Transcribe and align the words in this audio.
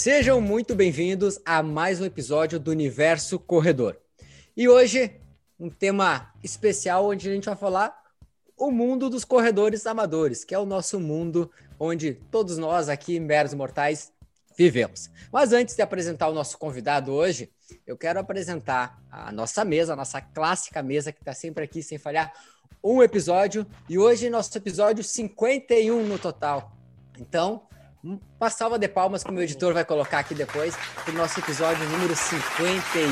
Sejam 0.00 0.40
muito 0.40 0.74
bem-vindos 0.74 1.38
a 1.44 1.62
mais 1.62 2.00
um 2.00 2.06
episódio 2.06 2.58
do 2.58 2.70
Universo 2.70 3.38
Corredor. 3.38 3.98
E 4.56 4.66
hoje, 4.66 5.20
um 5.58 5.68
tema 5.68 6.32
especial 6.42 7.04
onde 7.04 7.28
a 7.28 7.34
gente 7.34 7.44
vai 7.44 7.54
falar 7.54 7.94
o 8.56 8.70
mundo 8.70 9.10
dos 9.10 9.26
corredores 9.26 9.86
amadores, 9.86 10.42
que 10.42 10.54
é 10.54 10.58
o 10.58 10.64
nosso 10.64 10.98
mundo 10.98 11.50
onde 11.78 12.14
todos 12.14 12.56
nós 12.56 12.88
aqui, 12.88 13.20
meros 13.20 13.52
mortais, 13.52 14.10
vivemos. 14.56 15.10
Mas 15.30 15.52
antes 15.52 15.76
de 15.76 15.82
apresentar 15.82 16.28
o 16.28 16.34
nosso 16.34 16.56
convidado 16.56 17.12
hoje, 17.12 17.52
eu 17.86 17.94
quero 17.94 18.18
apresentar 18.18 18.98
a 19.10 19.30
nossa 19.30 19.66
mesa, 19.66 19.92
a 19.92 19.96
nossa 19.96 20.18
clássica 20.22 20.82
mesa 20.82 21.12
que 21.12 21.20
está 21.20 21.34
sempre 21.34 21.64
aqui 21.64 21.82
sem 21.82 21.98
falhar 21.98 22.32
um 22.82 23.02
episódio. 23.02 23.66
E 23.86 23.98
hoje, 23.98 24.30
nosso 24.30 24.56
episódio 24.56 25.04
51 25.04 26.06
no 26.06 26.18
total. 26.18 26.74
Então, 27.18 27.68
uma 28.02 28.48
salva 28.48 28.78
de 28.78 28.88
palmas 28.88 29.22
que 29.22 29.30
o 29.30 29.32
meu 29.32 29.42
editor 29.42 29.74
vai 29.74 29.84
colocar 29.84 30.20
aqui 30.20 30.34
depois, 30.34 30.74
para 31.04 31.12
o 31.12 31.16
nosso 31.16 31.38
episódio 31.38 31.86
número 31.90 32.16
51. 32.16 33.04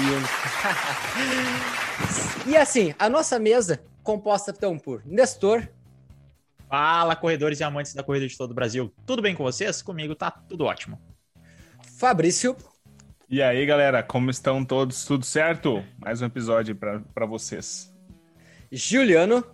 e 2.51 2.57
assim, 2.57 2.95
a 2.99 3.09
nossa 3.09 3.39
mesa, 3.39 3.83
composta 4.03 4.51
então 4.51 4.79
por 4.79 5.03
Nestor. 5.05 5.69
Fala, 6.69 7.15
corredores 7.17 7.61
e 7.61 7.65
amantes 7.65 7.95
da 7.95 8.03
corrida 8.03 8.27
de 8.27 8.37
todo 8.37 8.51
o 8.51 8.55
Brasil. 8.55 8.93
Tudo 9.07 9.23
bem 9.23 9.35
com 9.35 9.43
vocês? 9.43 9.83
Comigo 9.83 10.15
tá 10.15 10.31
tudo 10.31 10.65
ótimo. 10.65 11.01
Fabrício. 11.99 12.57
E 13.29 13.43
aí, 13.43 13.65
galera, 13.67 14.03
como 14.03 14.31
estão 14.31 14.65
todos? 14.65 15.05
Tudo 15.05 15.25
certo? 15.25 15.85
Mais 15.99 16.23
um 16.23 16.27
episódio 16.27 16.75
para 16.75 17.27
vocês. 17.27 17.95
Juliano. 18.73 19.45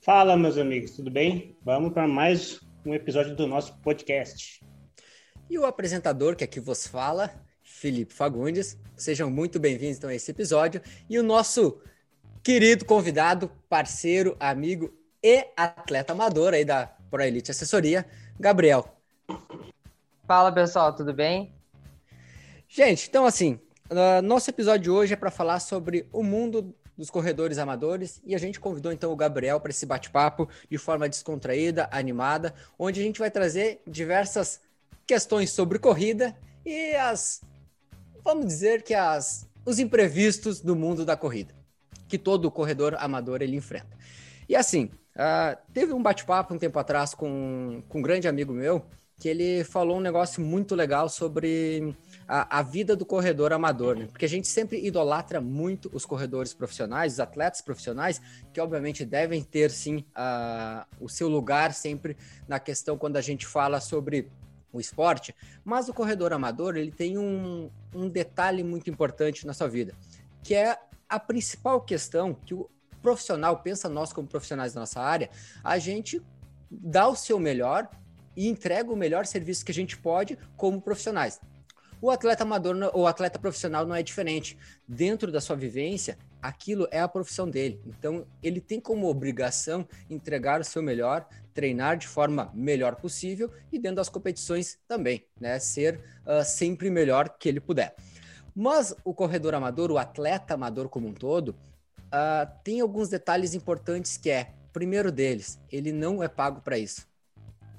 Fala, 0.00 0.36
meus 0.36 0.58
amigos, 0.58 0.92
tudo 0.92 1.10
bem? 1.10 1.56
Vamos 1.64 1.92
para 1.92 2.06
mais 2.06 2.60
um 2.84 2.94
episódio 2.94 3.34
do 3.34 3.46
nosso 3.46 3.76
podcast. 3.78 4.60
E 5.48 5.58
o 5.58 5.64
apresentador 5.64 6.36
que 6.36 6.44
aqui 6.44 6.60
vos 6.60 6.86
fala, 6.86 7.30
Felipe 7.62 8.12
Fagundes. 8.12 8.78
Sejam 8.96 9.30
muito 9.30 9.58
bem-vindos 9.58 9.96
então, 9.96 10.10
a 10.10 10.14
esse 10.14 10.30
episódio. 10.30 10.82
E 11.08 11.18
o 11.18 11.22
nosso 11.22 11.80
querido 12.42 12.84
convidado, 12.84 13.50
parceiro, 13.68 14.36
amigo 14.38 14.92
e 15.22 15.46
atleta 15.56 16.12
amador 16.12 16.52
aí 16.52 16.64
da 16.64 16.86
Pro 17.10 17.22
Elite 17.22 17.50
Assessoria, 17.50 18.04
Gabriel. 18.38 18.86
Fala 20.26 20.52
pessoal, 20.52 20.94
tudo 20.94 21.14
bem? 21.14 21.54
Gente, 22.68 23.08
então 23.08 23.24
assim, 23.24 23.58
uh, 23.90 24.20
nosso 24.22 24.50
episódio 24.50 24.82
de 24.82 24.90
hoje 24.90 25.14
é 25.14 25.16
para 25.16 25.30
falar 25.30 25.60
sobre 25.60 26.06
o 26.12 26.22
mundo 26.22 26.74
dos 26.96 27.10
corredores 27.10 27.58
amadores 27.58 28.20
e 28.24 28.34
a 28.34 28.38
gente 28.38 28.60
convidou 28.60 28.92
então 28.92 29.12
o 29.12 29.16
Gabriel 29.16 29.60
para 29.60 29.70
esse 29.70 29.84
bate-papo 29.84 30.48
de 30.70 30.78
forma 30.78 31.08
descontraída, 31.08 31.88
animada, 31.90 32.54
onde 32.78 33.00
a 33.00 33.02
gente 33.02 33.18
vai 33.18 33.30
trazer 33.30 33.82
diversas 33.86 34.60
questões 35.06 35.50
sobre 35.50 35.78
corrida 35.78 36.36
e 36.64 36.94
as 36.94 37.42
vamos 38.22 38.46
dizer 38.46 38.82
que 38.82 38.94
as 38.94 39.48
os 39.66 39.78
imprevistos 39.78 40.60
do 40.60 40.76
mundo 40.76 41.04
da 41.04 41.16
corrida 41.16 41.54
que 42.08 42.18
todo 42.18 42.50
corredor 42.50 42.94
amador 42.98 43.42
ele 43.42 43.56
enfrenta. 43.56 43.96
E 44.48 44.54
assim, 44.54 44.90
uh, 45.16 45.56
teve 45.72 45.92
um 45.92 46.02
bate-papo 46.02 46.54
um 46.54 46.58
tempo 46.58 46.78
atrás 46.78 47.14
com, 47.14 47.82
com 47.88 47.98
um 47.98 48.02
grande 48.02 48.28
amigo 48.28 48.52
meu 48.52 48.84
que 49.18 49.28
ele 49.28 49.64
falou 49.64 49.98
um 49.98 50.00
negócio 50.00 50.42
muito 50.42 50.74
legal 50.74 51.08
sobre 51.08 51.96
a, 52.26 52.58
a, 52.58 52.62
vida 52.62 52.96
do 52.96 53.06
corredor 53.06 53.52
amador, 53.52 53.96
né? 53.96 54.06
Porque 54.06 54.24
a 54.24 54.28
gente 54.28 54.48
sempre 54.48 54.84
idolatra 54.84 55.40
muito 55.40 55.90
os 55.92 56.04
corredores 56.04 56.52
profissionais, 56.52 57.14
os 57.14 57.20
atletas 57.20 57.60
profissionais, 57.60 58.20
que 58.52 58.60
obviamente 58.60 59.04
devem 59.04 59.42
ter 59.42 59.70
sim 59.70 60.04
a, 60.14 60.86
o 61.00 61.08
seu 61.08 61.28
lugar 61.28 61.72
sempre 61.72 62.16
na 62.48 62.58
questão 62.58 62.98
quando 62.98 63.16
a 63.16 63.20
gente 63.20 63.46
fala 63.46 63.80
sobre 63.80 64.30
o 64.72 64.80
esporte, 64.80 65.34
mas 65.64 65.88
o 65.88 65.94
corredor 65.94 66.32
amador 66.32 66.76
ele 66.76 66.90
tem 66.90 67.16
um, 67.16 67.70
um 67.94 68.08
detalhe 68.08 68.64
muito 68.64 68.90
importante 68.90 69.46
na 69.46 69.54
sua 69.54 69.68
vida, 69.68 69.94
que 70.42 70.52
é 70.52 70.76
a 71.08 71.20
principal 71.20 71.80
questão 71.80 72.34
que 72.34 72.52
o 72.52 72.68
profissional 73.00 73.58
pensa 73.58 73.88
nós 73.88 74.12
como 74.12 74.26
profissionais 74.26 74.72
da 74.72 74.80
nossa 74.80 75.00
área, 75.00 75.30
a 75.62 75.78
gente 75.78 76.20
dá 76.68 77.06
o 77.06 77.14
seu 77.14 77.38
melhor 77.38 77.88
e 78.36 78.48
entrega 78.48 78.92
o 78.92 78.96
melhor 78.96 79.26
serviço 79.26 79.64
que 79.64 79.70
a 79.70 79.74
gente 79.74 79.96
pode 79.96 80.38
como 80.56 80.80
profissionais. 80.80 81.40
O 82.00 82.10
atleta 82.10 82.42
amador 82.42 82.76
ou 82.92 83.06
atleta 83.06 83.38
profissional 83.38 83.86
não 83.86 83.94
é 83.94 84.02
diferente. 84.02 84.58
Dentro 84.86 85.32
da 85.32 85.40
sua 85.40 85.56
vivência, 85.56 86.18
aquilo 86.42 86.86
é 86.90 87.00
a 87.00 87.08
profissão 87.08 87.48
dele. 87.48 87.80
Então, 87.86 88.26
ele 88.42 88.60
tem 88.60 88.78
como 88.78 89.08
obrigação 89.08 89.88
entregar 90.10 90.60
o 90.60 90.64
seu 90.64 90.82
melhor, 90.82 91.26
treinar 91.54 91.96
de 91.96 92.06
forma 92.06 92.50
melhor 92.52 92.96
possível 92.96 93.50
e 93.72 93.78
dentro 93.78 93.96
das 93.96 94.10
competições 94.10 94.78
também, 94.86 95.24
né? 95.40 95.58
Ser 95.58 95.98
uh, 96.26 96.44
sempre 96.44 96.90
melhor 96.90 97.38
que 97.38 97.48
ele 97.48 97.60
puder. 97.60 97.94
Mas 98.54 98.94
o 99.02 99.14
corredor 99.14 99.54
amador, 99.54 99.90
o 99.90 99.96
atleta 99.96 100.52
amador 100.52 100.90
como 100.90 101.08
um 101.08 101.14
todo, 101.14 101.56
uh, 102.12 102.46
tem 102.62 102.82
alguns 102.82 103.08
detalhes 103.08 103.54
importantes 103.54 104.18
que 104.18 104.28
é, 104.28 104.52
primeiro 104.74 105.10
deles, 105.10 105.58
ele 105.72 105.90
não 105.90 106.22
é 106.22 106.28
pago 106.28 106.60
para 106.60 106.76
isso. 106.76 107.08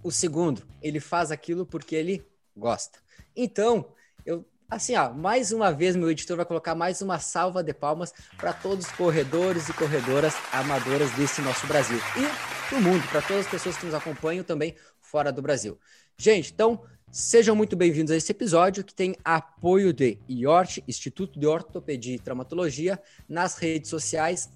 O 0.05 0.11
segundo, 0.11 0.61
ele 0.83 0.99
faz 0.99 1.31
aquilo 1.31 1.66
porque 1.66 1.95
ele 1.95 2.23
gosta. 2.55 2.99
Então, 3.35 3.88
eu, 4.23 4.45
assim, 4.69 4.95
ó, 4.95 5.11
mais 5.11 5.51
uma 5.51 5.71
vez, 5.71 5.95
meu 5.95 6.11
editor 6.11 6.38
vai 6.38 6.45
colocar 6.45 6.75
mais 6.75 7.01
uma 7.01 7.17
salva 7.17 7.63
de 7.63 7.73
palmas 7.73 8.13
para 8.38 8.53
todos 8.53 8.85
os 8.85 8.91
corredores 8.91 9.67
e 9.67 9.73
corredoras 9.73 10.35
amadoras 10.51 11.09
desse 11.13 11.41
nosso 11.41 11.66
Brasil 11.66 11.97
e 12.17 12.75
do 12.75 12.79
mundo, 12.81 13.01
para 13.09 13.19
todas 13.19 13.47
as 13.47 13.51
pessoas 13.51 13.77
que 13.77 13.85
nos 13.88 13.95
acompanham 13.95 14.43
também 14.43 14.75
fora 15.01 15.31
do 15.31 15.41
Brasil. 15.41 15.79
Gente, 16.16 16.53
então, 16.53 16.83
sejam 17.11 17.55
muito 17.55 17.75
bem-vindos 17.75 18.11
a 18.11 18.16
esse 18.16 18.31
episódio 18.31 18.83
que 18.83 18.93
tem 18.93 19.16
apoio 19.25 19.91
de 19.91 20.19
IORT, 20.29 20.83
Instituto 20.87 21.39
de 21.39 21.47
Ortopedia 21.47 22.13
e 22.13 22.19
Traumatologia, 22.19 23.01
nas 23.27 23.57
redes 23.57 23.89
sociais, 23.89 24.51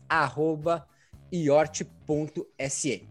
iort.se. 1.34 3.09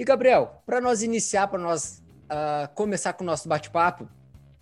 E, 0.00 0.04
Gabriel, 0.04 0.62
para 0.64 0.80
nós 0.80 1.02
iniciar, 1.02 1.48
para 1.48 1.58
nós 1.58 2.02
uh, 2.24 2.74
começar 2.74 3.12
com 3.12 3.22
o 3.22 3.26
nosso 3.26 3.46
bate-papo, 3.46 4.08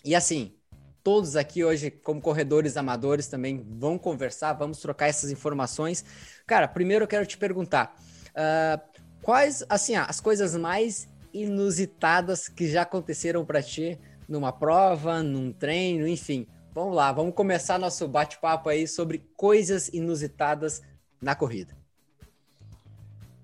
e 0.04 0.16
assim, 0.16 0.52
todos 1.00 1.36
aqui 1.36 1.64
hoje, 1.64 1.92
como 1.92 2.20
corredores 2.20 2.76
amadores, 2.76 3.28
também 3.28 3.64
vão 3.78 3.96
conversar, 3.96 4.54
vamos 4.54 4.80
trocar 4.80 5.06
essas 5.06 5.30
informações. 5.30 6.04
Cara, 6.44 6.66
primeiro 6.66 7.04
eu 7.04 7.08
quero 7.08 7.24
te 7.24 7.38
perguntar, 7.38 7.94
uh, 8.30 8.82
quais, 9.22 9.64
assim, 9.68 9.94
as 9.94 10.20
coisas 10.20 10.56
mais 10.56 11.06
inusitadas 11.32 12.48
que 12.48 12.68
já 12.68 12.82
aconteceram 12.82 13.44
para 13.44 13.62
ti 13.62 13.96
numa 14.28 14.50
prova, 14.50 15.22
num 15.22 15.52
treino, 15.52 16.08
enfim. 16.08 16.48
Vamos 16.74 16.96
lá, 16.96 17.12
vamos 17.12 17.32
começar 17.32 17.78
nosso 17.78 18.08
bate-papo 18.08 18.70
aí 18.70 18.88
sobre 18.88 19.24
coisas 19.36 19.86
inusitadas 19.86 20.82
na 21.22 21.36
corrida. 21.36 21.77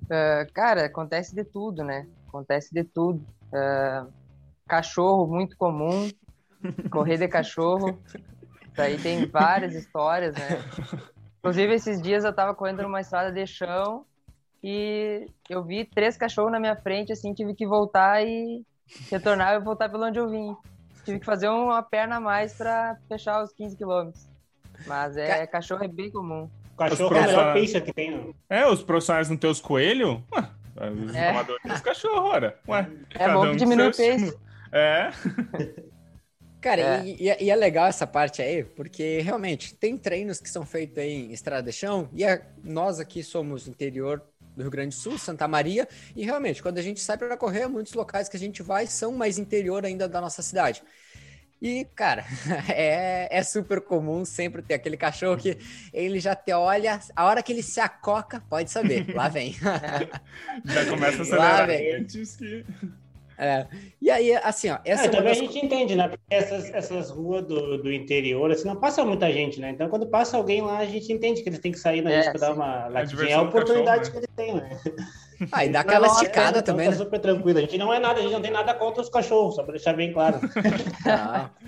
Uh, 0.04 0.53
cara, 0.53 0.87
acontece 0.87 1.34
de 1.34 1.44
tudo, 1.44 1.82
né? 1.82 2.06
Acontece 2.28 2.72
de 2.72 2.84
tudo. 2.84 3.25
Uh, 3.53 4.12
cachorro 4.66 5.26
muito 5.26 5.56
comum, 5.56 6.09
Correr 6.91 7.19
de 7.19 7.28
cachorro. 7.28 7.98
Daí 8.75 8.98
tem 8.98 9.26
várias 9.26 9.75
histórias, 9.75 10.34
né? 10.34 10.62
Inclusive, 11.38 11.75
esses 11.75 12.00
dias 12.00 12.25
eu 12.25 12.32
tava 12.32 12.54
correndo 12.54 12.82
numa 12.82 13.00
estrada 13.00 13.31
de 13.31 13.47
chão 13.47 14.04
e 14.62 15.26
eu 15.48 15.62
vi 15.62 15.84
três 15.84 16.16
cachorros 16.16 16.50
na 16.50 16.59
minha 16.59 16.75
frente, 16.75 17.12
assim, 17.12 17.34
tive 17.34 17.54
que 17.54 17.66
voltar 17.66 18.25
e 18.25 18.64
retornar 19.10 19.54
e 19.54 19.60
voltar 19.60 19.88
pelo 19.91 20.06
onde 20.06 20.19
eu 20.19 20.28
vim. 20.28 20.56
Tive 21.04 21.20
que 21.20 21.26
fazer 21.26 21.48
uma 21.48 21.82
perna 21.82 22.16
a 22.16 22.20
mais 22.20 22.54
para 22.54 22.97
fechar 23.09 23.43
os 23.43 23.53
15 23.53 23.76
quilômetros. 23.76 24.26
Mas 24.87 25.16
é, 25.16 25.41
Ca... 25.41 25.47
cachorro 25.47 25.84
é 25.84 25.88
bem 25.88 26.10
comum. 26.10 26.48
O 26.74 26.76
cachorro 26.76 27.16
é 27.16 27.20
o 27.20 27.24
melhor 27.24 27.54
peixe 27.54 27.80
que 27.80 27.92
tem. 27.92 28.34
É, 28.50 28.66
os 28.66 28.82
profissionais 28.82 29.31
não 29.31 29.37
tem 29.37 29.49
os 29.49 29.60
coelhos? 29.60 30.20
Ué, 30.32 30.50
os 30.90 31.14
é. 31.14 31.31
amadores 31.31 31.62
os 31.72 31.81
cachorros, 31.81 32.31
ora. 32.31 32.58
Ué, 32.69 32.90
é 33.14 33.32
bom 33.32 33.50
que 33.52 33.56
diminui 33.56 33.88
o 33.88 33.96
peixe. 33.96 34.34
É. 34.76 35.12
Cara, 36.60 36.81
é. 36.81 37.06
E, 37.06 37.44
e, 37.44 37.49
é 37.49 37.54
legal 37.54 37.87
essa 37.87 38.08
parte 38.08 38.43
aí, 38.43 38.64
porque 38.64 39.20
realmente 39.20 39.72
tem 39.72 39.96
treinos 39.96 40.40
que 40.40 40.50
são 40.50 40.66
feitos 40.66 40.99
em 40.99 41.31
estrada 41.31 41.70
de 41.70 41.72
chão, 41.72 42.08
e 42.12 42.25
é, 42.25 42.44
nós 42.64 42.99
aqui 42.99 43.22
somos 43.22 43.69
interior 43.69 44.20
do 44.56 44.62
Rio 44.62 44.70
Grande 44.72 44.96
do 44.96 45.00
Sul, 45.00 45.16
Santa 45.16 45.46
Maria, 45.46 45.87
e 46.16 46.25
realmente, 46.25 46.60
quando 46.60 46.78
a 46.78 46.82
gente 46.82 46.99
sai 46.99 47.16
para 47.16 47.37
correr, 47.37 47.69
muitos 47.69 47.93
locais 47.93 48.28
que 48.28 48.37
a 48.37 48.40
gente 48.40 48.64
vai 48.64 48.88
são 48.88 49.12
mais 49.12 49.38
interior 49.38 49.84
ainda 49.84 50.08
da 50.08 50.20
nossa 50.20 50.43
cidade. 50.43 50.82
E, 51.64 51.87
cara, 51.96 52.26
é, 52.69 53.26
é 53.31 53.43
super 53.43 53.81
comum 53.81 54.22
sempre 54.22 54.61
ter 54.61 54.75
aquele 54.75 54.99
cachorro 54.99 55.38
que 55.38 55.56
ele 55.94 56.20
já 56.20 56.37
te 56.37 56.52
olha, 56.52 57.00
a 57.16 57.25
hora 57.25 57.43
que 57.43 57.50
ele 57.50 57.62
se 57.62 57.81
acoca, 57.81 58.43
pode 58.50 58.70
saber, 58.70 59.06
lá 59.16 59.28
vem. 59.28 59.55
já 60.62 60.87
começa 60.90 61.20
a 61.20 61.22
acelerar 61.22 61.70
antes 61.99 62.37
que... 62.37 62.66
É. 63.38 63.66
E 64.00 64.11
aí, 64.11 64.34
assim, 64.37 64.69
ó. 64.70 64.78
Essa 64.84 65.05
É, 65.05 65.06
é 65.06 65.08
também 65.08 65.32
a 65.32 65.34
das... 65.34 65.38
gente 65.38 65.58
entende, 65.58 65.96
né? 65.96 66.06
Porque 66.06 66.22
essas, 66.28 66.72
essas 66.72 67.11
ruas 67.11 67.44
do, 67.46 67.78
do 67.78 67.93
interior, 67.93 68.50
assim, 68.50 68.69
não 68.69 68.76
passa 68.76 69.02
muita 69.05 69.32
gente, 69.32 69.58
né? 69.58 69.70
Então, 69.70 69.88
quando 69.88 70.06
passa 70.06 70.37
alguém 70.37 70.61
lá, 70.61 70.78
a 70.78 70.87
gente 70.87 71.11
entende 71.12 71.43
que 71.43 71.49
eles 71.49 71.58
têm 71.58 71.72
que 71.72 71.78
sair 71.78 72.02
na 72.02 72.12
É, 72.12 72.22
gente 72.22 72.32
pra 72.32 72.40
dar 72.40 72.55
uma 72.55 72.87
latidinha. 72.88 73.31
É 73.31 73.34
a 73.34 73.43
do 73.43 73.49
oportunidade 73.49 74.11
cachorro, 74.11 74.12
que 74.12 74.19
eles 74.19 74.37
têm, 74.37 74.55
né? 74.55 74.81
Ah, 75.52 75.64
e 75.64 75.69
dá 75.69 75.81
aquela 75.81 76.06
esticada 76.06 76.62
também, 76.62 76.86
Tá 76.86 76.92
né? 76.92 76.98
super 76.98 77.19
tranquilo. 77.20 77.58
A 77.58 77.62
gente 77.62 77.76
não 77.78 77.92
é 77.92 77.98
nada, 77.98 78.19
a 78.19 78.22
gente 78.22 78.32
não 78.32 78.42
tem 78.42 78.50
nada 78.50 78.72
contra 78.75 79.02
os 79.02 79.08
cachorros, 79.08 79.54
só 79.56 79.62
pra 79.62 79.72
deixar 79.72 79.92
bem 79.94 80.12
claro. 80.12 80.40
Ah. 81.06 81.50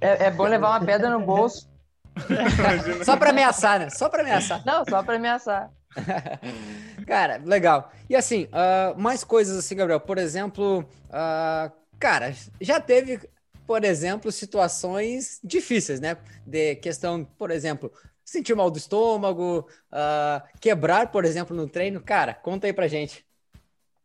É, 0.00 0.26
é 0.26 0.30
bom 0.30 0.44
levar 0.44 0.68
uma 0.70 0.86
pedra 0.86 1.10
no 1.10 1.18
bolso. 1.20 1.68
Só 3.04 3.16
pra 3.16 3.30
ameaçar, 3.30 3.80
né? 3.80 3.90
Só 3.90 4.08
pra 4.08 4.22
ameaçar. 4.22 4.62
Não, 4.64 4.84
só 4.88 5.02
pra 5.02 5.16
ameaçar. 5.16 5.70
Cara, 7.06 7.40
legal. 7.44 7.90
E 8.08 8.14
assim, 8.16 8.48
ah, 8.52 8.94
mais 8.96 9.24
coisas 9.24 9.56
assim, 9.56 9.74
Gabriel. 9.76 10.00
Por 10.00 10.18
exemplo, 10.18 10.84
ah, 11.10 11.70
cara, 11.98 12.32
já 12.60 12.80
teve, 12.80 13.20
por 13.66 13.84
exemplo, 13.84 14.30
situações 14.30 15.40
difíceis, 15.42 16.00
né? 16.00 16.16
De 16.46 16.76
questão, 16.76 17.24
por 17.24 17.50
exemplo, 17.50 17.90
sentir 18.28 18.54
mal 18.54 18.70
do 18.70 18.76
estômago, 18.78 19.66
ah, 19.90 20.44
quebrar, 20.60 21.10
por 21.10 21.24
exemplo, 21.24 21.56
no 21.56 21.68
treino. 21.68 22.00
Cara, 22.00 22.34
conta 22.34 22.66
aí 22.66 22.72
pra 22.72 22.86
gente. 22.88 23.24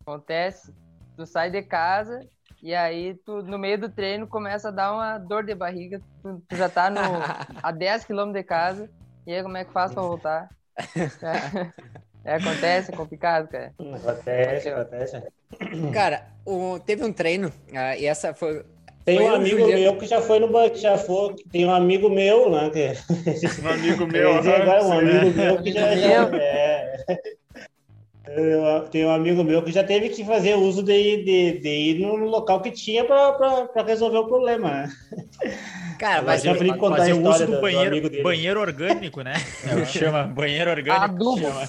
Acontece, 0.02 0.74
tu 1.16 1.26
sai 1.26 1.50
de 1.50 1.62
casa 1.62 2.26
e 2.62 2.74
aí 2.74 3.14
tu, 3.24 3.42
no 3.42 3.58
meio 3.58 3.78
do 3.78 3.88
treino, 3.88 4.26
começa 4.26 4.68
a 4.68 4.72
dar 4.72 4.92
uma 4.92 5.18
dor 5.18 5.44
de 5.44 5.54
barriga. 5.54 6.00
Tu, 6.22 6.42
tu 6.48 6.56
já 6.56 6.68
tá 6.68 6.88
no, 6.90 7.00
a 7.62 7.70
10 7.70 8.04
km 8.04 8.32
de 8.32 8.42
casa. 8.42 8.88
E 9.26 9.32
aí, 9.34 9.42
como 9.42 9.56
é 9.56 9.64
que 9.64 9.72
faz 9.72 9.92
pra 9.92 10.02
voltar? 10.02 10.48
É, 12.26 12.36
acontece, 12.36 12.90
é 12.90 12.96
complicado, 12.96 13.46
cara. 13.48 13.74
Acontece, 13.78 14.70
acontece. 14.70 15.22
Cara, 15.92 16.26
o- 16.46 16.78
teve 16.80 17.04
um 17.04 17.12
treino, 17.12 17.52
ah, 17.74 17.94
e 17.98 18.06
essa 18.06 18.32
foi. 18.32 18.64
Tem 19.04 19.18
foi 19.18 19.26
um 19.26 19.34
amigo 19.34 19.58
Juliano. 19.58 19.80
meu 19.82 19.96
que 19.98 20.06
já 20.06 20.20
foi 20.22 20.38
no 20.40 20.48
banco, 20.48 20.76
já 20.78 20.96
foi. 20.96 21.34
Tem 21.52 21.66
um 21.66 21.70
amigo 21.74 22.08
meu, 22.08 22.50
né? 22.50 22.70
Que... 22.70 22.92
Um 23.62 23.68
amigo 23.68 24.02
Eu 24.04 24.08
meu. 24.08 24.38
agora, 24.38 24.82
um 24.84 24.92
aham, 24.92 24.98
amigo 25.00 25.40
é. 25.40 25.44
meu 25.44 25.62
que 25.62 25.72
já, 25.72 25.90
Amigo 25.92 26.36
é. 26.36 26.96
Eu- 28.26 28.88
Tem 28.88 29.04
um 29.04 29.10
amigo 29.10 29.44
meu 29.44 29.62
que 29.62 29.70
já 29.70 29.84
teve 29.84 30.08
que 30.08 30.24
fazer 30.24 30.54
uso 30.54 30.82
de, 30.82 31.22
de, 31.22 31.58
de 31.60 31.68
ir 31.68 31.98
no 32.00 32.16
local 32.16 32.62
que 32.62 32.70
tinha 32.70 33.04
para 33.04 33.82
resolver 33.86 34.16
o 34.16 34.26
problema. 34.26 34.70
né? 34.70 34.92
Cara, 35.98 36.22
Mas 36.22 36.42
já 36.42 36.54
fui 36.54 36.74
contar 36.76 36.96
fazer 36.96 37.12
uso 37.12 37.46
do- 37.46 37.46
do 37.46 37.54
do 37.56 37.60
banheiro, 37.60 37.88
amigo 37.88 38.08
dele. 38.08 38.22
banheiro 38.22 38.60
orgânico, 38.60 39.20
né? 39.22 39.34
É 39.64 39.84
chama 39.84 40.24
banheiro 40.24 40.70
orgânico. 40.70 41.04
Adubo. 41.04 41.38
chama. 41.38 41.68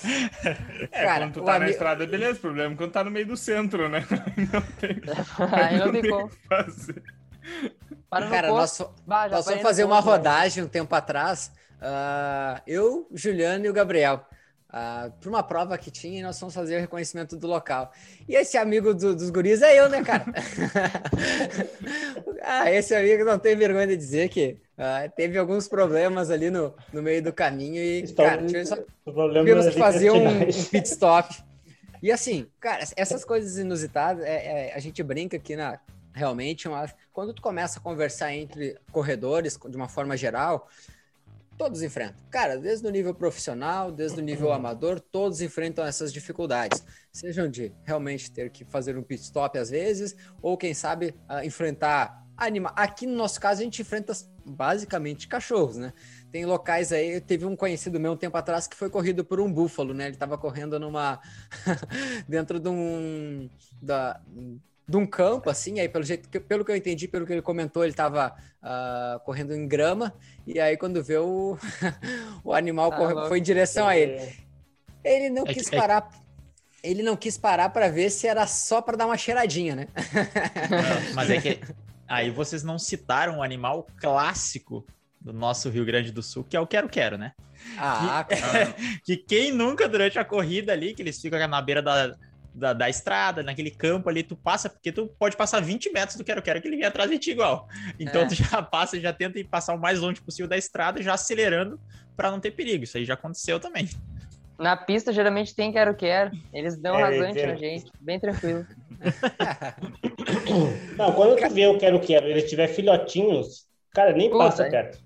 É, 0.92 1.04
Cara, 1.04 1.20
quando 1.26 1.34
tu 1.34 1.42
tá 1.44 1.52
na 1.60 1.66
ami- 1.66 1.72
estrada, 1.72 2.08
beleza. 2.08 2.38
O 2.38 2.42
problema 2.42 2.74
é 2.74 2.78
quando 2.78 2.92
tá 2.92 3.04
no 3.04 3.12
meio 3.12 3.28
do 3.28 3.36
centro, 3.38 3.90
né? 3.90 4.04
Não 4.54 4.62
tem, 4.80 5.02
Aí 5.52 5.78
não 5.78 5.92
tem 5.92 6.02
o 6.02 6.10
como. 6.10 6.30
que 6.30 6.38
fazer. 6.48 7.04
Para 8.10 8.30
cara, 8.30 8.48
nós, 8.50 8.82
Bah, 9.06 9.28
Nós 9.30 9.46
fomos 9.46 9.60
fazer 9.64 9.84
uma 9.84 9.96
rodagem 10.18 10.64
um 10.64 10.68
tempo 10.68 10.94
atrás, 10.96 11.52
ah, 11.82 12.62
eu, 12.66 13.08
Juliano 13.14 13.66
e 13.66 13.70
o 13.70 13.74
Gabriel, 13.74 14.26
para 14.70 15.14
uma 15.30 15.44
prova 15.44 15.78
que 15.78 15.90
tinha 15.90 16.20
e 16.20 16.24
nós 16.24 16.40
fomos 16.40 16.54
fazer 16.54 16.78
o 16.78 16.82
reconhecimento 16.82 17.38
do 17.38 17.48
local. 17.48 17.92
E 18.28 18.36
esse 18.36 18.58
amigo 18.58 18.94
do- 18.94 19.16
dos 19.16 19.30
guris 19.30 19.62
é 19.62 19.80
eu, 19.80 19.88
né, 19.90 20.04
cara? 20.04 20.26
ah, 22.44 22.72
esse 22.72 22.94
amigo 22.96 23.24
não 23.24 23.40
tem 23.40 23.56
vergonha 23.56 23.88
de 23.88 23.98
dizer 23.98 24.30
que 24.30 24.58
ah, 24.78 25.08
teve 25.16 25.38
alguns 25.38 25.68
problemas 25.68 26.30
ali 26.30 26.50
no, 26.50 26.74
no 26.92 27.02
meio 27.02 27.22
do 27.24 27.34
caminho 27.34 27.82
e, 27.82 28.08
cara, 28.14 28.42
tivemos 28.48 28.70
só- 28.70 28.78
é 29.68 29.72
que 29.72 29.80
fazer 29.80 30.12
um, 30.12 30.42
um 30.42 30.46
pit 30.70 30.88
stop. 30.88 31.36
E 32.04 32.12
assim, 32.12 32.48
cara, 32.60 32.84
essas 32.96 33.24
coisas 33.24 33.58
inusitadas, 33.58 34.24
é- 34.26 34.70
é, 34.70 34.74
a 34.76 34.80
gente 34.80 35.02
brinca 35.04 35.38
aqui 35.38 35.56
na. 35.56 35.80
Realmente, 36.16 36.70
mas 36.70 36.96
quando 37.12 37.34
tu 37.34 37.42
começa 37.42 37.78
a 37.78 37.82
conversar 37.82 38.34
entre 38.34 38.80
corredores, 38.90 39.60
de 39.70 39.76
uma 39.76 39.90
forma 39.90 40.16
geral, 40.16 40.70
todos 41.58 41.84
enfrentam. 41.84 42.24
Cara, 42.32 42.58
desde 42.58 42.88
o 42.88 42.90
nível 42.90 43.14
profissional, 43.14 43.92
desde 43.92 44.22
o 44.22 44.24
nível 44.24 44.54
amador, 44.54 45.02
todos 45.02 45.42
enfrentam 45.42 45.86
essas 45.86 46.14
dificuldades. 46.14 46.82
Sejam 47.12 47.50
de 47.50 47.74
realmente 47.84 48.32
ter 48.32 48.50
que 48.50 48.64
fazer 48.64 48.98
um 48.98 49.04
pit 49.04 49.24
stop 49.24 49.58
às 49.58 49.70
vezes, 49.70 50.16
ou 50.42 50.58
quem 50.58 50.74
sabe 50.74 51.14
ah, 51.28 51.46
enfrentar 51.46 52.26
anima. 52.38 52.72
Aqui 52.78 53.06
no 53.06 53.18
nosso 53.18 53.40
caso, 53.42 53.60
a 53.60 53.64
gente 53.66 53.82
enfrenta 53.82 54.14
basicamente 54.46 55.28
cachorros, 55.28 55.76
né? 55.76 55.92
Tem 56.32 56.46
locais 56.46 56.94
aí, 56.94 57.20
teve 57.20 57.46
um 57.46 57.58
conhecido 57.58 58.00
meu 58.00 58.14
um 58.14 58.18
tempo 58.18 58.38
atrás 58.38 58.68
que 58.68 58.76
foi 58.76 58.90
corrido 58.90 59.26
por 59.26 59.42
um 59.42 59.52
búfalo, 59.52 59.94
né? 59.94 60.08
Ele 60.08 60.16
tava 60.16 60.38
correndo 60.38 60.80
numa. 60.80 61.20
dentro 62.26 62.58
de 62.58 62.70
um. 62.70 63.50
Da, 63.82 64.22
de 64.88 64.98
um 64.98 65.06
campo, 65.06 65.50
assim, 65.50 65.80
aí 65.80 65.90
pelo 65.90 66.04
jeito 66.04 66.30
que, 66.30 66.40
pelo 66.40 66.64
que 66.64 66.72
eu 66.72 66.76
entendi, 66.76 67.08
pelo 67.08 67.26
que 67.26 67.34
ele 67.34 67.42
comentou, 67.42 67.84
ele 67.84 67.94
tava 67.94 68.36
ah, 68.62 69.20
correndo 69.26 69.54
em 69.56 69.68
grama, 69.68 70.14
e 70.46 70.60
aí 70.60 70.78
quando 70.78 71.04
vê 71.04 71.18
o, 71.18 71.58
o 72.44 72.54
animal 72.54 72.92
Tá 72.92 72.98
corre- 72.98 73.14
louco. 73.14 73.28
foi 73.30 73.40
em 73.40 73.44
direção 73.44 73.88
a 73.88 73.98
ele. 73.98 74.22
Ele 75.04 75.30
não 75.30 75.44
É 75.46 75.54
quis 75.54 75.70
que- 75.70 75.76
é- 75.76 75.80
parar. 75.80 76.10
Ele 76.84 77.02
não 77.02 77.16
quis 77.16 77.36
parar 77.36 77.70
para 77.70 77.88
ver 77.90 78.12
se 78.12 78.28
era 78.28 78.46
só 78.46 78.80
para 78.80 78.96
dar 78.96 79.08
uma 79.08 79.18
cheiradinha, 79.18 79.76
né? 79.76 79.88
Não, 80.70 81.14
mas 81.16 81.32
é 81.32 81.42
que 81.42 81.60
aí 82.08 82.30
vocês 82.30 82.62
não 82.64 82.78
citaram 82.78 83.40
o 83.40 83.42
animal 83.44 83.88
clássico 83.98 84.86
do 85.20 85.34
nosso 85.34 85.68
Rio 85.72 85.84
Grande 85.84 86.12
do 86.12 86.22
Sul, 86.22 86.44
que 86.48 86.56
é 86.56 86.60
o 86.60 86.68
quero-quero, 86.68 87.18
né? 87.18 87.32
Ah, 87.76 88.24
cara. 88.30 88.76
Que 89.04 89.18
quem 89.18 89.52
nunca 89.52 89.90
durante 89.90 90.20
a 90.20 90.24
corrida 90.26 90.74
ali, 90.74 90.94
que 90.94 91.02
eles 91.02 91.20
ficam 91.20 91.48
na 91.48 91.60
beira 91.60 91.82
da, 91.82 92.16
da, 92.56 92.74
da 92.74 92.90
estrada, 92.90 93.44
naquele 93.44 93.70
campo 93.70 94.10
ali, 94.10 94.24
tu 94.24 94.36
passa, 94.36 94.70
porque 94.70 94.92
tu 94.92 95.08
pode 95.20 95.36
passar 95.36 95.62
20 95.62 95.92
metros 95.92 96.18
do 96.18 96.24
quero-quero 96.24 96.62
que 96.62 96.68
ele 96.68 96.78
vem 96.78 96.86
atrás 96.86 97.10
de 97.10 97.20
ti 97.20 97.32
igual. 97.32 97.68
Então 98.00 98.22
É. 98.22 98.26
tu 98.28 98.34
já 98.36 98.62
passa, 98.64 99.00
já 99.00 99.12
tenta 99.14 99.38
ir 99.40 99.44
passar 99.44 99.76
o 99.76 99.80
mais 99.80 100.00
longe 100.00 100.22
possível 100.22 100.48
da 100.48 100.58
estrada, 100.58 101.02
já 101.02 101.14
acelerando 101.14 101.80
pra 102.16 102.32
não 102.32 102.40
ter 102.40 102.52
perigo. 102.52 102.84
Isso 102.86 102.98
aí 102.98 103.06
já 103.06 103.14
aconteceu 103.16 103.60
também. 103.60 103.90
Na 104.58 104.78
pista, 104.78 105.12
geralmente 105.12 105.54
tem 105.54 105.70
quero-quero. 105.72 106.32
Eles 106.54 106.78
dão 106.78 106.98
É, 106.98 107.04
rasante 107.04 107.34
tem. 107.34 107.48
na 107.48 107.56
gente. 107.56 107.92
Bem 108.00 108.18
tranquilo. 108.20 108.66
Não, 110.98 111.12
quando 111.12 111.36
tu 111.36 111.54
vê 111.54 111.68
o 111.68 111.78
quero-quero, 111.78 112.28
ele 112.28 112.42
tiver 112.42 112.68
filhotinhos, 112.68 113.66
cara, 113.94 114.14
nem 114.14 114.30
Puta, 114.30 114.46
passa 114.46 114.66
é. 114.68 114.70
perto. 114.70 115.00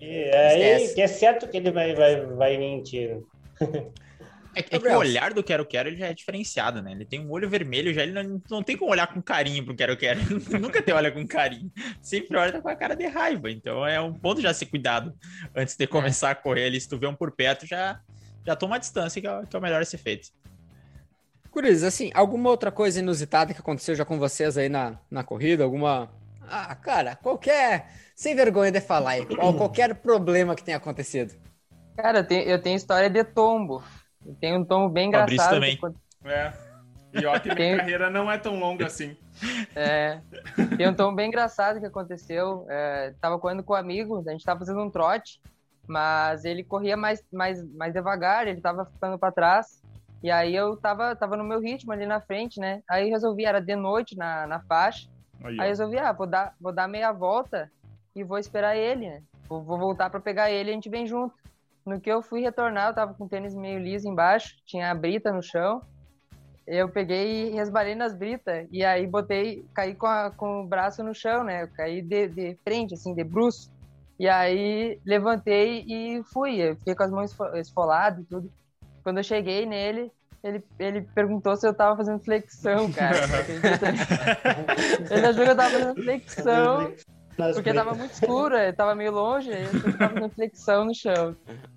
E 0.00 0.30
aí 0.34 1.00
é 1.00 1.06
certo 1.06 1.48
que 1.48 1.56
ele 1.56 1.70
vai, 1.70 1.94
vai, 1.94 2.20
vai 2.26 2.58
mentir. 2.58 3.18
É, 4.56 4.62
que- 4.62 4.74
é 4.74 4.78
que 4.78 4.88
o 4.88 4.96
olhar 4.96 5.34
do 5.34 5.42
quero-quero 5.44 5.88
ele 5.90 5.98
já 5.98 6.06
é 6.06 6.14
diferenciado, 6.14 6.80
né? 6.82 6.92
Ele 6.92 7.04
tem 7.04 7.20
um 7.20 7.30
olho 7.30 7.48
vermelho, 7.48 7.92
já 7.92 8.02
ele 8.02 8.12
não, 8.12 8.42
não 8.50 8.62
tem 8.62 8.76
como 8.76 8.90
olhar 8.90 9.06
com 9.06 9.20
carinho 9.20 9.64
pro 9.64 9.76
quero-quero. 9.76 10.18
Nunca 10.60 10.82
tem 10.82 10.94
olha 10.94 11.12
com 11.12 11.26
carinho. 11.26 11.70
Sempre 12.00 12.36
olha 12.38 12.60
com 12.60 12.68
a 12.68 12.74
cara 12.74 12.96
de 12.96 13.06
raiva. 13.06 13.50
Então 13.50 13.86
é 13.86 14.00
um 14.00 14.12
ponto 14.14 14.40
já 14.40 14.54
ser 14.54 14.66
cuidado 14.66 15.14
antes 15.54 15.76
de 15.76 15.86
começar 15.86 16.30
a 16.30 16.34
correr 16.34 16.66
ali. 16.66 16.80
Se 16.80 16.88
tu 16.88 16.98
vê 16.98 17.06
um 17.06 17.14
por 17.14 17.30
perto, 17.32 17.66
já, 17.66 18.00
já 18.46 18.56
toma 18.56 18.76
a 18.76 18.78
distância, 18.78 19.20
que 19.20 19.26
é, 19.26 19.38
o- 19.38 19.46
que 19.46 19.54
é 19.54 19.58
o 19.58 19.62
melhor 19.62 19.82
a 19.82 19.84
ser 19.84 19.98
feito. 19.98 20.28
Curioso, 21.50 21.86
assim, 21.86 22.10
alguma 22.14 22.50
outra 22.50 22.70
coisa 22.70 22.98
inusitada 23.00 23.54
que 23.54 23.60
aconteceu 23.60 23.94
já 23.94 24.04
com 24.04 24.18
vocês 24.18 24.58
aí 24.58 24.68
na, 24.68 24.98
na 25.10 25.24
corrida? 25.24 25.64
Alguma. 25.64 26.10
Ah, 26.48 26.74
cara, 26.74 27.16
qualquer. 27.16 27.90
Sem 28.14 28.34
vergonha 28.34 28.70
de 28.70 28.80
falar 28.80 29.10
aí, 29.12 29.26
qual- 29.26 29.54
qualquer 29.56 29.94
problema 29.96 30.54
que 30.54 30.62
tenha 30.64 30.76
acontecido. 30.76 31.34
Cara, 31.96 32.18
eu 32.18 32.24
tenho, 32.26 32.42
eu 32.42 32.60
tenho 32.60 32.76
história 32.76 33.08
de 33.08 33.24
tombo. 33.24 33.82
Tenho 34.40 34.60
um 34.60 34.64
tombo 34.64 34.88
bem 34.88 35.10
Fabrício 35.10 35.34
engraçado. 35.34 35.54
também. 35.54 35.76
que 35.76 35.86
acon- 35.86 35.94
É. 36.24 36.52
E 37.14 37.24
ó 37.24 37.38
que 37.38 37.46
minha 37.46 37.56
Tem- 37.56 37.76
carreira 37.78 38.10
não 38.10 38.30
é 38.30 38.36
tão 38.36 38.58
longa 38.58 38.86
assim. 38.86 39.16
É, 39.74 40.20
tem 40.76 40.88
um 40.88 40.94
tombo 40.94 41.14
bem 41.16 41.28
engraçado 41.28 41.80
que 41.80 41.86
aconteceu. 41.86 42.66
É, 42.68 43.14
tava 43.20 43.38
correndo 43.38 43.62
com 43.62 43.72
um 43.72 43.76
amigo, 43.76 44.22
a 44.26 44.32
gente 44.32 44.44
tava 44.44 44.60
fazendo 44.60 44.82
um 44.82 44.90
trote, 44.90 45.40
mas 45.86 46.44
ele 46.44 46.62
corria 46.64 46.96
mais, 46.96 47.22
mais, 47.32 47.62
mais 47.74 47.92
devagar, 47.92 48.46
ele 48.46 48.60
tava 48.60 48.84
ficando 48.86 49.18
para 49.18 49.32
trás. 49.32 49.82
E 50.22 50.30
aí 50.30 50.54
eu 50.54 50.76
tava, 50.76 51.14
tava 51.14 51.36
no 51.36 51.44
meu 51.44 51.60
ritmo 51.60 51.92
ali 51.92 52.04
na 52.06 52.20
frente, 52.20 52.58
né? 52.58 52.82
Aí 52.88 53.08
resolvi, 53.08 53.44
era 53.44 53.60
de 53.60 53.76
noite 53.76 54.16
na, 54.16 54.46
na 54.46 54.60
faixa. 54.60 55.08
Aí. 55.44 55.60
Aí 55.60 55.68
resolvi, 55.68 55.98
ah, 55.98 56.12
vou 56.12 56.26
dar, 56.26 56.54
vou 56.60 56.72
dar 56.72 56.88
meia 56.88 57.12
volta 57.12 57.70
e 58.14 58.24
vou 58.24 58.38
esperar 58.38 58.76
ele, 58.76 59.08
né? 59.08 59.22
Vou, 59.48 59.62
vou 59.62 59.78
voltar 59.78 60.10
para 60.10 60.18
pegar 60.20 60.50
ele 60.50 60.70
e 60.70 60.72
a 60.72 60.74
gente 60.74 60.88
vem 60.88 61.06
junto. 61.06 61.34
No 61.86 62.00
que 62.00 62.10
eu 62.10 62.20
fui 62.20 62.40
retornar, 62.40 62.88
eu 62.88 62.94
tava 62.94 63.14
com 63.14 63.24
o 63.24 63.28
tênis 63.28 63.54
meio 63.54 63.78
liso 63.78 64.08
embaixo, 64.08 64.54
tinha 64.66 64.90
a 64.90 64.94
brita 64.94 65.32
no 65.32 65.40
chão. 65.42 65.80
Eu 66.66 66.88
peguei 66.88 67.46
e 67.46 67.50
resbalei 67.54 67.94
nas 67.94 68.12
britas 68.12 68.66
e 68.72 68.84
aí 68.84 69.06
botei, 69.06 69.64
caí 69.72 69.94
com, 69.94 70.06
a- 70.06 70.32
com 70.32 70.62
o 70.62 70.66
braço 70.66 71.04
no 71.04 71.14
chão, 71.14 71.44
né? 71.44 71.62
Eu 71.62 71.68
caí 71.68 72.02
de, 72.02 72.26
de 72.26 72.58
frente, 72.64 72.94
assim, 72.94 73.14
de 73.14 73.22
bruço. 73.22 73.70
E 74.18 74.28
aí 74.28 74.98
levantei 75.06 75.84
e 75.86 76.22
fui. 76.32 76.56
Eu 76.60 76.74
fiquei 76.76 76.96
com 76.96 77.04
as 77.04 77.10
mãos 77.12 77.30
esfo- 77.30 77.54
esfoladas 77.56 78.24
e 78.24 78.28
tudo. 78.28 78.50
Quando 79.04 79.18
eu 79.18 79.22
cheguei 79.24 79.64
nele, 79.64 80.10
ele, 80.42 80.64
ele 80.80 81.02
perguntou 81.14 81.54
se 81.56 81.68
eu 81.68 81.72
tava 81.74 81.96
fazendo 81.96 82.18
flexão, 82.18 82.90
cara. 82.90 83.20
Ele 85.10 85.26
achou 85.26 85.44
que 85.44 85.50
eu 85.50 85.56
tava 85.56 85.70
fazendo 85.70 86.02
flexão. 86.02 86.92
Nas 87.38 87.54
Porque 87.54 87.72
tava 87.74 87.94
muito 87.94 88.12
escuro, 88.12 88.54
tava 88.74 88.94
meio 88.94 89.12
longe, 89.12 89.52
aí 89.52 89.64
eu 89.64 89.80
tava 89.98 90.14
fazendo 90.14 90.34
flexão 90.34 90.84
no 90.86 90.94
chão. 90.94 91.36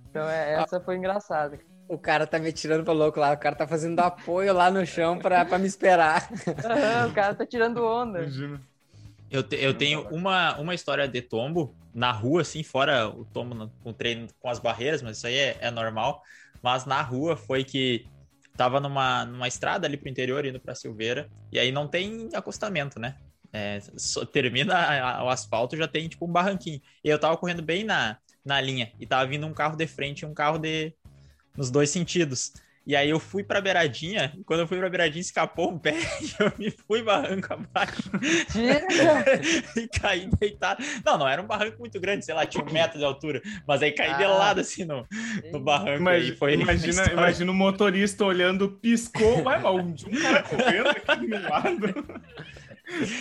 Então 0.09 0.27
é, 0.27 0.53
essa 0.53 0.79
foi 0.79 0.95
engraçada. 0.97 1.59
O 1.87 1.97
cara 1.97 2.27
tá 2.27 2.37
me 2.37 2.51
tirando 2.51 2.83
pra 2.83 2.93
louco 2.93 3.19
lá, 3.19 3.33
o 3.33 3.37
cara 3.37 3.55
tá 3.55 3.67
fazendo 3.67 3.99
apoio 3.99 4.53
lá 4.53 4.69
no 4.69 4.85
chão 4.85 5.17
pra, 5.17 5.43
pra 5.45 5.57
me 5.57 5.67
esperar. 5.67 6.29
Aham, 6.63 7.07
o 7.07 7.13
cara 7.13 7.33
tá 7.33 7.45
tirando 7.45 7.83
onda. 7.83 8.19
Imagina. 8.19 8.61
Eu, 9.31 9.43
te- 9.43 9.55
eu 9.57 9.73
tenho 9.75 10.07
uma, 10.09 10.57
uma 10.59 10.73
história 10.75 11.07
de 11.07 11.21
tombo 11.21 11.75
na 11.93 12.11
rua, 12.11 12.41
assim, 12.41 12.63
fora 12.63 13.07
o 13.07 13.25
tombo 13.25 13.53
no, 13.55 13.69
com 13.83 13.89
o 13.91 13.93
treino 13.93 14.27
com 14.39 14.49
as 14.49 14.59
barreiras, 14.59 15.01
mas 15.01 15.17
isso 15.17 15.27
aí 15.27 15.35
é, 15.35 15.57
é 15.61 15.71
normal. 15.71 16.21
Mas 16.61 16.85
na 16.85 17.01
rua 17.01 17.35
foi 17.37 17.63
que 17.63 18.05
tava 18.57 18.79
numa, 18.79 19.25
numa 19.25 19.47
estrada 19.47 19.87
ali 19.87 19.97
pro 19.97 20.09
interior, 20.09 20.45
indo 20.45 20.59
pra 20.59 20.75
Silveira, 20.75 21.29
e 21.51 21.57
aí 21.59 21.71
não 21.71 21.87
tem 21.87 22.29
acostamento, 22.33 22.99
né? 22.99 23.15
É, 23.53 23.79
só 23.97 24.25
termina 24.25 24.75
a- 24.75 25.19
a- 25.19 25.23
o 25.23 25.29
asfalto, 25.29 25.75
já 25.77 25.87
tem 25.87 26.07
tipo 26.07 26.25
um 26.27 26.31
barranquinho. 26.31 26.81
E 27.03 27.09
eu 27.09 27.19
tava 27.19 27.37
correndo 27.37 27.61
bem 27.63 27.83
na, 27.83 28.17
na 28.45 28.59
linha, 28.61 28.91
e 28.99 29.05
tava 29.05 29.25
vindo 29.29 29.45
um 29.45 29.53
carro 29.53 29.75
de 29.75 29.87
frente 29.87 30.21
e 30.21 30.25
um 30.25 30.33
carro 30.33 30.57
de 30.57 30.93
nos 31.55 31.69
dois 31.69 31.89
sentidos. 31.89 32.53
E 32.87 32.95
aí 32.95 33.09
eu 33.09 33.19
fui 33.19 33.43
pra 33.43 33.61
beiradinha, 33.61 34.33
e 34.35 34.43
quando 34.43 34.61
eu 34.61 34.67
fui 34.67 34.79
pra 34.79 34.89
beiradinha, 34.89 35.21
escapou 35.21 35.69
um 35.71 35.77
pé 35.77 35.93
e 36.21 36.43
eu 36.43 36.51
me 36.57 36.71
fui 36.71 37.03
barranco 37.03 37.53
abaixo 37.53 38.09
e 39.77 39.87
caí 39.87 40.27
deitado. 40.39 40.83
Não, 41.05 41.17
não 41.17 41.27
era 41.27 41.39
um 41.39 41.45
barranco 41.45 41.77
muito 41.77 41.99
grande, 41.99 42.25
sei 42.25 42.33
lá, 42.33 42.47
tinha 42.47 42.63
um 42.63 42.71
metro 42.71 42.97
de 42.97 43.05
altura, 43.05 43.43
mas 43.67 43.83
aí 43.83 43.91
caí 43.91 44.17
de 44.17 44.23
Ah. 44.23 44.29
lado 44.29 44.61
assim 44.61 44.85
no, 44.85 45.05
no 45.51 45.59
barranco. 45.59 46.01
Mas, 46.01 46.29
foi 46.37 46.53
imagina, 46.53 47.03
imagina 47.13 47.51
o 47.51 47.53
motorista 47.53 48.25
olhando, 48.25 48.71
piscou, 48.81 49.43
vai, 49.43 49.61
mas 49.61 49.75
um 49.75 49.89
um 49.89 50.21
cara 50.21 50.41
correndo 50.43 50.87
aqui 50.89 51.27
do 51.27 51.41
lado. 51.43 52.19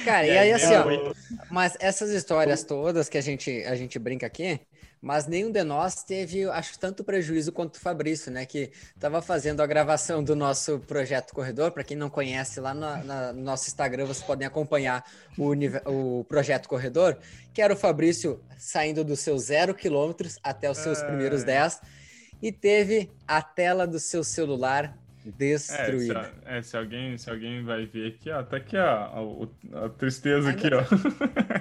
Cara, 0.04 0.26
e 0.26 0.30
E 0.30 0.38
aí 0.38 0.52
assim, 0.52 0.74
ó, 0.74 1.12
mas 1.50 1.76
essas 1.78 2.10
histórias 2.10 2.64
todas 2.64 3.08
que 3.08 3.18
a 3.18 3.20
gente, 3.20 3.50
a 3.64 3.74
gente 3.74 3.98
brinca 3.98 4.26
aqui, 4.26 4.60
mas 5.00 5.26
nenhum 5.26 5.50
de 5.50 5.62
nós 5.62 6.02
teve, 6.02 6.44
acho, 6.50 6.78
tanto 6.78 7.04
prejuízo 7.04 7.52
quanto 7.52 7.76
o 7.76 7.80
Fabrício, 7.80 8.30
né? 8.32 8.44
Que 8.44 8.70
tava 8.98 9.22
fazendo 9.22 9.60
a 9.60 9.66
gravação 9.66 10.22
do 10.22 10.34
nosso 10.34 10.78
projeto 10.80 11.32
Corredor. 11.32 11.70
Para 11.70 11.84
quem 11.84 11.96
não 11.96 12.10
conhece, 12.10 12.60
lá 12.60 12.74
na- 12.74 13.04
na- 13.04 13.32
no 13.32 13.42
nosso 13.42 13.68
Instagram 13.68 14.06
vocês 14.06 14.26
podem 14.26 14.46
acompanhar 14.46 15.04
o, 15.38 15.52
o 16.20 16.24
projeto 16.24 16.68
Corredor, 16.68 17.16
que 17.54 17.62
era 17.62 17.72
o 17.72 17.76
Fabrício 17.76 18.40
saindo 18.58 19.04
dos 19.04 19.20
seus 19.20 19.44
zero 19.44 19.74
quilômetros 19.74 20.38
até 20.42 20.70
os 20.70 20.78
seus 20.78 20.98
Ai. 20.98 21.06
primeiros 21.06 21.44
10 21.44 21.80
e 22.42 22.50
teve 22.52 23.10
a 23.26 23.40
tela 23.42 23.86
do 23.86 23.98
seu 23.98 24.22
celular 24.24 24.96
É, 25.68 25.92
se, 25.94 26.16
destruída. 26.16 26.32
é, 26.44 26.62
se 26.62 26.76
alguém, 26.76 27.18
se 27.18 27.30
alguém 27.30 27.62
vai 27.62 27.86
ver 27.86 28.08
aqui, 28.08 28.30
ó, 28.30 28.42
tá 28.42 28.56
aqui, 28.56 28.76
ó, 28.76 28.82
a, 29.74 29.86
a 29.86 29.88
tristeza 29.90 30.50
aqui, 30.50 30.68
ó. 30.72 30.82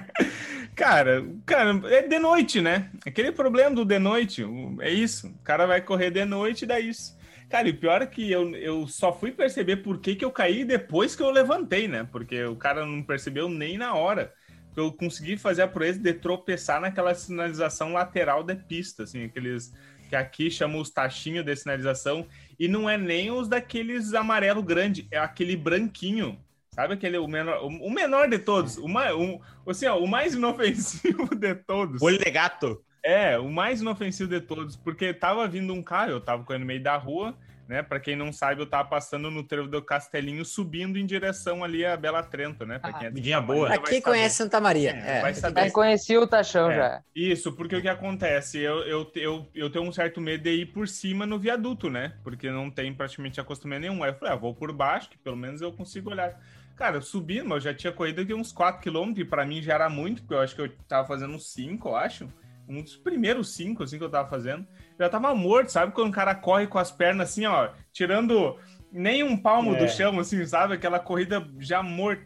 cara, 0.74 1.24
cara, 1.44 1.80
é 1.92 2.06
de 2.06 2.18
noite, 2.18 2.60
né? 2.60 2.90
Aquele 3.06 3.32
problema 3.32 3.74
do 3.74 3.84
de 3.84 3.98
noite, 3.98 4.44
é 4.80 4.90
isso. 4.90 5.28
O 5.28 5.42
cara 5.42 5.66
vai 5.66 5.80
correr 5.80 6.10
de 6.10 6.24
noite 6.24 6.62
e 6.62 6.66
dá 6.66 6.80
isso. 6.80 7.16
Cara, 7.48 7.68
e 7.68 7.72
o 7.72 7.78
pior 7.78 8.02
é 8.02 8.06
que 8.06 8.30
eu, 8.30 8.54
eu 8.56 8.86
só 8.86 9.12
fui 9.12 9.32
perceber 9.32 9.78
por 9.78 10.00
que, 10.00 10.14
que 10.14 10.24
eu 10.24 10.30
caí 10.30 10.64
depois 10.64 11.16
que 11.16 11.22
eu 11.22 11.30
levantei, 11.30 11.88
né? 11.88 12.06
Porque 12.10 12.44
o 12.44 12.56
cara 12.56 12.84
não 12.84 13.02
percebeu 13.02 13.48
nem 13.48 13.78
na 13.78 13.94
hora. 13.94 14.32
Eu 14.76 14.92
consegui 14.92 15.36
fazer 15.36 15.62
a 15.62 15.68
proeza 15.68 15.98
de 15.98 16.12
tropeçar 16.12 16.80
naquela 16.80 17.14
sinalização 17.14 17.92
lateral 17.92 18.44
da 18.44 18.54
pista, 18.54 19.02
assim, 19.04 19.24
aqueles 19.24 19.72
que 20.08 20.16
aqui 20.16 20.50
chamam 20.50 20.80
os 20.80 20.90
tachinhos 20.90 21.44
de 21.44 21.54
sinalização, 21.54 22.26
e 22.58 22.66
não 22.66 22.88
é 22.88 22.96
nem 22.96 23.30
os 23.30 23.48
daqueles 23.48 24.14
amarelo 24.14 24.62
grande, 24.62 25.06
é 25.10 25.18
aquele 25.18 25.56
branquinho. 25.56 26.38
Sabe 26.70 26.94
aquele 26.94 27.18
o 27.18 27.26
menor, 27.26 27.62
o, 27.64 27.66
o 27.66 27.90
menor 27.90 28.28
de 28.28 28.38
todos, 28.38 28.78
o 28.78 28.88
mais, 28.88 29.14
um, 29.14 29.40
assim, 29.66 29.86
ó, 29.86 29.98
o 29.98 30.06
mais 30.06 30.34
inofensivo 30.34 31.28
de 31.34 31.54
todos. 31.54 32.00
Olho 32.00 32.18
de 32.18 32.30
gato. 32.30 32.82
É, 33.04 33.38
o 33.38 33.50
mais 33.50 33.80
inofensivo 33.80 34.28
de 34.28 34.40
todos, 34.40 34.76
porque 34.76 35.12
tava 35.12 35.46
vindo 35.46 35.72
um 35.72 35.82
carro, 35.82 36.10
eu 36.10 36.20
tava 36.20 36.44
correndo 36.44 36.62
no 36.62 36.66
meio 36.66 36.82
da 36.82 36.96
rua, 36.96 37.36
né? 37.68 37.82
Pra 37.82 38.00
quem 38.00 38.16
não 38.16 38.32
sabe, 38.32 38.62
eu 38.62 38.66
tava 38.66 38.88
passando 38.88 39.30
no 39.30 39.44
trevo 39.44 39.68
do 39.68 39.82
Castelinho, 39.82 40.42
subindo 40.42 40.98
em 40.98 41.04
direção 41.04 41.62
ali 41.62 41.84
a 41.84 41.96
Bela 41.98 42.22
Trento, 42.22 42.64
né? 42.64 42.78
Pra 42.78 42.88
Ah, 42.90 42.92
quem 42.94 43.06
é 43.06 43.10
de 43.10 43.16
vidinha 43.16 43.40
boa. 43.42 43.68
Vai 43.68 43.78
quem 43.80 44.00
conhece 44.00 44.36
Santa 44.36 44.58
Maria. 44.58 44.92
É, 44.92 45.18
É, 45.18 45.20
vai 45.20 45.34
saber. 45.34 45.66
Já 45.66 45.70
conheci 45.70 46.16
o 46.16 46.26
Tachão 46.26 46.70
É. 46.70 46.76
já. 46.76 47.02
Isso, 47.14 47.52
porque 47.52 47.76
o 47.76 47.82
que 47.82 47.88
acontece? 47.88 48.58
Eu, 48.58 48.78
eu, 48.84 49.12
eu, 49.14 49.48
eu 49.54 49.70
tenho 49.70 49.84
um 49.84 49.92
certo 49.92 50.18
medo 50.18 50.42
de 50.44 50.50
ir 50.50 50.66
por 50.66 50.88
cima 50.88 51.26
no 51.26 51.38
viaduto, 51.38 51.90
né? 51.90 52.14
Porque 52.24 52.50
não 52.50 52.70
tem 52.70 52.92
praticamente 52.94 53.38
acostumento 53.38 53.82
nenhum. 53.82 54.02
Aí 54.02 54.10
eu 54.10 54.14
falei, 54.14 54.32
ah, 54.32 54.36
vou 54.36 54.54
por 54.54 54.72
baixo, 54.72 55.10
que 55.10 55.18
pelo 55.18 55.36
menos 55.36 55.60
eu 55.60 55.70
consigo 55.70 56.10
olhar. 56.10 56.40
Cara, 56.74 56.96
eu 56.96 57.02
subi, 57.02 57.42
mas 57.42 57.56
eu 57.56 57.72
já 57.72 57.74
tinha 57.74 57.92
corrido 57.92 58.22
aqui 58.22 58.32
uns 58.32 58.52
4km, 58.52 59.18
e 59.18 59.24
pra 59.24 59.44
mim 59.44 59.60
já 59.60 59.74
era 59.74 59.90
muito, 59.90 60.22
porque 60.22 60.34
eu 60.34 60.40
acho 60.40 60.54
que 60.54 60.62
eu 60.62 60.70
tava 60.88 61.06
fazendo 61.06 61.34
uns 61.34 61.52
5, 61.52 61.88
eu 61.88 61.96
acho. 61.96 62.32
Um 62.68 62.82
dos 62.82 62.96
primeiros 62.96 63.54
5, 63.54 63.82
assim, 63.82 63.98
que 63.98 64.04
eu 64.04 64.10
tava 64.10 64.28
fazendo. 64.28 64.66
Já 64.98 65.08
tava 65.08 65.34
morto, 65.34 65.70
sabe? 65.70 65.92
Quando 65.92 66.08
o 66.08 66.14
cara 66.14 66.34
corre 66.34 66.66
com 66.66 66.78
as 66.78 66.90
pernas 66.90 67.30
assim, 67.30 67.46
ó, 67.46 67.70
tirando 67.92 68.58
nem 68.90 69.22
um 69.22 69.36
palmo 69.36 69.74
É. 69.74 69.78
do 69.78 69.88
chão, 69.88 70.18
assim, 70.18 70.44
sabe? 70.46 70.74
Aquela 70.74 70.98
corrida 70.98 71.46
já 71.58 71.82
morta. 71.82 72.24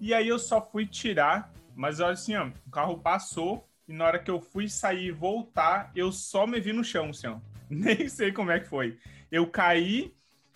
E 0.00 0.14
aí 0.14 0.28
eu 0.28 0.38
só 0.38 0.60
fui 0.60 0.86
tirar, 0.86 1.52
mas 1.74 2.00
olha 2.00 2.12
assim, 2.12 2.34
ó, 2.36 2.48
o 2.66 2.70
carro 2.70 2.98
passou 2.98 3.68
e 3.86 3.92
na 3.92 4.06
hora 4.06 4.18
que 4.18 4.30
eu 4.30 4.40
fui 4.40 4.68
sair 4.68 5.06
e 5.08 5.12
voltar, 5.12 5.90
eu 5.94 6.10
só 6.10 6.46
me 6.46 6.58
vi 6.60 6.72
no 6.72 6.82
chão, 6.82 7.10
assim, 7.10 7.26
ó. 7.26 7.36
Nem 7.68 8.08
sei 8.08 8.32
como 8.32 8.50
é 8.50 8.60
que 8.60 8.68
foi. 8.68 8.98
Eu 9.30 9.46
caí, 9.46 10.14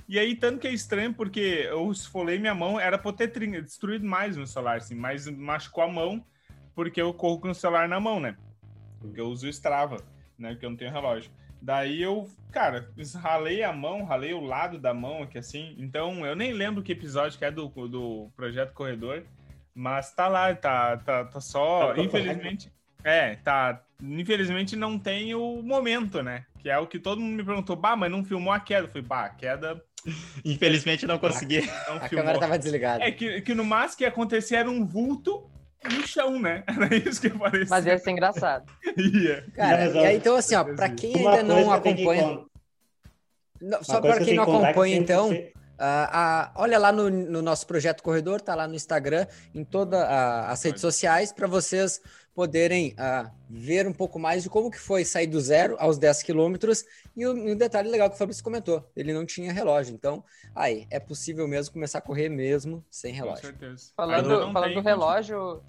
e 0.09 0.19
aí 0.19 0.35
tanto 0.35 0.61
que 0.61 0.69
é 0.69 0.73
estranho, 0.73 1.13
porque 1.13 1.67
eu 1.69 1.91
esfolei 1.91 2.39
minha 2.39 2.55
mão, 2.55 2.81
era 2.81 2.97
pra 2.97 3.11
eu 3.11 3.13
ter 3.13 3.29
destruído 3.63 4.07
mais 4.07 4.37
meu 4.37 4.47
celular, 4.47 4.79
assim, 4.79 4.95
mas 4.95 5.29
machucou 5.29 5.85
a 5.85 5.89
mão, 5.89 6.25
porque 6.75 7.01
eu 7.03 7.13
corro 7.13 7.41
com 7.41 7.51
o 7.51 7.55
celular 7.55 7.89
na 7.89 8.01
mão, 8.01 8.21
né? 8.21 8.37
Porque 9.01 9.21
eu 9.21 9.27
uso 9.27 9.47
o 9.47 9.51
Strava, 9.51 9.99
né? 10.39 10.51
Porque 10.51 10.65
eu 10.65 10.71
não 10.71 10.77
tenho 10.77 10.93
relógio. 10.93 11.31
Daí 11.61 12.03
eu, 12.03 12.29
cara, 12.53 12.89
ralei 13.17 13.63
a 13.63 13.73
mão, 13.73 14.05
ralei 14.05 14.33
o 14.33 14.41
lado 14.41 14.79
da 14.79 14.95
mão 14.95 15.23
aqui 15.23 15.39
assim. 15.39 15.75
Então 15.79 16.25
eu 16.25 16.37
nem 16.37 16.53
lembro 16.53 16.83
que 16.83 16.93
episódio 16.93 17.39
que 17.39 17.45
é 17.45 17.51
do, 17.51 17.69
do 17.69 18.31
Projeto 18.37 18.73
Corredor, 18.73 19.23
mas 19.75 20.13
tá 20.13 20.29
lá, 20.29 20.55
tá, 20.55 20.97
tá, 20.99 21.25
tá 21.25 21.41
só. 21.41 21.95
Tá 21.95 22.01
infelizmente. 22.01 22.73
É, 23.03 23.37
tá. 23.37 23.83
Infelizmente 24.03 24.77
não 24.77 24.99
tem 24.99 25.35
o 25.35 25.63
momento, 25.63 26.23
né? 26.23 26.45
Que 26.61 26.71
é 26.71 26.79
o 26.79 26.87
que 26.87 26.99
todo 26.99 27.21
mundo 27.21 27.37
me 27.37 27.45
perguntou, 27.45 27.77
bah, 27.77 27.97
mas 27.97 28.11
não 28.11 28.25
filmou 28.25 28.53
a 28.53 28.61
queda. 28.61 28.87
Eu 28.87 28.89
falei, 28.89 29.03
bah, 29.03 29.25
a 29.25 29.31
queda 29.31 29.83
Infelizmente 30.45 31.07
não 31.07 31.19
consegui. 31.19 31.61
não 31.89 31.97
A 31.97 32.01
filmou. 32.01 32.09
câmera 32.09 32.39
tava 32.39 32.59
desligada. 32.59 33.05
É 33.05 33.11
que, 33.11 33.41
que 33.41 33.55
no 33.55 33.65
máximo 33.65 33.99
que 33.99 34.05
ia 34.05 34.09
acontecer 34.09 34.57
era 34.57 34.71
um 34.71 34.85
vulto 34.85 35.49
no 35.85 36.07
chão, 36.07 36.39
né? 36.41 36.63
Era 36.69 36.95
isso 36.97 37.21
que 37.21 37.31
parecia. 37.31 37.67
Mas 37.71 37.87
ia 37.87 37.99
ser 37.99 38.11
engraçado. 38.11 38.71
Ia. 38.97 39.45
Cara, 39.55 39.87
e 39.87 39.99
aí, 40.07 40.17
então 40.17 40.37
assim, 40.37 40.55
ó, 40.55 40.65
pra 40.65 40.89
quem 40.89 41.15
Uma 41.17 41.31
ainda 41.37 41.43
não 41.43 41.57
que 41.57 41.65
que 41.65 41.91
acompanha, 41.91 42.23
con- 42.23 42.47
não, 43.61 43.85
só 43.85 44.01
para 44.01 44.19
que 44.19 44.25
quem 44.27 44.35
não 44.35 44.45
que 44.45 44.51
é 44.51 44.55
que 44.55 44.63
acompanha, 44.65 44.97
então, 44.97 45.29
você- 45.29 45.53
ah, 45.79 46.53
olha 46.57 46.79
lá 46.79 46.91
no, 46.91 47.09
no 47.09 47.43
nosso 47.43 47.67
projeto 47.67 48.03
Corredor, 48.03 48.41
tá 48.41 48.55
lá 48.55 48.67
no 48.67 48.75
Instagram, 48.75 49.27
em 49.55 49.65
todas 49.65 50.01
as 50.01 50.63
redes 50.63 50.81
sociais, 50.81 51.33
para 51.33 51.47
vocês 51.47 52.01
poderem 52.35 52.95
ah, 52.97 53.33
ver 53.51 53.87
um 53.87 53.93
pouco 53.93 54.17
mais 54.17 54.45
de 54.45 54.49
como 54.49 54.71
que 54.71 54.79
foi 54.79 55.05
sair 55.05 55.27
do 55.27 55.41
zero 55.41 55.75
aos 55.81 55.99
10 55.99 56.23
quilômetros. 56.23 56.85
E 57.17 57.27
um, 57.27 57.57
detalhe 57.57 57.91
legal 57.91 58.09
que 58.09 58.15
o 58.15 58.19
Fabrício 58.19 58.45
comentou, 58.45 58.89
ele 58.95 59.13
não 59.13 59.27
tinha 59.27 59.53
relógio. 59.53 59.93
Então, 59.93 60.23
aí, 60.55 60.87
é 60.89 61.01
possível 61.01 61.49
mesmo 61.49 61.73
começar 61.73 61.99
a 61.99 62.01
correr 62.01 62.29
mesmo 62.29 62.85
sem 62.89 63.13
Com 63.13 63.19
relógio. 63.19 63.43
certeza. 63.43 63.91
Falando, 63.97 64.53
falando 64.53 64.75
do 64.75 64.81
relógio, 64.81 65.63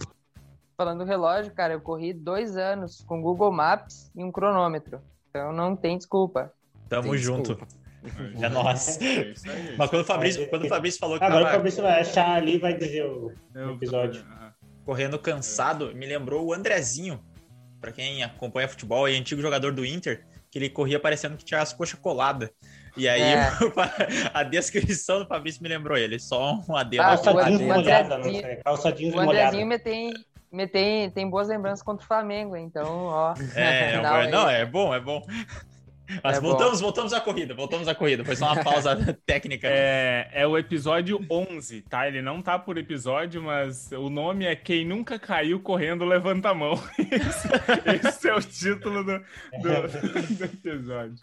falando 0.77 0.99
do 0.99 1.05
relógio, 1.05 1.51
cara, 1.53 1.73
eu 1.73 1.81
corri 1.81 2.13
dois 2.13 2.55
anos 2.55 3.01
com 3.01 3.19
Google 3.19 3.51
Maps 3.51 4.11
e 4.15 4.23
um 4.23 4.31
cronômetro. 4.31 5.01
Então 5.29 5.51
não 5.51 5.75
tem 5.75 5.97
desculpa. 5.97 6.53
Tamo 6.87 7.09
Tem 7.09 7.17
junto. 7.17 7.55
desculpa. 7.55 7.78
É 8.41 8.49
nóis. 8.49 8.99
É 9.01 9.21
isso 9.31 9.49
aí. 9.49 9.75
Mas 9.77 9.89
quando 9.89 10.01
o 10.01 10.05
Fabrício, 10.05 10.47
quando 10.49 10.65
o 10.65 10.67
Fabrício 10.69 10.99
falou 10.99 11.17
que 11.17 11.23
Agora 11.23 11.41
o 11.41 11.45
tava 11.45 11.55
Fabrício 11.57 11.83
vai 11.83 11.99
achar 12.01 12.31
ali 12.37 12.55
e 12.55 12.59
vai 12.59 12.73
dizer 12.73 13.05
o 13.05 13.31
Eu- 13.53 13.73
episódio. 13.75 14.21
Aham. 14.21 14.53
correndo 14.85 15.19
cansado, 15.19 15.93
me 15.93 16.05
lembrou 16.05 16.45
o 16.47 16.53
Andrezinho. 16.53 17.19
Pra 17.79 17.91
quem 17.91 18.23
acompanha 18.23 18.67
futebol 18.67 19.07
e 19.07 19.15
é 19.15 19.17
antigo 19.17 19.41
jogador 19.41 19.71
do 19.71 19.85
Inter, 19.85 20.25
que 20.51 20.57
ele 20.59 20.69
corria 20.69 20.99
parecendo 20.99 21.37
que 21.37 21.45
tinha 21.45 21.61
as 21.61 21.71
coxas 21.71 21.97
coladas. 21.99 22.49
E 22.97 23.07
aí 23.07 23.21
É. 23.21 23.47
a 24.33 24.43
descrição 24.43 25.19
do 25.19 25.25
Fabrício 25.27 25.61
me 25.63 25.69
lembrou 25.69 25.97
ele. 25.97 26.19
Só 26.19 26.59
um 26.67 26.75
adendo. 26.75 27.03
Ah, 27.03 27.13
o 27.13 27.23
Calça 27.23 27.31
jeans 27.33 27.43
Andrezinho- 27.45 27.73
molhada, 27.75 28.09
não 28.09 28.17
Andrezinho- 28.17 28.41
sei. 28.43 28.55
Calça 28.57 28.91
jeans 28.91 29.13
O. 29.15 29.19
Andrezinho 29.19 29.65
me 29.67 29.79
tem, 29.79 30.11
me 30.51 30.67
tem, 30.67 31.09
tem 31.11 31.29
boas 31.29 31.47
lembranças 31.47 31.83
contra 31.83 32.03
o 32.03 32.07
Flamengo, 32.07 32.57
então, 32.57 33.05
ó. 33.05 33.33
É, 33.55 33.61
é, 33.93 33.93
é- 33.93 34.27
não, 34.31 34.49
é 34.49 34.65
bom, 34.65 34.93
é 34.93 34.99
bom. 34.99 35.21
Mas 36.23 36.37
É 36.37 36.41
bom. 36.41 36.47
voltamos, 36.49 36.81
voltamos 36.81 37.13
à 37.13 37.21
corrida, 37.21 37.53
voltamos 37.53 37.87
à 37.87 37.93
corrida. 37.93 38.25
Foi 38.25 38.35
só 38.35 38.51
uma 38.53 38.63
pausa 38.63 38.95
técnica. 39.25 39.67
É, 39.69 40.27
é 40.33 40.47
o 40.47 40.57
episódio 40.57 41.23
11, 41.29 41.81
tá? 41.83 42.07
Ele 42.07 42.21
não 42.21 42.41
tá 42.41 42.57
por 42.57 42.77
episódio, 42.77 43.41
mas 43.43 43.91
o 43.91 44.09
nome 44.09 44.45
é 44.45 44.55
Quem 44.55 44.85
Nunca 44.85 45.19
Caiu 45.19 45.59
Correndo 45.59 46.03
Levanta 46.05 46.49
a 46.49 46.53
Mão. 46.53 46.73
Esse, 46.97 48.07
esse 48.07 48.27
é 48.29 48.33
o 48.35 48.41
título 48.41 49.03
do, 49.03 49.19
do- 49.19 50.33
do 50.37 50.45
episódio. 50.45 51.15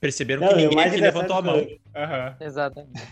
Perceberam 0.00 0.42
Não, 0.42 0.48
que 0.50 0.54
o 0.54 0.68
ninguém 0.70 0.84
aqui 0.84 0.96
levantou 1.00 1.36
a 1.36 1.42
mão. 1.42 1.64
que 1.64 1.80
Aham. 1.94 2.36
Exatamente. 2.40 3.02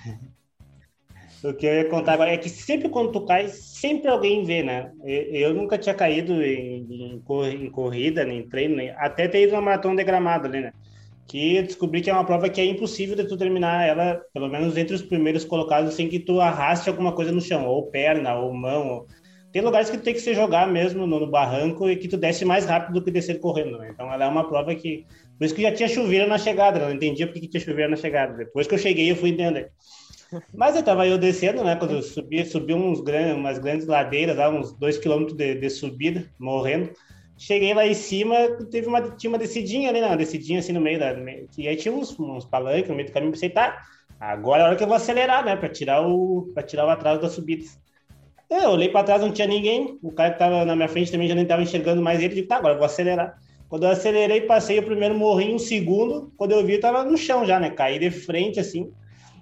O 1.44 1.52
que 1.52 1.66
eu 1.66 1.74
ia 1.74 1.88
contar 1.88 2.14
agora 2.14 2.32
é 2.32 2.38
que 2.38 2.48
sempre 2.48 2.88
quando 2.88 3.12
tu 3.12 3.20
cai, 3.26 3.48
sempre 3.48 4.08
alguém 4.08 4.44
vê, 4.44 4.62
né? 4.62 4.90
Eu, 5.04 5.22
eu 5.50 5.54
nunca 5.54 5.76
tinha 5.78 5.94
caído 5.94 6.42
em, 6.42 7.14
em 7.14 7.20
cor- 7.20 7.46
em 7.48 7.70
corrida, 7.70 8.24
nem 8.24 8.48
treino, 8.48 8.76
nem, 8.76 8.90
até 8.92 9.28
ter 9.28 9.42
ido 9.42 9.52
na 9.52 9.60
maratona 9.60 9.96
de 9.96 10.04
gramado 10.04 10.46
ali, 10.46 10.60
né? 10.60 10.72
Que 11.26 11.62
descobri 11.62 12.00
que 12.00 12.08
é 12.08 12.12
uma 12.12 12.24
prova 12.24 12.48
que 12.48 12.60
é 12.60 12.64
impossível 12.64 13.16
de 13.16 13.24
tu 13.24 13.36
terminar 13.36 13.86
ela, 13.86 14.20
pelo 14.32 14.48
menos 14.48 14.76
entre 14.76 14.94
os 14.94 15.02
primeiros 15.02 15.44
colocados, 15.44 15.94
sem 15.94 16.08
que 16.08 16.20
tu 16.20 16.40
arraste 16.40 16.88
alguma 16.88 17.12
coisa 17.12 17.32
no 17.32 17.40
chão, 17.40 17.66
ou 17.66 17.86
perna, 17.90 18.34
ou 18.36 18.54
mão. 18.54 18.88
Ou... 18.88 19.06
Tem 19.52 19.60
lugares 19.60 19.90
que 19.90 19.96
tu 19.98 20.04
tem 20.04 20.14
que 20.14 20.20
se 20.20 20.34
jogar 20.34 20.68
mesmo 20.68 21.06
no, 21.06 21.18
no, 21.18 21.30
barranco 21.30 21.88
e 21.88 21.96
que 21.96 22.06
tu 22.06 22.16
desce 22.16 22.44
mais 22.44 22.64
rápido 22.64 22.94
do 22.94 23.02
que 23.04 23.10
descer 23.10 23.40
correndo, 23.40 23.76
né? 23.78 23.90
Então 23.92 24.12
ela 24.12 24.24
é 24.24 24.28
uma 24.28 24.48
prova 24.48 24.74
que... 24.74 25.04
Por 25.36 25.44
isso 25.44 25.54
que 25.54 25.62
já 25.62 25.72
tinha 25.72 25.88
chuveiro 25.88 26.28
na 26.28 26.38
chegada, 26.38 26.78
não 26.78 26.92
entendia 26.92 27.26
porque 27.26 27.40
que 27.40 27.48
tinha 27.48 27.60
chuveiro 27.60 27.90
na 27.90 27.96
chegada. 27.96 28.34
Depois 28.34 28.66
que 28.66 28.74
eu 28.74 28.78
cheguei, 28.78 29.10
eu 29.10 29.16
fui 29.16 29.30
entender. 29.30 29.72
Mas 30.54 30.76
eu 30.76 30.82
tava 30.82 31.06
eu 31.06 31.18
descendo, 31.18 31.64
né? 31.64 31.74
Quando 31.74 31.94
eu 31.94 32.02
subi, 32.02 32.44
subi 32.44 32.72
uns 32.74 33.00
grandes, 33.00 33.34
umas 33.34 33.58
grandes 33.58 33.86
ladeiras, 33.86 34.36
lá, 34.36 34.48
uns 34.48 34.72
dois 34.72 34.98
quilômetros 34.98 35.36
de, 35.36 35.54
de 35.54 35.70
subida, 35.70 36.24
morrendo. 36.38 36.90
Cheguei 37.38 37.74
lá 37.74 37.86
em 37.86 37.94
cima, 37.94 38.34
teve 38.70 38.86
uma, 38.86 39.02
tinha 39.10 39.30
uma 39.30 39.38
descidinha 39.38 39.90
ali, 39.90 40.00
né? 40.00 40.06
Uma 40.06 40.16
descidinha 40.16 40.58
assim 40.58 40.72
no 40.72 40.80
meio 40.80 40.98
da. 40.98 41.14
E 41.58 41.68
aí 41.68 41.76
tinha 41.76 41.92
uns, 41.92 42.18
uns 42.18 42.44
palanques 42.44 42.88
no 42.88 42.94
meio 42.94 43.08
do 43.08 43.12
caminho. 43.12 43.32
Pensei, 43.32 43.50
tá, 43.50 43.82
agora 44.18 44.62
é 44.62 44.64
a 44.64 44.66
hora 44.68 44.76
que 44.76 44.82
eu 44.82 44.86
vou 44.86 44.96
acelerar, 44.96 45.44
né? 45.44 45.54
Pra 45.54 45.68
tirar 45.68 46.00
o, 46.06 46.50
pra 46.54 46.62
tirar 46.62 46.86
o 46.86 46.90
atraso 46.90 47.20
das 47.20 47.32
subidas. 47.32 47.78
É, 48.48 48.64
eu 48.64 48.70
olhei 48.70 48.88
para 48.88 49.04
trás, 49.04 49.20
não 49.20 49.32
tinha 49.32 49.46
ninguém. 49.46 49.98
O 50.02 50.12
cara 50.12 50.30
que 50.30 50.38
tava 50.38 50.64
na 50.64 50.74
minha 50.74 50.88
frente 50.88 51.12
também 51.12 51.28
já 51.28 51.34
nem 51.34 51.44
tava 51.44 51.62
enxergando 51.62 52.00
mais 52.00 52.22
ele. 52.22 52.34
Digo, 52.34 52.48
tá, 52.48 52.56
agora 52.56 52.74
eu 52.74 52.78
vou 52.78 52.86
acelerar. 52.86 53.36
Quando 53.68 53.84
eu 53.84 53.90
acelerei, 53.90 54.42
passei 54.42 54.78
o 54.78 54.82
primeiro 54.82 55.16
morrinho, 55.16 55.56
um 55.56 55.58
segundo. 55.58 56.32
Quando 56.36 56.52
eu 56.52 56.64
vi, 56.64 56.74
eu 56.74 56.80
tava 56.80 57.04
no 57.04 57.16
chão 57.16 57.44
já, 57.44 57.60
né? 57.60 57.70
Caí 57.70 57.98
de 57.98 58.10
frente, 58.10 58.60
assim 58.60 58.90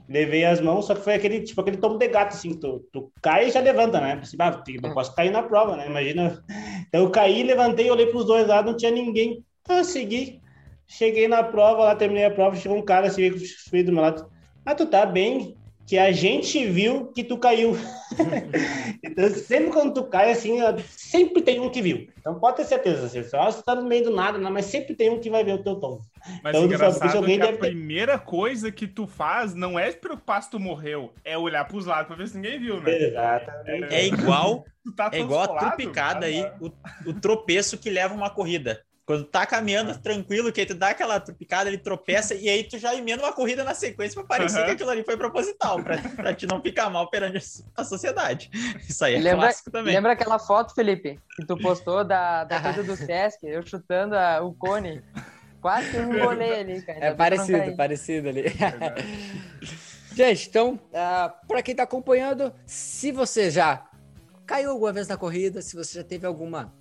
levei 0.08 0.44
as 0.44 0.60
mãos, 0.60 0.86
só 0.86 0.94
que 0.94 1.00
foi 1.00 1.14
aquele, 1.14 1.40
tipo, 1.42 1.60
aquele 1.60 1.76
tomo 1.76 1.98
de 1.98 2.08
gato, 2.08 2.34
assim, 2.34 2.58
tu, 2.58 2.86
tu 2.92 3.10
cai 3.22 3.48
e 3.48 3.50
já 3.50 3.60
levanta, 3.60 4.00
né? 4.00 4.20
Assim, 4.22 4.36
ah, 4.38 4.62
não 4.82 4.94
posso 4.94 5.14
cair 5.14 5.30
na 5.30 5.42
prova, 5.42 5.76
né? 5.76 5.86
Imagina. 5.86 6.44
Então 6.88 7.02
eu 7.02 7.10
caí, 7.10 7.42
levantei, 7.42 7.90
olhei 7.90 8.06
para 8.06 8.18
os 8.18 8.26
dois 8.26 8.46
lados, 8.46 8.70
não 8.70 8.76
tinha 8.76 8.90
ninguém. 8.90 9.44
Então 9.62 9.78
eu 9.78 9.84
segui. 9.84 10.40
Cheguei 10.86 11.26
na 11.26 11.42
prova, 11.42 11.84
lá 11.84 11.96
terminei 11.96 12.26
a 12.26 12.30
prova, 12.30 12.56
chegou 12.56 12.76
um 12.76 12.84
cara 12.84 13.06
assim, 13.06 13.30
veio 13.70 13.86
do 13.86 13.92
meu 13.92 14.02
lado. 14.02 14.30
Ah, 14.66 14.74
tu 14.74 14.86
tá 14.86 15.06
bem? 15.06 15.56
Que 15.86 15.98
a 15.98 16.10
gente 16.12 16.66
viu 16.66 17.06
que 17.08 17.22
tu 17.22 17.36
caiu. 17.36 17.76
então, 19.02 19.28
sempre 19.30 19.70
quando 19.70 19.92
tu 19.92 20.04
cai, 20.04 20.30
assim, 20.30 20.58
sempre 20.88 21.42
tem 21.42 21.60
um 21.60 21.68
que 21.68 21.82
viu. 21.82 22.08
Então, 22.18 22.38
pode 22.38 22.56
ter 22.56 22.64
certeza, 22.64 23.06
assim, 23.06 23.22
só 23.24 23.50
você 23.50 23.62
tá 23.62 23.74
no 23.74 23.86
meio 23.86 24.04
do 24.04 24.10
nada, 24.10 24.38
não, 24.38 24.50
mas 24.50 24.66
sempre 24.66 24.94
tem 24.94 25.10
um 25.10 25.20
que 25.20 25.28
vai 25.28 25.44
ver 25.44 25.54
o 25.54 25.62
teu 25.62 25.76
tom. 25.76 26.00
Mas 26.42 26.56
então, 26.56 26.64
engraçado 26.64 27.24
que 27.24 27.42
a 27.42 27.52
primeira 27.52 28.18
coisa 28.18 28.72
que 28.72 28.86
tu 28.86 29.06
faz 29.06 29.54
não 29.54 29.78
é 29.78 29.90
se 29.90 29.98
preocupar 29.98 30.42
se 30.42 30.50
tu 30.50 30.58
morreu, 30.58 31.12
é 31.22 31.36
olhar 31.36 31.66
pros 31.66 31.84
lados 31.84 32.06
pra 32.06 32.16
ver 32.16 32.28
se 32.28 32.36
ninguém 32.36 32.58
viu, 32.58 32.80
né? 32.80 32.96
Exatamente. 32.96 33.94
É 33.94 34.06
igual, 34.06 34.64
tá 34.96 35.10
é 35.12 35.20
igual 35.20 35.42
a 35.42 35.58
trupicada 35.58 36.26
aí, 36.26 36.42
o, 36.60 36.70
o 37.10 37.14
tropeço 37.20 37.76
que 37.76 37.90
leva 37.90 38.14
uma 38.14 38.30
corrida. 38.30 38.80
Quando 39.06 39.24
tá 39.24 39.44
caminhando 39.44 39.96
tranquilo, 39.98 40.50
que 40.50 40.60
aí 40.60 40.66
tu 40.66 40.74
dá 40.74 40.88
aquela 40.88 41.20
tropicada, 41.20 41.68
ele 41.68 41.76
tropeça 41.76 42.34
e 42.34 42.48
aí 42.48 42.64
tu 42.64 42.78
já 42.78 42.94
emenda 42.94 43.22
uma 43.22 43.34
corrida 43.34 43.62
na 43.62 43.74
sequência 43.74 44.14
para 44.14 44.38
parecer 44.38 44.60
uhum. 44.60 44.64
que 44.64 44.70
aquilo 44.70 44.88
ali 44.88 45.04
foi 45.04 45.16
proposital, 45.16 45.82
pra, 45.82 45.98
pra 45.98 46.34
te 46.34 46.46
não 46.46 46.62
ficar 46.62 46.88
mal 46.88 47.10
perante 47.10 47.38
a 47.76 47.84
sociedade. 47.84 48.50
Isso 48.88 49.04
aí 49.04 49.16
é 49.16 49.18
lembra, 49.18 49.48
clássico 49.48 49.70
também. 49.70 49.94
Lembra 49.94 50.12
aquela 50.12 50.38
foto, 50.38 50.74
Felipe, 50.74 51.20
que 51.36 51.44
tu 51.44 51.54
postou 51.58 52.02
da, 52.02 52.44
da 52.44 52.60
coisa 52.60 52.82
do 52.82 52.96
Sesc, 52.96 53.44
eu 53.46 53.66
chutando 53.66 54.16
a, 54.16 54.40
o 54.42 54.54
cone? 54.54 55.02
Quase 55.60 55.90
que 55.90 55.96
eu 55.96 56.04
engolei 56.12 56.60
ali, 56.60 56.82
cara. 56.82 57.04
É 57.04 57.14
parecido, 57.14 57.76
parecido 57.76 58.28
ali. 58.30 58.44
Gente, 60.16 60.48
então, 60.48 60.74
uh, 60.74 60.80
ah, 60.94 61.34
para 61.46 61.62
quem 61.62 61.74
tá 61.74 61.82
acompanhando, 61.82 62.54
se 62.64 63.10
você 63.10 63.50
já 63.50 63.86
caiu 64.46 64.70
alguma 64.70 64.92
vez 64.92 65.08
na 65.08 65.16
corrida, 65.16 65.60
se 65.60 65.74
você 65.74 65.98
já 65.98 66.04
teve 66.04 66.26
alguma 66.26 66.72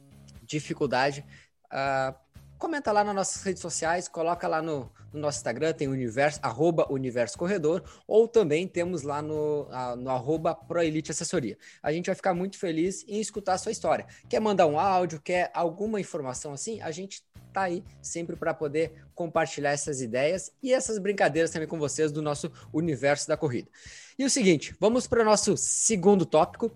dificuldade, 0.44 1.25
Uh, 1.74 2.15
comenta 2.60 2.92
lá 2.92 3.03
nas 3.03 3.15
nossas 3.15 3.44
redes 3.44 3.62
sociais, 3.62 4.08
coloca 4.08 4.48
lá 4.48 4.62
no, 4.62 4.89
no 5.12 5.20
nosso 5.20 5.39
Instagram, 5.39 5.74
tem 5.74 5.88
universo, 5.88 6.39
arroba 6.42 6.88
universo 6.89 7.38
corredor, 7.38 7.84
ou 8.08 8.27
também 8.27 8.68
temos 8.68 9.01
lá 9.01 9.22
no, 9.22 9.63
uh, 9.63 9.96
no 9.98 10.10
arroba 10.10 10.56
Proelite 10.56 11.12
Assessoria. 11.12 11.58
A 11.82 11.92
gente 11.92 12.06
vai 12.06 12.15
ficar 12.15 12.34
muito 12.34 12.58
feliz 12.58 13.03
em 13.08 13.20
escutar 13.20 13.56
a 13.56 13.58
sua 13.58 13.72
história. 13.72 14.06
Quer 14.30 14.39
mandar 14.39 14.68
um 14.68 14.80
áudio, 14.80 15.20
quer 15.20 15.51
alguma 15.53 16.00
informação 16.00 16.53
assim? 16.53 16.80
A 16.82 16.92
gente 16.92 17.24
tá 17.51 17.63
aí 17.63 17.84
sempre 18.01 18.36
para 18.36 18.53
poder 18.53 19.03
compartilhar 19.13 19.72
essas 19.72 20.01
ideias 20.01 20.51
e 20.62 20.74
essas 20.74 20.98
brincadeiras 20.98 21.51
também 21.51 21.68
com 21.68 21.77
vocês 21.77 22.12
do 22.12 22.22
nosso 22.22 22.51
universo 22.72 23.27
da 23.27 23.36
corrida. 23.36 23.70
E 24.18 24.24
o 24.24 24.30
seguinte, 24.30 24.75
vamos 24.80 25.06
para 25.06 25.22
o 25.22 25.25
nosso 25.25 25.58
segundo 25.58 26.25
tópico. 26.25 26.72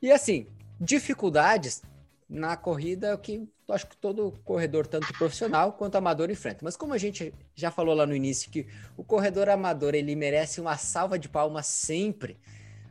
E 0.00 0.10
assim, 0.10 0.46
dificuldades 0.80 1.82
na 2.28 2.56
corrida 2.56 3.14
o 3.14 3.18
que 3.18 3.48
acho 3.68 3.86
que 3.86 3.96
todo 3.96 4.32
corredor, 4.44 4.86
tanto 4.86 5.12
profissional 5.14 5.72
quanto 5.72 5.96
amador, 5.96 6.30
enfrenta. 6.30 6.60
Mas 6.62 6.76
como 6.76 6.92
a 6.92 6.98
gente 6.98 7.32
já 7.54 7.70
falou 7.70 7.94
lá 7.94 8.06
no 8.06 8.14
início 8.14 8.50
que 8.50 8.66
o 8.96 9.04
corredor 9.04 9.48
amador 9.48 9.94
ele 9.94 10.14
merece 10.14 10.60
uma 10.60 10.76
salva 10.76 11.18
de 11.18 11.28
palmas 11.28 11.66
sempre, 11.66 12.38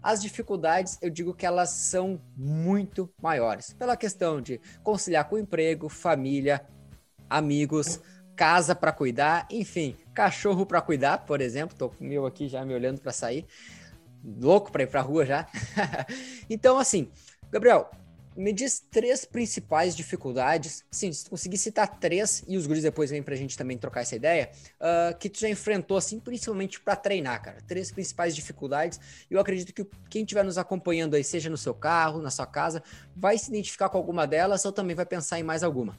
as 0.02 0.22
dificuldades 0.22 0.98
eu 1.02 1.10
digo 1.10 1.34
que 1.34 1.46
elas 1.46 1.70
são 1.70 2.20
muito 2.36 3.10
maiores. 3.22 3.74
Pela 3.74 3.96
questão 3.96 4.42
de 4.42 4.60
conciliar 4.84 5.30
com 5.30 5.38
emprego, 5.38 5.88
família, 5.90 6.66
amigos, 7.30 8.00
casa 8.36 8.76
para 8.76 8.92
cuidar, 8.92 9.48
enfim, 9.50 9.96
cachorro 10.14 10.66
para 10.66 10.82
cuidar, 10.82 11.20
por 11.20 11.40
exemplo. 11.40 11.78
Tô 11.78 11.90
com 11.90 12.04
o 12.04 12.08
meu 12.08 12.26
aqui 12.26 12.48
já 12.48 12.66
me 12.66 12.74
olhando 12.74 13.00
para 13.00 13.12
sair. 13.12 13.46
Louco 14.24 14.72
para 14.72 14.84
ir 14.84 14.88
para 14.88 15.02
rua 15.02 15.26
já. 15.26 15.48
então, 16.50 16.78
assim, 16.78 17.10
Gabriel, 17.52 17.90
me 18.36 18.52
diz 18.52 18.80
três 18.80 19.26
principais 19.26 19.96
dificuldades, 19.96 20.84
sim, 20.92 21.12
se 21.12 21.26
tu 21.26 21.32
conseguir 21.32 21.58
citar 21.58 22.00
três, 22.00 22.44
e 22.48 22.58
os 22.58 22.66
guris 22.66 22.84
depois 22.84 23.10
vêm 23.10 23.22
pra 23.22 23.36
gente 23.36 23.58
também 23.58 23.78
trocar 23.78 24.02
essa 24.02 24.16
ideia, 24.16 24.52
uh, 24.80 25.18
que 25.18 25.30
tu 25.30 25.40
já 25.40 25.50
enfrentou, 25.50 25.98
assim, 25.98 26.20
principalmente 26.20 26.80
para 26.80 26.96
treinar, 26.96 27.42
cara. 27.42 27.58
Três 27.68 27.92
principais 27.92 28.36
dificuldades, 28.36 29.00
eu 29.30 29.40
acredito 29.40 29.74
que 29.74 29.88
quem 30.10 30.24
estiver 30.24 30.44
nos 30.44 30.58
acompanhando 30.58 31.16
aí, 31.16 31.24
seja 31.24 31.50
no 31.50 31.58
seu 31.58 31.74
carro, 31.74 32.22
na 32.22 32.32
sua 32.32 32.46
casa, 32.46 32.84
vai 33.16 33.38
se 33.38 33.50
identificar 33.50 33.90
com 33.90 33.98
alguma 33.98 34.26
delas 34.26 34.66
ou 34.66 34.72
também 34.72 34.96
vai 34.96 35.06
pensar 35.06 35.40
em 35.40 35.44
mais 35.44 35.64
alguma. 35.64 35.98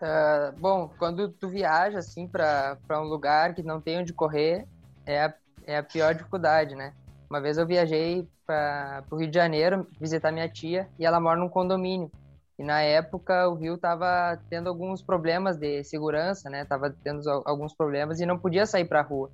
Uh, 0.00 0.52
bom, 0.58 0.90
quando 0.98 1.28
tu 1.28 1.48
viaja, 1.48 1.98
assim, 1.98 2.26
para 2.28 2.78
um 2.90 3.04
lugar 3.04 3.54
que 3.54 3.62
não 3.62 3.80
tem 3.80 3.98
onde 3.98 4.12
correr, 4.12 4.66
é 5.04 5.24
a, 5.24 5.34
é 5.66 5.76
a 5.78 5.82
pior 5.82 6.14
dificuldade, 6.14 6.74
né? 6.74 6.92
Uma 7.28 7.40
vez 7.40 7.58
eu 7.58 7.66
viajei 7.66 8.26
para 8.46 9.04
o 9.10 9.16
Rio 9.16 9.28
de 9.28 9.34
Janeiro 9.34 9.86
visitar 10.00 10.32
minha 10.32 10.48
tia 10.48 10.88
e 10.98 11.04
ela 11.04 11.20
mora 11.20 11.38
num 11.38 11.48
condomínio. 11.48 12.10
E 12.58 12.64
na 12.64 12.80
época 12.80 13.48
o 13.48 13.54
Rio 13.54 13.74
estava 13.74 14.40
tendo 14.48 14.68
alguns 14.68 15.02
problemas 15.02 15.56
de 15.56 15.84
segurança, 15.84 16.50
né? 16.50 16.64
Tava 16.64 16.90
tendo 17.04 17.22
alguns 17.44 17.72
problemas 17.74 18.18
e 18.18 18.26
não 18.26 18.38
podia 18.38 18.66
sair 18.66 18.84
para 18.84 19.00
a 19.00 19.02
rua. 19.02 19.30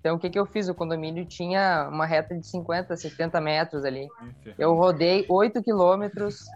Então 0.00 0.16
o 0.16 0.18
que 0.18 0.30
que 0.30 0.38
eu 0.38 0.46
fiz? 0.46 0.68
O 0.68 0.74
condomínio 0.74 1.26
tinha 1.26 1.88
uma 1.88 2.06
reta 2.06 2.34
de 2.34 2.46
50, 2.46 2.96
70 2.96 3.40
metros 3.40 3.84
ali. 3.84 4.08
Eu 4.58 4.74
rodei 4.74 5.26
8 5.28 5.62
quilômetros 5.62 6.46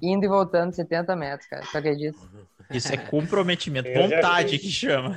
indo 0.00 0.24
e 0.24 0.28
voltando 0.28 0.72
70 0.72 1.14
metros, 1.16 1.48
cara. 1.48 1.64
Você 1.64 1.78
acredita? 1.78 2.18
Isso 2.70 2.92
é 2.92 2.96
comprometimento, 2.96 3.88
vontade 3.92 4.58
que 4.58 4.70
chama. 4.70 5.16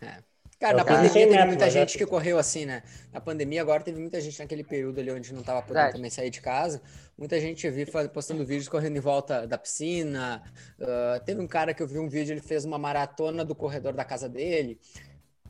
É. 0.00 0.29
Cara, 0.60 0.76
na 0.76 0.84
pandemia 0.84 1.26
teve 1.26 1.44
muita 1.46 1.70
gente 1.70 1.96
que 1.96 2.04
correu 2.04 2.38
assim, 2.38 2.66
né? 2.66 2.82
Na 3.10 3.18
pandemia 3.18 3.62
agora 3.62 3.82
teve 3.82 3.98
muita 3.98 4.20
gente 4.20 4.38
naquele 4.38 4.62
período 4.62 5.00
ali 5.00 5.10
onde 5.10 5.32
não 5.32 5.42
tava 5.42 5.62
podendo 5.62 5.76
Verdade. 5.76 5.94
também 5.94 6.10
sair 6.10 6.28
de 6.28 6.42
casa. 6.42 6.82
Muita 7.16 7.40
gente 7.40 7.66
eu 7.66 7.72
vi 7.72 7.86
postando 8.12 8.44
vídeos 8.44 8.68
correndo 8.68 8.94
em 8.94 9.00
volta 9.00 9.46
da 9.46 9.56
piscina. 9.56 10.42
Uh, 10.78 11.24
teve 11.24 11.40
um 11.40 11.46
cara 11.46 11.72
que 11.72 11.82
eu 11.82 11.86
vi 11.86 11.98
um 11.98 12.10
vídeo, 12.10 12.34
ele 12.34 12.42
fez 12.42 12.66
uma 12.66 12.76
maratona 12.76 13.42
do 13.42 13.54
corredor 13.54 13.94
da 13.94 14.04
casa 14.04 14.28
dele. 14.28 14.78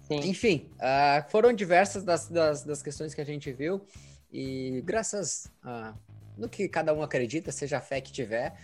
Sim. 0.07 0.29
Enfim, 0.29 0.71
uh, 0.77 1.29
foram 1.29 1.53
diversas 1.53 2.05
das, 2.05 2.29
das, 2.29 2.63
das, 2.63 2.81
questões 2.81 3.13
que 3.13 3.21
a 3.21 3.27
gente 3.27 3.53
viu. 3.53 3.85
E 4.33 4.81
graças 4.85 5.47
uh, 5.65 5.93
no 6.39 6.49
que 6.49 6.69
cada 6.69 6.95
um 6.95 7.03
acredita, 7.03 7.51
seja 7.51 7.79
a 7.79 7.81
fé 7.81 8.01
que 8.01 8.13
tiver, 8.13 8.55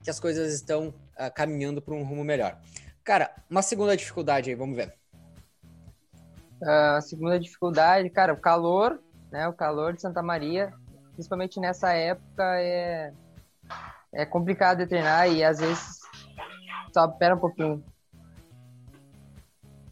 que 0.00 0.10
as 0.10 0.20
coisas 0.20 0.54
estão 0.54 0.94
caminhando 1.34 1.82
para 1.82 1.92
um 1.92 2.04
rumo 2.04 2.22
melhor. 2.22 2.56
Cara, 3.04 3.30
uma 3.50 3.62
segunda 3.62 3.96
dificuldade 3.96 4.50
aí, 4.50 4.56
vamos 4.56 4.76
ver. 4.76 4.94
Uh, 6.62 6.96
a 6.96 7.00
segunda 7.00 7.40
dificuldade, 7.40 8.08
cara, 8.10 8.32
o 8.32 8.40
calor, 8.40 9.00
né? 9.30 9.48
O 9.48 9.52
calor 9.52 9.94
de 9.94 10.00
Santa 10.00 10.22
Maria, 10.22 10.72
principalmente 11.14 11.58
nessa 11.58 11.92
época, 11.92 12.44
é, 12.60 13.12
é 14.12 14.24
complicado 14.24 14.78
de 14.78 14.86
treinar 14.86 15.28
e 15.28 15.42
às 15.42 15.58
vezes. 15.58 16.00
Só 16.92 17.08
pera 17.08 17.34
um 17.34 17.38
pouquinho. 17.38 17.82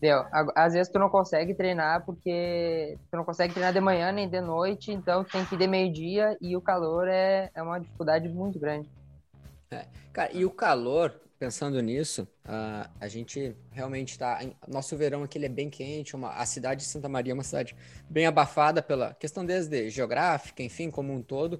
Deu. 0.00 0.24
Às 0.54 0.74
vezes 0.74 0.92
tu 0.92 0.98
não 0.98 1.10
consegue 1.10 1.54
treinar 1.54 2.04
porque 2.04 2.98
tu 3.10 3.16
não 3.16 3.24
consegue 3.24 3.52
treinar 3.52 3.72
de 3.72 3.80
manhã 3.80 4.12
nem 4.12 4.28
de 4.28 4.40
noite, 4.40 4.92
então 4.92 5.24
tem 5.24 5.44
que 5.44 5.54
ir 5.54 5.58
de 5.58 5.66
meio-dia 5.66 6.36
e 6.40 6.56
o 6.56 6.60
calor 6.60 7.08
é, 7.08 7.50
é 7.54 7.62
uma 7.62 7.78
dificuldade 7.78 8.28
muito 8.28 8.58
grande. 8.58 8.88
É. 9.70 9.86
Cara, 10.12 10.32
e 10.32 10.44
o 10.44 10.50
calor, 10.50 11.14
pensando 11.40 11.80
nisso, 11.80 12.28
uh, 12.44 12.86
a 13.00 13.08
gente 13.08 13.56
realmente 13.72 14.10
está. 14.10 14.40
Nosso 14.68 14.94
verão 14.94 15.22
aqui 15.22 15.42
é 15.42 15.48
bem 15.48 15.70
quente, 15.70 16.14
uma, 16.14 16.34
a 16.34 16.44
cidade 16.44 16.82
de 16.82 16.86
Santa 16.86 17.08
Maria 17.08 17.32
é 17.32 17.34
uma 17.34 17.42
cidade 17.42 17.74
bem 18.10 18.26
abafada 18.26 18.82
pela 18.82 19.14
questão 19.14 19.42
desde 19.44 19.88
geográfica, 19.88 20.62
enfim, 20.62 20.90
como 20.90 21.14
um 21.14 21.22
todo. 21.22 21.58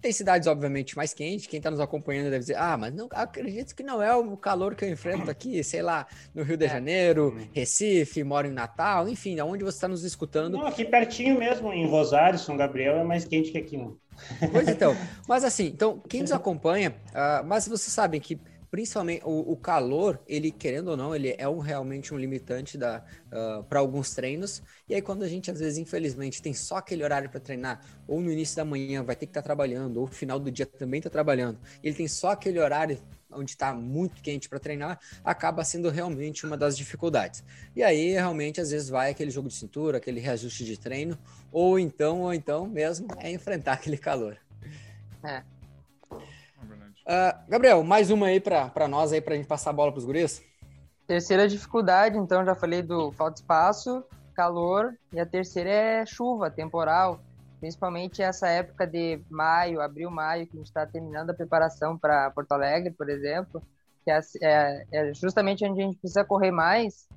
Tem 0.00 0.10
cidades, 0.10 0.48
obviamente, 0.48 0.96
mais 0.96 1.12
quentes. 1.12 1.46
Quem 1.46 1.58
está 1.58 1.70
nos 1.70 1.80
acompanhando 1.80 2.30
deve 2.30 2.38
dizer: 2.38 2.56
ah, 2.56 2.78
mas 2.78 2.94
não 2.94 3.10
acredito 3.10 3.76
que 3.76 3.82
não 3.82 4.02
é 4.02 4.16
o 4.16 4.34
calor 4.38 4.74
que 4.74 4.86
eu 4.86 4.88
enfrento 4.88 5.30
aqui, 5.30 5.62
sei 5.62 5.82
lá, 5.82 6.06
no 6.34 6.42
Rio 6.42 6.56
de 6.56 6.64
é. 6.64 6.68
Janeiro, 6.70 7.36
Recife, 7.52 8.24
moro 8.24 8.46
em 8.46 8.52
Natal, 8.52 9.06
enfim, 9.06 9.38
aonde 9.38 9.62
você 9.62 9.76
está 9.76 9.86
nos 9.86 10.02
escutando. 10.02 10.56
Não, 10.56 10.66
aqui 10.66 10.82
pertinho 10.82 11.38
mesmo, 11.38 11.70
em 11.74 11.86
Rosário, 11.86 12.38
São 12.38 12.56
Gabriel, 12.56 12.96
é 12.96 13.04
mais 13.04 13.26
quente 13.26 13.52
que 13.52 13.58
aqui, 13.58 13.76
não. 13.76 13.98
Pois 14.50 14.66
então, 14.66 14.96
mas 15.28 15.44
assim, 15.44 15.66
então, 15.66 16.02
quem 16.08 16.22
nos 16.22 16.32
acompanha, 16.32 16.96
uh, 17.10 17.44
mas 17.44 17.68
vocês 17.68 17.92
sabem 17.92 18.18
que 18.18 18.40
principalmente 18.70 19.22
o, 19.24 19.52
o, 19.52 19.56
calor, 19.56 20.20
ele 20.26 20.50
querendo 20.50 20.88
ou 20.88 20.96
não, 20.96 21.14
ele 21.14 21.34
é 21.36 21.48
um, 21.48 21.58
realmente 21.58 22.14
um 22.14 22.18
limitante 22.18 22.78
uh, 22.78 23.64
para 23.64 23.80
alguns 23.80 24.14
treinos. 24.14 24.62
E 24.88 24.94
aí 24.94 25.02
quando 25.02 25.22
a 25.22 25.28
gente 25.28 25.50
às 25.50 25.58
vezes 25.58 25.78
infelizmente 25.78 26.40
tem 26.40 26.54
só 26.54 26.76
aquele 26.76 27.02
horário 27.02 27.28
para 27.28 27.40
treinar, 27.40 27.80
ou 28.06 28.20
no 28.20 28.30
início 28.30 28.56
da 28.56 28.64
manhã 28.64 29.02
vai 29.02 29.16
ter 29.16 29.26
que 29.26 29.30
estar 29.30 29.42
tá 29.42 29.46
trabalhando, 29.46 29.96
ou 29.98 30.06
no 30.06 30.12
final 30.12 30.38
do 30.38 30.50
dia 30.50 30.66
também 30.66 30.98
está 30.98 31.10
trabalhando, 31.10 31.58
ele 31.82 31.94
tem 31.94 32.06
só 32.06 32.30
aquele 32.30 32.60
horário 32.60 32.98
onde 33.32 33.52
está 33.52 33.72
muito 33.72 34.20
quente 34.22 34.48
para 34.48 34.58
treinar, 34.58 34.98
acaba 35.24 35.64
sendo 35.64 35.88
realmente 35.88 36.44
uma 36.44 36.56
das 36.56 36.76
dificuldades. 36.76 37.44
E 37.74 37.82
aí 37.82 38.10
realmente 38.12 38.60
às 38.60 38.70
vezes 38.70 38.88
vai 38.88 39.10
aquele 39.10 39.30
jogo 39.30 39.48
de 39.48 39.54
cintura, 39.54 39.98
aquele 39.98 40.20
reajuste 40.20 40.64
de 40.64 40.78
treino, 40.78 41.18
ou 41.52 41.78
então 41.78 42.22
ou 42.22 42.34
então 42.34 42.66
mesmo 42.66 43.08
é 43.18 43.30
enfrentar 43.30 43.74
aquele 43.74 43.98
calor. 43.98 44.36
É. 45.22 45.42
Uh, 47.10 47.34
Gabriel, 47.48 47.82
mais 47.82 48.08
uma 48.08 48.26
aí 48.26 48.38
para 48.38 48.86
nós 48.86 49.12
aí, 49.12 49.20
para 49.20 49.34
a 49.34 49.36
gente 49.36 49.48
passar 49.48 49.70
a 49.70 49.72
bola 49.72 49.90
para 49.90 49.98
os 49.98 50.04
guris. 50.04 50.40
Terceira 51.08 51.48
dificuldade, 51.48 52.16
então 52.16 52.44
já 52.44 52.54
falei 52.54 52.82
do 52.82 53.10
falta 53.10 53.34
de 53.34 53.40
espaço, 53.40 54.04
calor, 54.32 54.94
e 55.12 55.18
a 55.18 55.26
terceira 55.26 55.68
é 55.68 56.06
chuva, 56.06 56.52
temporal. 56.52 57.20
Principalmente 57.58 58.22
essa 58.22 58.46
época 58.46 58.86
de 58.86 59.20
maio, 59.28 59.80
abril, 59.80 60.08
maio, 60.08 60.46
que 60.46 60.52
a 60.54 60.58
gente 60.58 60.68
está 60.68 60.86
terminando 60.86 61.30
a 61.30 61.34
preparação 61.34 61.98
para 61.98 62.30
Porto 62.30 62.52
Alegre, 62.52 62.92
por 62.92 63.10
exemplo, 63.10 63.60
que 64.04 64.10
é, 64.12 64.20
é, 64.40 64.86
é, 64.92 65.12
justamente 65.12 65.66
onde 65.66 65.82
a 65.82 65.86
gente 65.86 65.98
precisa 65.98 66.24
correr 66.24 66.52
mais, 66.52 67.08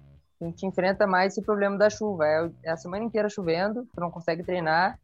a 0.41 0.45
gente 0.45 0.65
enfrenta 0.65 1.05
mais 1.05 1.33
esse 1.33 1.45
problema 1.45 1.77
da 1.77 1.91
chuva. 1.91 2.25
É, 2.25 2.49
é 2.63 2.71
a 2.71 2.77
semana 2.77 3.03
inteira 3.03 3.29
chovendo, 3.29 3.87
tu 3.93 4.01
não 4.01 4.09
consegue 4.09 4.41
treinar, 4.41 4.97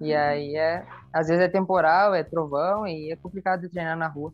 e 0.00 0.14
aí 0.14 0.56
é, 0.56 0.84
às 1.12 1.28
vezes 1.28 1.42
é 1.42 1.48
temporal, 1.48 2.14
é 2.14 2.22
trovão 2.22 2.86
e 2.86 3.12
é 3.12 3.16
complicado 3.16 3.62
de 3.62 3.68
treinar 3.68 3.96
na 3.96 4.08
rua. 4.08 4.32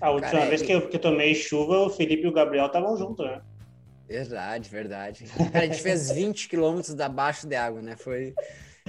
A 0.00 0.10
última 0.10 0.30
Cara, 0.30 0.46
vez 0.46 0.62
que 0.62 0.72
eu, 0.72 0.88
que 0.88 0.96
eu 0.96 1.00
tomei 1.00 1.34
chuva, 1.34 1.78
o 1.78 1.90
Felipe 1.90 2.24
e 2.24 2.26
o 2.26 2.32
Gabriel 2.32 2.66
estavam 2.66 2.96
juntos, 2.96 3.26
né? 3.26 3.42
Verdade, 4.08 4.68
verdade. 4.70 5.24
Cara, 5.52 5.64
a 5.64 5.66
gente 5.66 5.82
fez 5.82 6.10
20 6.12 6.48
quilômetros 6.48 6.98
abaixo 6.98 7.46
de 7.46 7.54
água, 7.54 7.82
né? 7.82 7.96
Foi. 7.96 8.34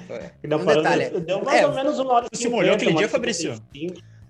foi. 0.08 0.32
Não, 0.48 0.60
um 0.60 0.66
detalhe. 0.66 1.10
Deu 1.20 1.44
mais 1.44 1.62
é, 1.62 1.68
ou 1.68 1.74
menos 1.74 2.00
uma 2.00 2.14
hora. 2.14 2.28
Você 2.32 2.50
molhou 2.50 2.76
aquele 2.76 2.94
dia, 2.94 3.10
Fabrício? 3.10 3.62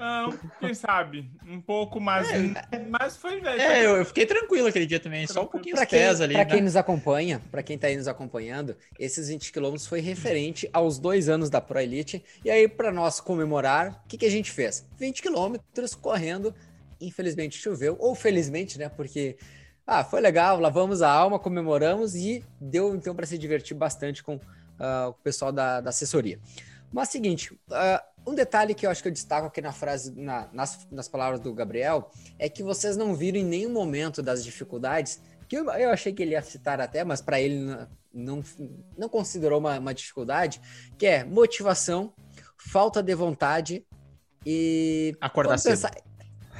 Não, 0.01 0.31
quem 0.59 0.73
sabe? 0.73 1.29
Um 1.47 1.61
pouco 1.61 1.99
mais. 1.99 2.27
É, 2.31 2.79
mas 2.89 3.15
foi, 3.17 3.39
velho. 3.39 3.61
É, 3.61 3.85
eu, 3.85 3.97
eu, 3.97 4.05
fiquei 4.05 4.25
tranquilo 4.25 4.67
aquele 4.67 4.87
dia 4.87 4.99
também, 4.99 5.27
só 5.27 5.43
um 5.43 5.45
pouquinho 5.45 5.75
pra 5.75 5.85
quem, 5.85 6.03
ali. 6.03 6.33
Pra 6.33 6.43
né? 6.43 6.45
quem 6.45 6.59
nos 6.59 6.75
acompanha, 6.75 7.39
para 7.51 7.61
quem 7.61 7.77
tá 7.77 7.85
aí 7.85 7.95
nos 7.95 8.07
acompanhando, 8.07 8.75
esses 8.97 9.27
20 9.27 9.53
quilômetros 9.53 9.85
foi 9.85 9.99
referente 9.99 10.67
aos 10.73 10.97
dois 10.97 11.29
anos 11.29 11.51
da 11.51 11.61
Pro 11.61 11.79
Elite. 11.79 12.23
E 12.43 12.49
aí, 12.49 12.67
para 12.67 12.91
nós 12.91 13.19
comemorar, 13.19 14.01
o 14.03 14.07
que, 14.07 14.17
que 14.17 14.25
a 14.25 14.31
gente 14.31 14.49
fez? 14.49 14.83
20 14.97 15.21
quilômetros 15.21 15.93
correndo. 15.93 16.51
Infelizmente 16.99 17.59
choveu, 17.59 17.95
ou 17.99 18.15
felizmente, 18.15 18.79
né? 18.79 18.89
Porque 18.89 19.37
ah, 19.85 20.03
foi 20.03 20.19
legal, 20.19 20.59
lavamos 20.59 21.03
a 21.03 21.11
alma, 21.11 21.37
comemoramos 21.37 22.15
e 22.15 22.43
deu 22.59 22.95
então 22.95 23.15
para 23.15 23.27
se 23.27 23.37
divertir 23.37 23.77
bastante 23.77 24.23
com 24.23 24.35
uh, 24.35 25.09
o 25.09 25.13
pessoal 25.13 25.51
da, 25.51 25.79
da 25.79 25.91
assessoria. 25.91 26.39
Mas 26.91 27.09
seguinte, 27.09 27.53
uh, 27.53 28.10
um 28.25 28.35
detalhe 28.35 28.73
que 28.73 28.85
eu 28.85 28.89
acho 28.89 29.01
que 29.01 29.07
eu 29.07 29.13
destaco 29.13 29.47
aqui 29.47 29.61
na 29.61 29.71
frase, 29.71 30.11
na, 30.15 30.47
nas, 30.53 30.87
nas 30.91 31.07
palavras 31.07 31.39
do 31.39 31.53
Gabriel, 31.53 32.11
é 32.37 32.47
que 32.47 32.63
vocês 32.63 32.95
não 32.95 33.15
viram 33.15 33.39
em 33.39 33.45
nenhum 33.45 33.71
momento 33.71 34.21
das 34.21 34.43
dificuldades, 34.43 35.19
que 35.47 35.57
eu, 35.57 35.69
eu 35.71 35.89
achei 35.89 36.13
que 36.13 36.21
ele 36.21 36.31
ia 36.31 36.41
citar 36.41 36.79
até, 36.79 37.03
mas 37.03 37.21
para 37.21 37.41
ele 37.41 37.87
não, 38.13 38.43
não 38.97 39.09
considerou 39.09 39.59
uma, 39.59 39.79
uma 39.79 39.93
dificuldade, 39.93 40.61
que 40.97 41.05
é 41.05 41.23
motivação, 41.23 42.13
falta 42.57 43.01
de 43.01 43.13
vontade 43.15 43.85
e. 44.45 45.15
Acordar 45.19 45.57
cedo. 45.57 45.89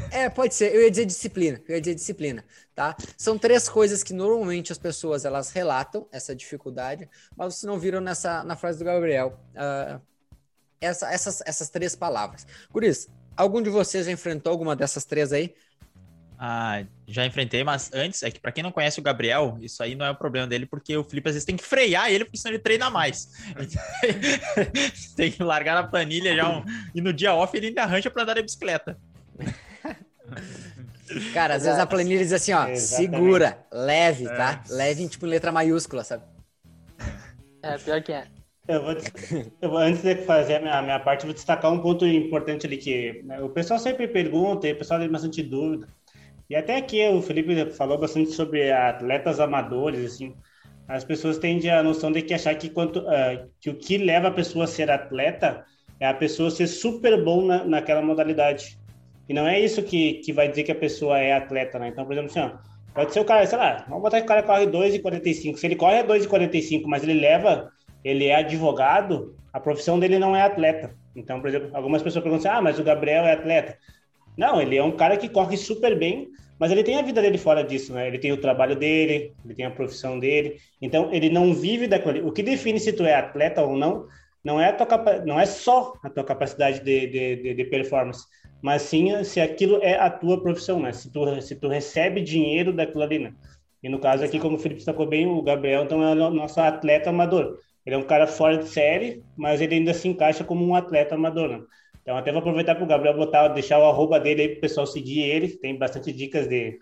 É, 0.09 0.29
pode 0.29 0.55
ser. 0.55 0.73
Eu 0.73 0.81
ia 0.81 0.91
dizer 0.91 1.05
disciplina. 1.05 1.61
Eu 1.67 1.75
ia 1.75 1.81
dizer 1.81 1.95
disciplina, 1.95 2.43
tá? 2.73 2.95
São 3.17 3.37
três 3.37 3.69
coisas 3.69 4.03
que 4.03 4.13
normalmente 4.13 4.71
as 4.71 4.77
pessoas 4.77 5.25
elas 5.25 5.51
relatam 5.51 6.07
essa 6.11 6.35
dificuldade, 6.35 7.09
mas 7.35 7.53
vocês 7.53 7.63
não 7.69 7.79
viram 7.79 8.01
nessa 8.01 8.43
na 8.43 8.55
frase 8.55 8.79
do 8.79 8.85
Gabriel. 8.85 9.39
Uh, 9.53 10.01
essa, 10.81 11.09
essas, 11.11 11.41
essas 11.45 11.69
três 11.69 11.95
palavras. 11.95 12.45
Guris, 12.71 13.07
algum 13.37 13.61
de 13.61 13.69
vocês 13.69 14.07
já 14.07 14.11
enfrentou 14.11 14.51
alguma 14.51 14.75
dessas 14.75 15.05
três 15.05 15.31
aí? 15.31 15.53
Ah, 16.43 16.83
já 17.07 17.23
enfrentei, 17.23 17.63
mas 17.63 17.91
antes, 17.93 18.23
é 18.23 18.31
que 18.31 18.39
para 18.39 18.51
quem 18.51 18.63
não 18.63 18.71
conhece 18.71 18.99
o 18.99 19.03
Gabriel, 19.03 19.59
isso 19.61 19.83
aí 19.83 19.93
não 19.93 20.03
é 20.03 20.09
o 20.09 20.15
problema 20.15 20.47
dele, 20.47 20.65
porque 20.65 20.97
o 20.97 21.03
Felipe 21.03 21.29
às 21.29 21.35
vezes 21.35 21.45
tem 21.45 21.55
que 21.55 21.63
frear 21.63 22.11
ele, 22.11 22.25
porque 22.25 22.39
senão 22.39 22.55
ele 22.55 22.63
treina 22.63 22.89
mais. 22.89 23.29
tem 25.15 25.31
que 25.31 25.43
largar 25.43 25.75
na 25.75 25.87
planilha 25.87 26.35
já 26.35 26.49
um... 26.49 26.65
e 26.95 26.99
no 26.99 27.13
dia 27.13 27.31
off 27.31 27.55
ele 27.55 27.67
ainda 27.67 27.83
arranja 27.83 28.09
para 28.09 28.23
dar 28.23 28.39
a 28.39 28.41
bicicleta. 28.41 28.97
Cara, 31.31 31.55
às 31.55 31.63
vezes 31.63 31.77
a 31.77 31.85
planilha 31.85 32.23
diz 32.23 32.33
assim, 32.33 32.53
ó, 32.53 32.67
Exatamente. 32.67 32.79
segura, 32.79 33.65
leve, 33.71 34.25
tá? 34.25 34.63
É. 34.67 34.73
Leve 34.73 35.03
em 35.03 35.07
tipo 35.07 35.27
letra 35.27 35.51
maiúscula, 35.51 36.03
sabe? 36.03 36.23
É, 37.61 37.77
pior 37.77 38.01
que 38.01 38.13
é. 38.13 38.25
Eu 38.67 38.83
vou, 38.83 38.93
eu 39.61 39.69
vou, 39.69 39.79
antes 39.79 40.03
de 40.03 40.15
fazer 40.15 40.55
a 40.55 40.59
minha, 40.59 40.81
minha 40.81 40.99
parte, 40.99 41.25
vou 41.25 41.33
destacar 41.33 41.71
um 41.71 41.79
ponto 41.79 42.05
importante 42.05 42.67
ali 42.67 42.77
que 42.77 43.21
né, 43.23 43.41
o 43.41 43.49
pessoal 43.49 43.79
sempre 43.79 44.07
pergunta 44.07 44.67
e 44.67 44.73
o 44.73 44.77
pessoal 44.77 44.99
tem 44.99 45.09
bastante 45.09 45.41
dúvida. 45.41 45.87
E 46.49 46.55
até 46.55 46.75
aqui 46.75 47.07
o 47.07 47.21
Felipe 47.21 47.71
falou 47.71 47.97
bastante 47.97 48.31
sobre 48.31 48.71
atletas 48.71 49.39
amadores, 49.39 50.13
assim. 50.13 50.35
As 50.87 51.03
pessoas 51.03 51.37
tendem 51.37 51.71
a 51.71 51.81
noção 51.81 52.11
de 52.11 52.21
que 52.21 52.33
achar 52.33 52.53
que, 52.55 52.69
quanto, 52.69 52.99
uh, 52.99 53.49
que 53.59 53.69
o 53.69 53.75
que 53.75 53.97
leva 53.97 54.27
a 54.27 54.31
pessoa 54.31 54.65
a 54.65 54.67
ser 54.67 54.91
atleta 54.91 55.65
é 55.99 56.07
a 56.07 56.13
pessoa 56.13 56.51
ser 56.51 56.67
super 56.67 57.23
bom 57.23 57.45
na, 57.45 57.63
naquela 57.63 58.01
modalidade. 58.01 58.77
E 59.29 59.33
não 59.33 59.47
é 59.47 59.59
isso 59.59 59.81
que, 59.81 60.15
que 60.15 60.33
vai 60.33 60.49
dizer 60.49 60.63
que 60.63 60.71
a 60.71 60.75
pessoa 60.75 61.17
é 61.17 61.33
atleta, 61.33 61.79
né? 61.79 61.87
Então, 61.87 62.03
por 62.05 62.11
exemplo, 62.11 62.31
assim, 62.31 62.41
ó, 62.41 62.57
pode 62.93 63.13
ser 63.13 63.21
o 63.21 63.25
cara, 63.25 63.45
sei 63.45 63.57
lá, 63.57 63.85
vamos 63.87 64.03
botar 64.03 64.17
que 64.17 64.25
o 64.25 64.27
cara 64.27 64.43
corre 64.43 64.67
2,45. 64.67 65.55
Se 65.55 65.65
ele 65.65 65.77
corre 65.77 65.99
a 65.99 66.05
2,45, 66.05 66.83
mas 66.85 67.03
ele 67.03 67.13
leva 67.13 67.71
ele 68.03 68.25
é 68.25 68.35
advogado, 68.35 69.35
a 69.53 69.59
profissão 69.59 69.99
dele 69.99 70.17
não 70.17 70.35
é 70.35 70.41
atleta. 70.41 70.95
Então, 71.15 71.39
por 71.39 71.49
exemplo, 71.49 71.69
algumas 71.73 72.01
pessoas 72.01 72.23
perguntam 72.23 72.49
assim, 72.49 72.59
ah, 72.59 72.61
mas 72.61 72.79
o 72.79 72.83
Gabriel 72.83 73.25
é 73.25 73.33
atleta. 73.33 73.77
Não, 74.37 74.61
ele 74.61 74.77
é 74.77 74.83
um 74.83 74.91
cara 74.91 75.17
que 75.17 75.27
corre 75.27 75.57
super 75.57 75.97
bem, 75.97 76.29
mas 76.57 76.71
ele 76.71 76.83
tem 76.83 76.97
a 76.97 77.01
vida 77.01 77.21
dele 77.21 77.37
fora 77.37 77.63
disso, 77.63 77.93
né? 77.93 78.07
Ele 78.07 78.19
tem 78.19 78.31
o 78.31 78.37
trabalho 78.37 78.75
dele, 78.75 79.33
ele 79.43 79.53
tem 79.53 79.65
a 79.65 79.71
profissão 79.71 80.19
dele. 80.19 80.57
Então, 80.81 81.09
ele 81.11 81.29
não 81.29 81.53
vive 81.53 81.87
daquilo. 81.87 82.27
O 82.27 82.31
que 82.31 82.43
define 82.43 82.79
se 82.79 82.93
tu 82.93 83.03
é 83.03 83.15
atleta 83.15 83.61
ou 83.61 83.75
não, 83.75 84.07
não 84.43 84.59
é, 84.59 84.71
tua, 84.71 84.87
não 85.25 85.39
é 85.39 85.45
só 85.45 85.93
a 86.03 86.09
tua 86.09 86.23
capacidade 86.23 86.79
de, 86.79 87.07
de, 87.07 87.53
de 87.53 87.65
performance, 87.65 88.25
mas 88.61 88.83
sim 88.83 89.23
se 89.23 89.41
aquilo 89.41 89.79
é 89.81 89.95
a 89.97 90.09
tua 90.09 90.41
profissão, 90.41 90.79
né? 90.79 90.91
Se 90.93 91.11
tu, 91.11 91.41
se 91.41 91.55
tu 91.55 91.67
recebe 91.67 92.21
dinheiro 92.21 92.71
daquilo 92.71 93.03
ali, 93.03 93.19
né? 93.19 93.33
E 93.83 93.89
no 93.89 93.99
caso 93.99 94.23
aqui, 94.23 94.39
como 94.39 94.55
o 94.55 94.59
Felipe 94.59 94.77
destacou 94.77 95.07
bem, 95.07 95.25
o 95.25 95.41
Gabriel 95.41 95.83
então 95.83 96.03
é 96.03 96.13
o 96.13 96.29
nosso 96.29 96.59
atleta 96.59 97.09
amador. 97.09 97.57
Ele 97.85 97.95
é 97.95 97.97
um 97.97 98.03
cara 98.03 98.27
fora 98.27 98.57
de 98.57 98.67
série, 98.67 99.23
mas 99.35 99.61
ele 99.61 99.75
ainda 99.75 99.93
se 99.93 100.07
encaixa 100.07 100.43
como 100.43 100.65
um 100.65 100.75
atleta 100.75 101.15
amador. 101.15 101.49
Né? 101.49 101.61
Então, 102.01 102.17
até 102.17 102.31
vou 102.31 102.39
aproveitar 102.39 102.73
para 102.73 102.83
o 102.83 102.87
Gabriel 102.87 103.15
botar, 103.15 103.47
deixar 103.49 103.77
o 103.77 103.85
arroba 103.85 104.19
dele 104.19 104.41
aí 104.41 104.49
para 104.49 104.57
o 104.57 104.61
pessoal 104.61 104.87
seguir 104.87 105.21
ele. 105.21 105.49
Tem 105.49 105.77
bastante 105.77 106.11
dicas 106.11 106.47
de, 106.47 106.79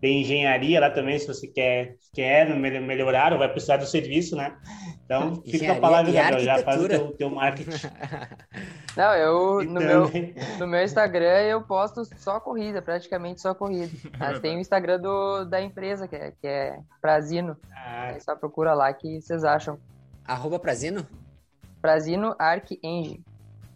de 0.00 0.08
engenharia 0.08 0.78
lá 0.78 0.88
também, 0.88 1.18
se 1.18 1.26
você 1.26 1.48
quer, 1.48 1.96
quer 2.14 2.48
melhorar 2.56 3.32
ou 3.32 3.38
vai 3.38 3.48
precisar 3.48 3.78
do 3.78 3.86
serviço, 3.86 4.36
né? 4.36 4.56
Então, 5.04 5.42
fica 5.44 5.66
com 5.66 5.72
a 5.72 5.80
palavra, 5.80 6.12
Gabriel, 6.12 6.40
já 6.40 6.58
faz 6.58 6.84
o 6.84 6.88
teu, 6.88 7.12
teu 7.12 7.30
marketing. 7.30 7.70
Não, 8.96 9.14
eu 9.14 9.64
no 9.64 9.80
meu, 9.80 10.10
no 10.58 10.66
meu 10.66 10.84
Instagram 10.84 11.40
eu 11.42 11.62
posto 11.62 12.04
só 12.16 12.38
corrida, 12.38 12.80
praticamente 12.80 13.40
só 13.40 13.52
corrida. 13.54 13.90
Mas 14.18 14.38
tem 14.38 14.56
o 14.56 14.60
Instagram 14.60 15.00
do, 15.00 15.44
da 15.44 15.60
empresa, 15.60 16.06
que 16.06 16.14
é, 16.14 16.32
que 16.40 16.46
é 16.46 16.78
Prazino. 17.00 17.56
Ah. 17.74 18.16
só 18.20 18.36
procura 18.36 18.72
lá 18.72 18.92
que 18.92 19.20
vocês 19.20 19.42
acham. 19.42 19.78
Arroba 20.30 20.60
Prazino? 20.60 21.04
Prazino 21.82 22.36
Arc 22.38 22.78
Engine. 22.84 23.24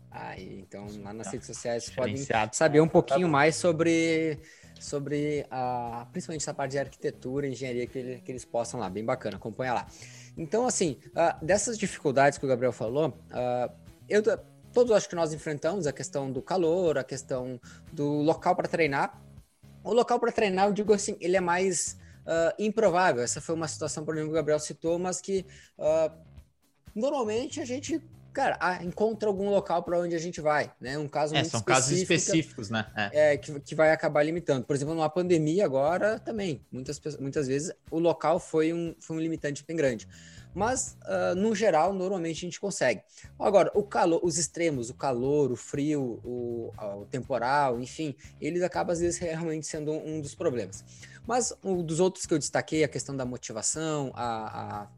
Aí, 0.09 0.61
então 0.61 0.87
lá 1.03 1.13
nas 1.13 1.27
redes 1.27 1.49
sociais 1.49 1.83
vocês 1.83 1.97
podem 1.97 2.17
saber 2.53 2.81
um 2.81 2.87
pouquinho 2.87 3.29
mais 3.29 3.57
sobre, 3.57 4.39
sobre 4.79 5.45
a, 5.51 6.07
principalmente 6.13 6.43
essa 6.43 6.55
parte 6.55 6.71
de 6.73 6.79
arquitetura, 6.79 7.49
engenharia 7.49 7.89
que, 7.89 7.99
ele, 7.99 8.21
que 8.21 8.31
eles 8.31 8.45
postam 8.45 8.79
lá, 8.79 8.89
bem 8.89 9.05
bacana, 9.05 9.37
acompanha 9.37 9.75
lá. 9.75 9.87
Então, 10.39 10.65
assim, 10.65 11.01
uh, 11.09 11.45
dessas 11.45 11.77
dificuldades 11.77 12.39
que 12.39 12.45
o 12.45 12.49
Gabriel 12.49 12.73
falou, 12.73 13.09
uh, 13.09 13.75
eu 14.09 14.23
todos 14.73 14.93
acho 14.93 15.09
que 15.09 15.17
nós 15.17 15.33
enfrentamos 15.33 15.89
a 15.89 15.93
questão 15.93 16.31
do 16.31 16.41
calor, 16.41 16.99
a 16.99 17.03
questão 17.03 17.61
do 17.93 18.23
local 18.23 18.55
para 18.55 18.69
treinar. 18.69 19.21
O 19.83 19.93
local 19.93 20.21
para 20.21 20.31
treinar, 20.31 20.69
eu 20.69 20.73
digo 20.73 20.93
assim, 20.93 21.17
ele 21.21 21.37
é 21.37 21.41
mais 21.41 21.99
uh, 22.21 22.55
improvável. 22.61 23.25
Essa 23.25 23.41
foi 23.41 23.57
uma 23.57 23.67
situação, 23.67 24.05
por 24.05 24.15
exemplo, 24.15 24.31
que 24.31 24.35
o 24.35 24.37
Gabriel 24.37 24.61
citou, 24.61 25.01
mas 25.01 25.21
que 25.21 25.45
normalmente 26.95 27.61
a 27.61 27.65
gente 27.65 28.01
cara, 28.35 28.83
encontra 28.83 29.29
algum 29.29 29.49
local 29.49 29.83
para 29.85 29.99
onde 30.01 30.15
a 30.15 30.19
gente 30.19 30.41
vai, 30.41 30.71
né? 30.81 30.99
Um 30.99 31.07
caso 31.07 31.35
é, 31.35 31.39
muito 31.39 31.53
são 31.53 31.63
casos 31.63 31.93
específicos, 31.93 32.69
né? 32.69 32.85
É. 32.97 33.33
é 33.33 33.37
que, 33.37 33.61
que 33.61 33.75
vai 33.77 33.93
acabar 33.93 34.25
limitando. 34.25 34.67
Por 34.67 34.75
exemplo, 34.75 34.93
numa 34.93 35.09
pandemia 35.09 35.65
agora 35.65 36.19
também, 36.19 36.61
muitas, 36.71 37.01
muitas 37.21 37.47
vezes 37.47 37.73
o 37.91 37.99
local 38.01 38.41
foi 38.41 38.73
um, 38.73 38.95
foi 38.99 39.17
um 39.17 39.21
limitante 39.21 39.65
bem 39.65 39.77
grande. 39.77 40.09
Mas, 40.53 40.97
uh, 41.03 41.35
no 41.35 41.55
geral, 41.55 41.93
normalmente 41.93 42.39
a 42.39 42.41
gente 42.49 42.61
consegue. 42.61 43.03
Agora, 43.39 43.73
o 43.75 43.83
calor, 43.83 44.21
os 44.23 44.39
extremos, 44.39 44.89
o 44.89 44.95
calor, 44.95 45.51
o 45.51 45.57
frio, 45.57 46.21
o, 46.25 46.73
o 46.79 47.07
temporal, 47.07 47.81
enfim, 47.81 48.15
eles 48.41 48.63
acabam 48.63 48.93
às 48.93 49.01
vezes 49.01 49.19
realmente 49.19 49.67
sendo 49.67 49.91
um, 49.91 50.17
um 50.17 50.21
dos 50.21 50.35
problemas. 50.35 50.85
Mas 51.27 51.53
um 51.63 51.83
dos 51.83 51.99
outros 51.99 52.27
que 52.27 52.35
eu 52.35 52.39
destaquei, 52.39 52.85
a 52.85 52.89
questão 52.89 53.17
da 53.17 53.25
motivação, 53.25 54.13
a, 54.15 54.83
a 54.83 54.89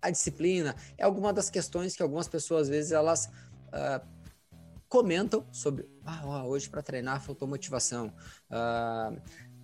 a 0.00 0.10
disciplina 0.10 0.74
é 0.96 1.04
alguma 1.04 1.32
das 1.32 1.50
questões 1.50 1.96
que 1.96 2.02
algumas 2.02 2.28
pessoas, 2.28 2.62
às 2.62 2.68
vezes, 2.68 2.92
elas 2.92 3.26
uh, 3.68 4.06
comentam 4.88 5.46
sobre. 5.52 5.88
Ah, 6.04 6.44
hoje 6.44 6.68
para 6.68 6.82
treinar 6.82 7.20
faltou 7.20 7.48
motivação. 7.48 8.08
Uh, 8.50 8.52
ah, 8.52 9.12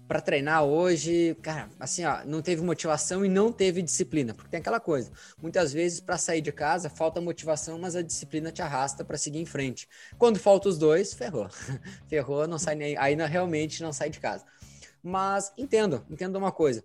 para 0.08 0.20
treinar 0.20 0.64
hoje, 0.64 1.34
cara, 1.40 1.70
assim, 1.80 2.04
ó, 2.04 2.22
não 2.26 2.42
teve 2.42 2.60
motivação 2.62 3.24
e 3.24 3.30
não 3.30 3.50
teve 3.50 3.80
disciplina, 3.80 4.34
porque 4.34 4.50
tem 4.50 4.60
aquela 4.60 4.78
coisa. 4.78 5.10
Muitas 5.40 5.72
vezes 5.72 6.00
para 6.00 6.18
sair 6.18 6.42
de 6.42 6.52
casa 6.52 6.90
falta 6.90 7.18
motivação, 7.18 7.78
mas 7.78 7.96
a 7.96 8.02
disciplina 8.02 8.52
te 8.52 8.60
arrasta 8.60 9.04
para 9.04 9.16
seguir 9.16 9.38
em 9.38 9.46
frente. 9.46 9.88
Quando 10.18 10.38
falta 10.38 10.68
os 10.68 10.76
dois, 10.76 11.14
ferrou. 11.14 11.48
ferrou, 12.08 12.46
não 12.46 12.58
sai 12.58 12.74
nem, 12.74 12.96
aí 12.98 13.14
realmente 13.14 13.82
não 13.82 13.92
sai 13.92 14.10
de 14.10 14.20
casa. 14.20 14.44
Mas 15.02 15.50
entendo, 15.56 16.04
entendo 16.10 16.36
uma 16.36 16.52
coisa. 16.52 16.84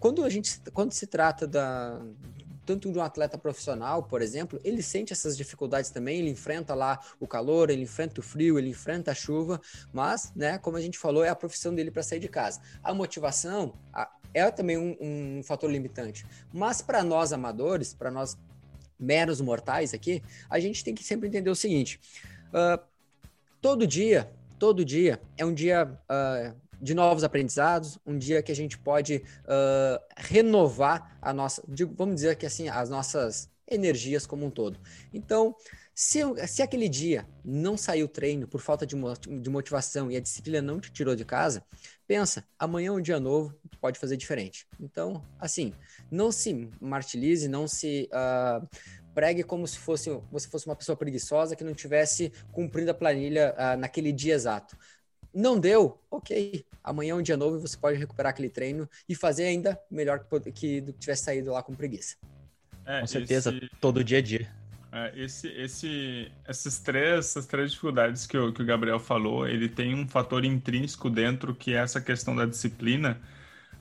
Quando 0.00 0.24
a 0.24 0.28
gente, 0.28 0.60
quando 0.72 0.92
se 0.92 1.06
trata 1.06 1.46
da, 1.46 2.00
tanto 2.64 2.90
de 2.90 2.98
um 2.98 3.02
atleta 3.02 3.36
profissional, 3.36 4.02
por 4.02 4.22
exemplo, 4.22 4.60
ele 4.64 4.82
sente 4.82 5.12
essas 5.12 5.36
dificuldades 5.36 5.90
também, 5.90 6.18
ele 6.20 6.30
enfrenta 6.30 6.74
lá 6.74 6.98
o 7.20 7.26
calor, 7.26 7.70
ele 7.70 7.82
enfrenta 7.82 8.20
o 8.20 8.22
frio, 8.22 8.58
ele 8.58 8.70
enfrenta 8.70 9.10
a 9.10 9.14
chuva, 9.14 9.60
mas, 9.92 10.32
né, 10.34 10.58
como 10.58 10.76
a 10.76 10.80
gente 10.80 10.98
falou, 10.98 11.24
é 11.24 11.28
a 11.28 11.34
profissão 11.34 11.74
dele 11.74 11.90
para 11.90 12.02
sair 12.02 12.20
de 12.20 12.28
casa. 12.28 12.60
A 12.82 12.94
motivação 12.94 13.74
é 14.32 14.50
também 14.50 14.76
um, 14.76 14.96
um 15.00 15.42
fator 15.42 15.70
limitante, 15.70 16.26
mas 16.52 16.82
para 16.82 17.02
nós 17.02 17.32
amadores, 17.32 17.94
para 17.94 18.10
nós 18.10 18.36
meros 18.98 19.40
mortais 19.40 19.92
aqui, 19.94 20.22
a 20.48 20.58
gente 20.58 20.82
tem 20.82 20.94
que 20.94 21.04
sempre 21.04 21.28
entender 21.28 21.50
o 21.50 21.54
seguinte: 21.54 22.00
uh, 22.48 22.82
todo 23.60 23.86
dia, 23.86 24.30
todo 24.58 24.84
dia 24.84 25.20
é 25.36 25.44
um 25.44 25.52
dia 25.52 25.84
uh, 25.84 26.63
de 26.84 26.92
novos 26.92 27.24
aprendizados, 27.24 27.98
um 28.04 28.18
dia 28.18 28.42
que 28.42 28.52
a 28.52 28.54
gente 28.54 28.76
pode 28.76 29.24
uh, 29.44 30.04
renovar 30.18 31.16
a 31.20 31.32
nossa, 31.32 31.64
vamos 31.96 32.16
dizer 32.16 32.36
que 32.36 32.44
assim, 32.44 32.68
as 32.68 32.90
nossas 32.90 33.48
energias 33.66 34.26
como 34.26 34.44
um 34.44 34.50
todo. 34.50 34.78
Então, 35.10 35.56
se, 35.94 36.20
se 36.46 36.60
aquele 36.60 36.86
dia 36.86 37.26
não 37.42 37.74
saiu 37.74 38.06
treino 38.06 38.46
por 38.46 38.60
falta 38.60 38.86
de, 38.86 38.94
de 39.40 39.48
motivação 39.48 40.10
e 40.10 40.16
a 40.16 40.20
disciplina 40.20 40.60
não 40.60 40.78
te 40.78 40.92
tirou 40.92 41.16
de 41.16 41.24
casa, 41.24 41.64
pensa, 42.06 42.44
amanhã 42.58 42.88
é 42.88 42.92
um 42.92 43.00
dia 43.00 43.18
novo, 43.18 43.58
tu 43.70 43.78
pode 43.78 43.98
fazer 43.98 44.18
diferente. 44.18 44.66
Então, 44.78 45.24
assim, 45.38 45.72
não 46.10 46.30
se 46.30 46.68
martirize, 46.82 47.48
não 47.48 47.66
se 47.66 48.10
uh, 48.12 48.68
pregue 49.14 49.42
como 49.42 49.66
se 49.66 49.78
fosse 49.78 50.10
você 50.30 50.48
fosse 50.48 50.66
uma 50.66 50.76
pessoa 50.76 50.96
preguiçosa 50.96 51.56
que 51.56 51.64
não 51.64 51.72
tivesse 51.72 52.30
cumprido 52.52 52.90
a 52.90 52.94
planilha 52.94 53.54
uh, 53.56 53.78
naquele 53.78 54.12
dia 54.12 54.34
exato. 54.34 54.76
Não 55.34 55.58
deu? 55.58 55.98
Ok. 56.10 56.64
Amanhã 56.82 57.12
é 57.12 57.14
um 57.14 57.22
dia 57.22 57.36
novo 57.36 57.56
e 57.56 57.60
você 57.60 57.76
pode 57.76 57.98
recuperar 57.98 58.30
aquele 58.30 58.48
treino 58.48 58.88
e 59.08 59.14
fazer 59.14 59.44
ainda 59.44 59.80
melhor 59.90 60.20
que, 60.20 60.52
que 60.52 60.80
do 60.80 60.92
que 60.92 60.98
tivesse 61.00 61.24
saído 61.24 61.50
lá 61.50 61.62
com 61.62 61.74
preguiça. 61.74 62.16
É, 62.86 63.00
com 63.00 63.06
certeza, 63.06 63.50
esse, 63.50 63.70
todo 63.80 64.04
dia 64.04 64.18
a 64.18 64.22
dia. 64.22 64.48
É, 64.92 65.12
esse, 65.16 65.48
esse, 65.48 66.30
essas, 66.46 66.78
três, 66.78 67.26
essas 67.26 67.46
três 67.46 67.70
dificuldades 67.70 68.26
que 68.26 68.36
o, 68.36 68.52
que 68.52 68.62
o 68.62 68.64
Gabriel 68.66 69.00
falou, 69.00 69.48
ele 69.48 69.68
tem 69.68 69.94
um 69.94 70.06
fator 70.06 70.44
intrínseco 70.44 71.10
dentro 71.10 71.54
que 71.54 71.74
é 71.74 71.78
essa 71.78 72.00
questão 72.00 72.36
da 72.36 72.46
disciplina, 72.46 73.20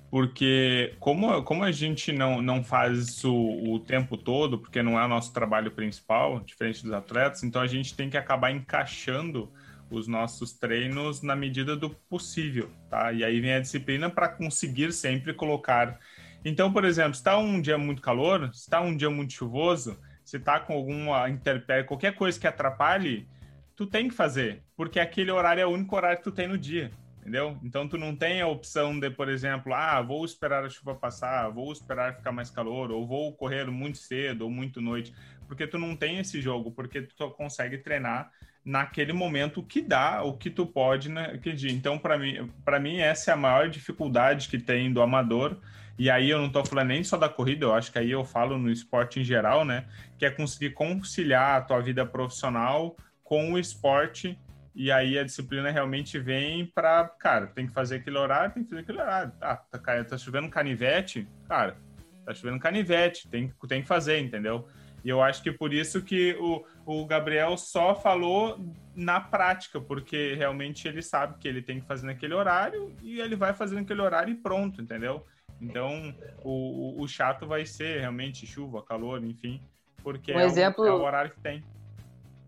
porque 0.09 0.95
como, 0.99 1.43
como 1.43 1.63
a 1.63 1.71
gente 1.71 2.11
não, 2.11 2.41
não 2.41 2.63
faz 2.63 2.97
isso 3.09 3.31
o 3.31 3.79
tempo 3.79 4.17
todo, 4.17 4.57
porque 4.57 4.81
não 4.81 4.99
é 4.99 5.05
o 5.05 5.07
nosso 5.07 5.33
trabalho 5.33 5.69
principal, 5.71 6.39
diferente 6.39 6.81
dos 6.81 6.93
atletas, 6.93 7.43
então 7.43 7.61
a 7.61 7.67
gente 7.67 7.93
tem 7.93 8.09
que 8.09 8.17
acabar 8.17 8.49
encaixando 8.49 9.51
os 9.95 10.07
nossos 10.07 10.53
treinos 10.53 11.21
na 11.21 11.35
medida 11.35 11.75
do 11.75 11.89
possível, 11.89 12.69
tá? 12.89 13.11
E 13.11 13.23
aí 13.23 13.39
vem 13.39 13.53
a 13.53 13.59
disciplina 13.59 14.09
para 14.09 14.27
conseguir 14.27 14.91
sempre 14.91 15.33
colocar. 15.33 15.99
Então, 16.43 16.71
por 16.73 16.83
exemplo, 16.83 17.11
está 17.11 17.37
um 17.37 17.61
dia 17.61 17.77
muito 17.77 18.01
calor, 18.01 18.49
está 18.53 18.81
um 18.81 18.95
dia 18.95 19.09
muito 19.09 19.33
chuvoso, 19.33 19.97
se 20.23 20.37
está 20.37 20.59
com 20.59 20.73
alguma 20.73 21.29
interpérie, 21.29 21.85
qualquer 21.85 22.15
coisa 22.15 22.39
que 22.39 22.47
atrapalhe, 22.47 23.27
tu 23.75 23.85
tem 23.85 24.07
que 24.07 24.13
fazer, 24.13 24.63
porque 24.75 24.99
aquele 24.99 25.31
horário 25.31 25.61
é 25.61 25.65
o 25.65 25.69
único 25.69 25.95
horário 25.95 26.17
que 26.17 26.23
tu 26.23 26.31
tem 26.31 26.47
no 26.47 26.57
dia, 26.57 26.91
entendeu? 27.19 27.57
Então 27.63 27.87
tu 27.87 27.97
não 27.97 28.15
tem 28.15 28.41
a 28.41 28.47
opção 28.47 28.99
de, 28.99 29.09
por 29.09 29.29
exemplo, 29.29 29.73
ah, 29.73 30.01
vou 30.01 30.23
esperar 30.25 30.63
a 30.63 30.69
chuva 30.69 30.95
passar, 30.95 31.49
vou 31.49 31.71
esperar 31.71 32.15
ficar 32.15 32.31
mais 32.31 32.49
calor, 32.49 32.91
ou 32.91 33.07
vou 33.07 33.33
correr 33.33 33.65
muito 33.69 33.97
cedo 33.97 34.43
ou 34.43 34.49
muito 34.49 34.81
noite, 34.81 35.13
porque 35.47 35.67
tu 35.67 35.77
não 35.77 35.95
tem 35.95 36.19
esse 36.19 36.41
jogo, 36.41 36.71
porque 36.71 37.01
tu 37.01 37.29
consegue 37.31 37.77
treinar 37.77 38.31
naquele 38.65 39.11
momento 39.11 39.59
o 39.59 39.63
que 39.63 39.81
dá, 39.81 40.23
o 40.23 40.37
que 40.37 40.49
tu 40.49 40.65
pode 40.65 41.09
naquele 41.09 41.55
dia. 41.55 41.71
Então, 41.71 41.97
para 41.97 42.17
mim, 42.17 42.49
para 42.63 42.79
mim 42.79 42.97
essa 42.97 43.31
é 43.31 43.33
a 43.33 43.37
maior 43.37 43.69
dificuldade 43.69 44.47
que 44.47 44.57
tem 44.57 44.91
do 44.91 45.01
amador. 45.01 45.57
E 45.97 46.09
aí 46.09 46.29
eu 46.29 46.39
não 46.39 46.47
estou 46.47 46.65
falando 46.65 46.87
nem 46.87 47.03
só 47.03 47.17
da 47.17 47.29
corrida, 47.29 47.65
eu 47.65 47.73
acho 47.73 47.91
que 47.91 47.99
aí 47.99 48.09
eu 48.09 48.25
falo 48.25 48.57
no 48.57 48.71
esporte 48.71 49.19
em 49.19 49.23
geral, 49.23 49.63
né? 49.63 49.85
Que 50.17 50.25
é 50.25 50.31
conseguir 50.31 50.71
conciliar 50.71 51.57
a 51.57 51.61
tua 51.61 51.81
vida 51.81 52.05
profissional 52.05 52.95
com 53.23 53.53
o 53.53 53.59
esporte. 53.59 54.39
E 54.75 54.91
aí 54.91 55.19
a 55.19 55.23
disciplina 55.23 55.69
realmente 55.69 56.17
vem 56.17 56.65
para, 56.65 57.07
cara, 57.19 57.45
tem 57.45 57.67
que 57.67 57.73
fazer 57.73 57.97
aquele 57.97 58.17
horário, 58.17 58.53
tem 58.53 58.63
que 58.63 58.69
fazer 58.69 58.81
aquele 58.81 59.01
horário. 59.01 59.31
Ah, 59.39 59.55
tá, 59.55 60.03
tá 60.03 60.17
chovendo 60.17 60.49
canivete, 60.49 61.27
cara, 61.47 61.77
tá 62.25 62.33
chovendo 62.33 62.59
canivete, 62.59 63.27
tem, 63.27 63.53
tem 63.67 63.81
que 63.83 63.87
fazer, 63.87 64.19
entendeu? 64.19 64.67
E 65.03 65.09
eu 65.09 65.21
acho 65.21 65.43
que 65.43 65.51
por 65.51 65.73
isso 65.73 66.01
que 66.01 66.35
o, 66.39 66.65
o 66.85 67.05
Gabriel 67.05 67.57
só 67.57 67.95
falou 67.95 68.59
na 68.95 69.19
prática, 69.19 69.79
porque 69.79 70.35
realmente 70.35 70.87
ele 70.87 71.01
sabe 71.01 71.37
que 71.39 71.47
ele 71.47 71.61
tem 71.61 71.79
que 71.79 71.87
fazer 71.87 72.05
naquele 72.05 72.33
horário 72.33 72.93
e 73.01 73.19
ele 73.19 73.35
vai 73.35 73.53
fazer 73.53 73.75
naquele 73.75 74.01
horário 74.01 74.31
e 74.31 74.35
pronto, 74.35 74.81
entendeu? 74.81 75.25
Então, 75.61 76.13
o, 76.43 77.01
o 77.01 77.07
chato 77.07 77.47
vai 77.47 77.65
ser 77.65 78.01
realmente 78.01 78.45
chuva, 78.45 78.83
calor, 78.83 79.23
enfim, 79.23 79.61
porque 80.03 80.33
um 80.33 80.39
é, 80.39 80.45
exemplo, 80.45 80.83
o, 80.83 80.87
é 80.87 80.91
o 80.91 81.01
horário 81.01 81.31
que 81.31 81.39
tem. 81.39 81.63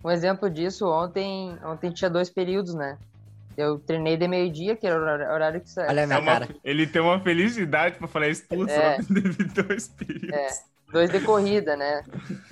Um 0.04 0.12
exemplo 0.12 0.50
disso, 0.50 0.86
ontem, 0.88 1.58
ontem 1.64 1.92
tinha 1.92 2.10
dois 2.10 2.30
períodos, 2.30 2.76
né? 2.76 2.98
Eu 3.58 3.80
treinei 3.80 4.18
de 4.18 4.28
meio-dia, 4.28 4.76
que 4.76 4.86
era 4.86 5.00
o 5.00 5.34
horário 5.34 5.62
que 5.62 5.70
sai. 5.70 5.88
Olha 5.88 6.04
a 6.04 6.08
minha 6.08 6.20
é 6.20 6.22
uma, 6.22 6.32
cara. 6.32 6.50
Ele 6.62 6.86
tem 6.86 7.02
uma 7.02 7.20
felicidade 7.22 7.98
para 7.98 8.08
falar 8.08 8.28
isso 8.28 8.46
tudo, 8.50 8.70
é, 8.70 9.02
só 9.02 9.14
teve 9.14 9.44
dois 9.46 9.88
períodos. 9.88 10.30
É. 10.30 10.75
Dois 10.96 11.10
de 11.10 11.20
corrida, 11.20 11.76
né? 11.76 12.06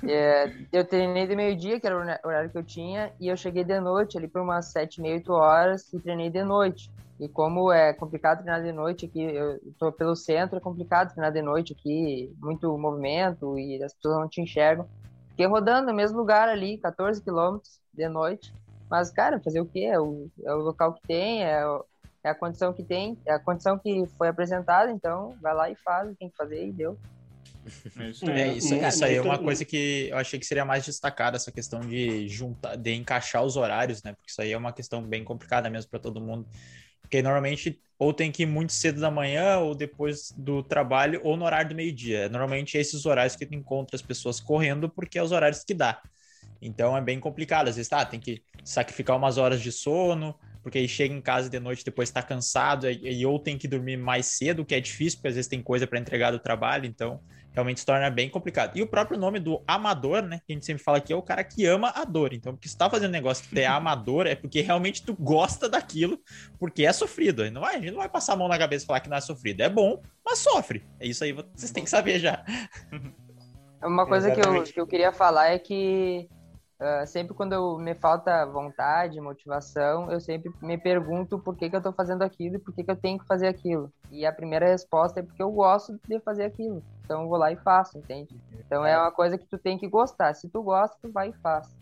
É, 0.05 0.51
eu 0.73 0.83
treinei 0.83 1.25
de 1.25 1.33
meio-dia, 1.33 1.79
que 1.79 1.87
era 1.87 1.95
o 1.95 2.27
horário 2.27 2.49
que 2.49 2.57
eu 2.57 2.63
tinha, 2.63 3.09
e 3.17 3.29
eu 3.29 3.37
cheguei 3.37 3.63
de 3.63 3.79
noite, 3.79 4.17
ali 4.17 4.27
por 4.27 4.41
umas 4.41 4.69
sete, 4.69 4.99
meia, 4.99 5.13
oito 5.13 5.31
horas, 5.31 5.93
e 5.93 5.97
treinei 6.01 6.29
de 6.29 6.43
noite. 6.43 6.91
E 7.21 7.29
como 7.29 7.71
é 7.71 7.93
complicado 7.93 8.43
treinar 8.43 8.61
de 8.61 8.73
noite 8.73 9.05
aqui, 9.05 9.21
eu 9.23 9.61
tô 9.79 9.93
pelo 9.93 10.13
centro, 10.13 10.57
é 10.57 10.59
complicado 10.59 11.13
treinar 11.13 11.31
de 11.31 11.41
noite 11.41 11.71
aqui, 11.71 12.35
muito 12.37 12.77
movimento, 12.77 13.57
e 13.57 13.81
as 13.81 13.93
pessoas 13.93 14.19
não 14.19 14.27
te 14.27 14.41
enxergam. 14.41 14.89
Fiquei 15.29 15.45
rodando 15.45 15.87
no 15.87 15.93
mesmo 15.93 16.17
lugar 16.17 16.49
ali, 16.49 16.77
14 16.79 17.23
quilômetros 17.23 17.79
de 17.93 18.09
noite. 18.09 18.53
Mas, 18.89 19.09
cara, 19.09 19.39
fazer 19.39 19.61
o 19.61 19.65
quê? 19.65 19.85
É 19.85 19.97
o, 19.97 20.27
é 20.43 20.53
o 20.53 20.57
local 20.57 20.91
que 20.95 21.07
tem, 21.07 21.45
é, 21.45 21.63
é 22.21 22.29
a 22.29 22.35
condição 22.35 22.73
que 22.73 22.83
tem, 22.83 23.17
é 23.25 23.35
a 23.35 23.39
condição 23.39 23.79
que 23.79 24.05
foi 24.17 24.27
apresentada, 24.27 24.91
então 24.91 25.33
vai 25.41 25.53
lá 25.53 25.69
e 25.69 25.77
faz, 25.77 26.13
tem 26.17 26.29
que 26.29 26.35
fazer 26.35 26.67
e 26.67 26.73
deu. 26.73 26.97
É, 27.99 28.09
isso, 28.09 28.29
é, 28.29 28.47
isso, 28.53 28.75
isso 28.75 29.05
aí 29.05 29.15
é 29.15 29.21
uma 29.21 29.37
coisa 29.37 29.63
que 29.63 30.07
eu 30.09 30.17
achei 30.17 30.39
que 30.39 30.45
seria 30.45 30.65
mais 30.65 30.85
destacada, 30.85 31.37
essa 31.37 31.51
questão 31.51 31.79
de 31.79 32.27
juntar, 32.27 32.75
de 32.75 32.93
encaixar 32.93 33.43
os 33.43 33.55
horários, 33.55 34.01
né? 34.03 34.13
Porque 34.13 34.31
isso 34.31 34.41
aí 34.41 34.51
é 34.51 34.57
uma 34.57 34.73
questão 34.73 35.01
bem 35.01 35.23
complicada 35.23 35.69
mesmo 35.69 35.89
para 35.89 35.99
todo 35.99 36.21
mundo. 36.21 36.47
Porque 37.01 37.21
normalmente 37.21 37.79
ou 38.03 38.13
tem 38.13 38.31
que 38.31 38.43
ir 38.43 38.45
muito 38.45 38.73
cedo 38.73 38.99
da 38.99 39.09
manhã, 39.09 39.59
ou 39.59 39.73
depois 39.73 40.33
do 40.35 40.61
trabalho, 40.61 41.21
ou 41.23 41.37
no 41.37 41.45
horário 41.45 41.69
do 41.69 41.75
meio-dia. 41.75 42.27
Normalmente 42.27 42.77
é 42.77 42.81
esses 42.81 43.05
horários 43.05 43.35
que 43.35 43.45
tu 43.45 43.55
encontra 43.55 43.95
as 43.95 44.01
pessoas 44.01 44.39
correndo, 44.39 44.89
porque 44.89 45.17
é 45.17 45.23
os 45.23 45.31
horários 45.31 45.63
que 45.63 45.73
dá. 45.73 46.01
Então 46.61 46.97
é 46.97 47.01
bem 47.01 47.19
complicado. 47.19 47.69
Às 47.69 47.75
vezes, 47.75 47.89
tá, 47.89 48.05
tem 48.05 48.19
que 48.19 48.41
sacrificar 48.63 49.15
umas 49.15 49.37
horas 49.37 49.61
de 49.61 49.71
sono, 49.71 50.35
porque 50.63 50.79
aí 50.79 50.87
chega 50.87 51.13
em 51.13 51.21
casa 51.21 51.49
de 51.49 51.59
noite 51.59 51.83
depois 51.83 52.09
está 52.09 52.23
cansado, 52.23 52.89
e, 52.89 53.19
e, 53.19 53.25
ou 53.25 53.37
tem 53.37 53.57
que 53.57 53.67
dormir 53.67 53.97
mais 53.97 54.25
cedo, 54.25 54.65
que 54.65 54.73
é 54.73 54.79
difícil, 54.79 55.19
porque 55.19 55.27
às 55.27 55.35
vezes 55.35 55.49
tem 55.49 55.61
coisa 55.61 55.85
para 55.85 55.99
entregar 55.99 56.31
do 56.31 56.39
trabalho, 56.39 56.85
então 56.85 57.19
realmente 57.51 57.81
se 57.81 57.85
torna 57.85 58.09
bem 58.09 58.29
complicado. 58.29 58.75
E 58.75 58.81
o 58.81 58.87
próprio 58.87 59.17
nome 59.17 59.39
do 59.39 59.61
amador, 59.67 60.23
né, 60.23 60.39
que 60.45 60.51
a 60.51 60.55
gente 60.55 60.65
sempre 60.65 60.83
fala 60.83 60.97
aqui, 60.97 61.13
é 61.13 61.15
o 61.15 61.21
cara 61.21 61.43
que 61.43 61.65
ama 61.65 61.93
a 61.95 62.03
dor. 62.03 62.33
Então, 62.33 62.53
porque 62.53 62.67
se 62.67 62.75
tá 62.75 62.89
fazendo 62.89 63.09
um 63.09 63.13
negócio 63.13 63.47
que 63.47 63.59
é 63.59 63.67
amador, 63.67 64.25
é 64.25 64.33
porque 64.33 64.61
realmente 64.61 65.03
tu 65.03 65.13
gosta 65.13 65.69
daquilo, 65.69 66.19
porque 66.57 66.85
é 66.85 66.91
sofrido. 66.91 67.49
Não 67.51 67.61
vai, 67.61 67.75
a 67.75 67.79
gente 67.79 67.91
não 67.91 67.99
vai 67.99 68.09
passar 68.09 68.33
a 68.33 68.35
mão 68.35 68.47
na 68.47 68.57
cabeça 68.57 68.85
e 68.85 68.87
falar 68.87 69.01
que 69.01 69.09
não 69.09 69.17
é 69.17 69.21
sofrido. 69.21 69.61
É 69.61 69.69
bom, 69.69 70.01
mas 70.25 70.39
sofre. 70.39 70.83
É 70.99 71.05
isso 71.05 71.23
aí, 71.23 71.31
vocês 71.31 71.71
têm 71.71 71.83
que 71.83 71.89
saber 71.89 72.19
já. 72.19 72.43
Uma 73.83 74.07
coisa 74.07 74.31
que 74.31 74.39
eu, 74.39 74.63
que 74.63 74.81
eu 74.81 74.87
queria 74.87 75.11
falar 75.11 75.51
é 75.51 75.59
que 75.59 76.27
uh, 76.83 77.07
sempre 77.07 77.33
quando 77.33 77.53
eu, 77.53 77.77
me 77.77 77.95
falta 77.95 78.45
vontade, 78.45 79.19
motivação, 79.21 80.11
eu 80.11 80.19
sempre 80.19 80.51
me 80.61 80.77
pergunto 80.77 81.39
por 81.39 81.55
que, 81.55 81.69
que 81.69 81.75
eu 81.75 81.79
estou 81.79 81.93
fazendo 81.93 82.21
aquilo 82.21 82.57
e 82.57 82.59
por 82.59 82.73
que, 82.73 82.83
que 82.83 82.91
eu 82.91 82.95
tenho 82.95 83.17
que 83.17 83.25
fazer 83.25 83.47
aquilo. 83.47 83.91
E 84.11 84.25
a 84.25 84.33
primeira 84.33 84.67
resposta 84.67 85.21
é 85.21 85.23
porque 85.23 85.41
eu 85.41 85.51
gosto 85.51 85.99
de 86.07 86.19
fazer 86.19 86.43
aquilo. 86.43 86.83
Então 87.03 87.23
eu 87.23 87.29
vou 87.29 87.37
lá 87.37 87.51
e 87.51 87.55
faço, 87.55 87.97
entende? 87.97 88.35
Então 88.59 88.85
é 88.85 88.97
uma 88.97 89.11
coisa 89.11 89.37
que 89.37 89.47
tu 89.47 89.57
tem 89.57 89.77
que 89.77 89.87
gostar. 89.87 90.33
Se 90.33 90.49
tu 90.49 90.61
gosta, 90.61 90.97
tu 91.01 91.11
vai 91.11 91.29
e 91.29 91.33
faz. 91.41 91.73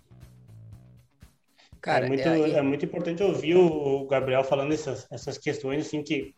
Cara, 1.82 2.06
é 2.06 2.08
muito, 2.08 2.28
é, 2.28 2.52
é 2.52 2.62
muito 2.62 2.86
importante 2.86 3.24
ouvir 3.24 3.56
o 3.56 4.06
Gabriel 4.06 4.44
falando 4.44 4.72
essas, 4.72 5.08
essas 5.12 5.38
questões, 5.40 5.88
assim, 5.88 6.04
que 6.04 6.36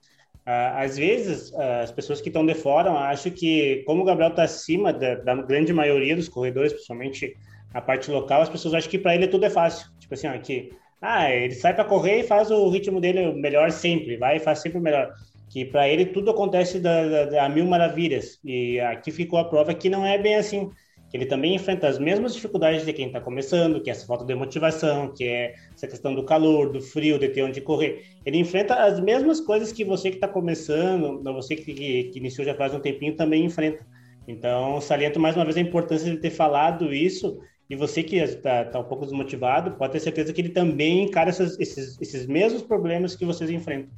uh, 0.47 0.78
às 0.78 0.97
vezes 0.97 1.52
uh, 1.52 1.84
as 1.84 1.91
pessoas 1.91 2.21
que 2.21 2.30
estão 2.30 2.45
de 2.45 2.54
fora 2.54 2.91
acham 2.91 3.30
que, 3.30 3.84
como 3.86 4.04
o 4.04 4.06
Gabriel 4.06 4.30
está 4.30 4.43
acima 4.43 4.93
da, 4.93 5.15
da, 5.15 5.36
grande 5.36 5.73
maioria 5.73 6.15
dos 6.15 6.30
corredores, 6.30 6.71
principalmente 6.71 7.36
a 7.73 7.81
parte 7.81 8.12
local, 8.12 8.41
as 8.41 8.49
pessoas 8.49 8.73
acham 8.73 8.89
que 8.89 8.99
para 8.99 9.15
ele 9.15 9.27
tudo 9.27 9.45
é 9.45 9.49
fácil. 9.49 9.88
Tipo 9.99 10.13
assim, 10.13 10.27
ó, 10.27 10.38
que 10.38 10.71
ah, 11.01 11.29
ele 11.31 11.53
sai 11.53 11.73
para 11.73 11.86
correr 11.86 12.19
e 12.19 12.23
faz 12.23 12.51
o 12.51 12.69
ritmo 12.69 13.01
dele 13.01 13.33
melhor 13.33 13.71
sempre, 13.71 14.17
vai 14.17 14.38
e 14.38 14.39
faz 14.39 14.59
sempre 14.59 14.79
melhor. 14.79 15.12
Que 15.49 15.65
para 15.65 15.88
ele 15.88 16.05
tudo 16.05 16.31
acontece 16.31 16.79
da, 16.79 17.07
da, 17.07 17.25
da, 17.25 17.49
mil 17.49 17.65
maravilhas. 17.65 18.39
E 18.43 18.79
aqui 18.79 19.12
ficou 19.12 19.39
a 19.39 19.45
prova 19.45 19.73
que 19.73 19.89
não 19.89 20.05
é 20.05 20.17
bem 20.17 20.36
assim 20.36 20.69
ele 21.13 21.27
também 21.27 21.53
enfrenta 21.53 21.88
as 21.88 21.99
mesmas 21.99 22.33
dificuldades 22.33 22.83
de 22.83 22.91
quem 22.91 23.05
está 23.05 23.21
começando, 23.21 23.79
que 23.79 23.89
é 23.89 23.93
essa 23.93 24.05
falta 24.07 24.25
de 24.25 24.33
motivação, 24.33 25.13
que 25.13 25.23
é 25.25 25.53
essa 25.71 25.88
questão 25.88 26.15
do 26.15 26.23
calor, 26.23 26.71
do 26.71 26.81
frio, 26.81 27.19
de 27.19 27.29
ter 27.29 27.43
onde 27.43 27.62
correr. 27.62 28.03
Ele 28.25 28.39
enfrenta 28.39 28.73
as 28.73 28.99
mesmas 28.99 29.39
coisas 29.39 29.71
que 29.71 29.86
você 29.86 30.09
que 30.09 30.17
está 30.17 30.27
começando, 30.27 31.21
você 31.31 31.55
que, 31.55 31.71
que, 31.71 32.03
que, 32.05 32.17
iniciou 32.17 32.43
já 32.43 32.55
faz 32.55 32.73
um 32.73 32.79
tempinho, 32.79 33.15
também 33.15 33.45
enfrenta. 33.45 33.86
Então, 34.27 34.81
saliento 34.81 35.19
mais 35.19 35.36
uma 35.36 35.45
vez 35.45 35.55
a 35.55 35.62
importância 35.62 36.09
de 36.09 36.17
ter 36.17 36.31
falado 36.31 36.91
isso, 36.91 37.39
e 37.73 37.75
você 37.75 38.03
que 38.03 38.17
está 38.17 38.65
tá 38.65 38.79
um 38.79 38.83
pouco 38.83 39.03
desmotivado, 39.03 39.71
pode 39.71 39.93
ter 39.93 39.99
certeza 39.99 40.31
que 40.31 40.39
ele 40.39 40.49
também 40.49 41.05
encara 41.05 41.31
essas, 41.31 41.59
esses, 41.59 41.99
esses 41.99 42.27
mesmos 42.27 42.62
problemas 42.62 43.15
que 43.15 43.25
vocês 43.25 43.49
enfrentam. 43.49 43.89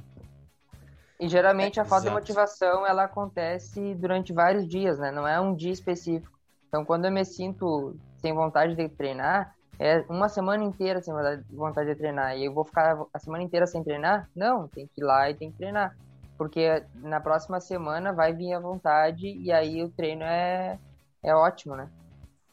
E 1.19 1.27
geralmente 1.27 1.77
a 1.77 1.83
falta 1.83 2.05
Exato. 2.05 2.15
de 2.15 2.21
motivação 2.21 2.87
ela 2.87 3.03
acontece 3.03 3.93
durante 3.95 4.31
vários 4.31 4.65
dias, 4.65 4.97
né? 4.97 5.11
Não 5.11 5.27
é 5.27 5.41
um 5.41 5.53
dia 5.53 5.73
específico. 5.73 6.39
Então, 6.69 6.85
quando 6.85 7.03
eu 7.03 7.11
me 7.11 7.25
sinto 7.25 7.97
sem 8.21 8.33
vontade 8.33 8.75
de 8.75 8.87
treinar, 8.87 9.53
é 9.77 10.05
uma 10.07 10.29
semana 10.29 10.63
inteira 10.63 11.01
sem 11.01 11.13
vontade 11.51 11.89
de 11.89 11.95
treinar. 11.97 12.37
E 12.37 12.45
eu 12.45 12.53
vou 12.53 12.63
ficar 12.63 12.97
a 13.13 13.19
semana 13.19 13.43
inteira 13.43 13.67
sem 13.67 13.83
treinar? 13.83 14.29
Não, 14.33 14.69
tem 14.69 14.87
que 14.87 15.01
ir 15.01 15.03
lá 15.03 15.29
e 15.29 15.33
tem 15.33 15.51
que 15.51 15.57
treinar. 15.57 15.97
Porque 16.37 16.81
na 16.95 17.19
próxima 17.19 17.59
semana 17.59 18.13
vai 18.13 18.31
vir 18.31 18.53
a 18.53 18.59
vontade 18.59 19.27
e 19.27 19.51
aí 19.51 19.83
o 19.83 19.89
treino 19.89 20.23
é, 20.23 20.79
é 21.21 21.35
ótimo, 21.35 21.75
né? 21.75 21.89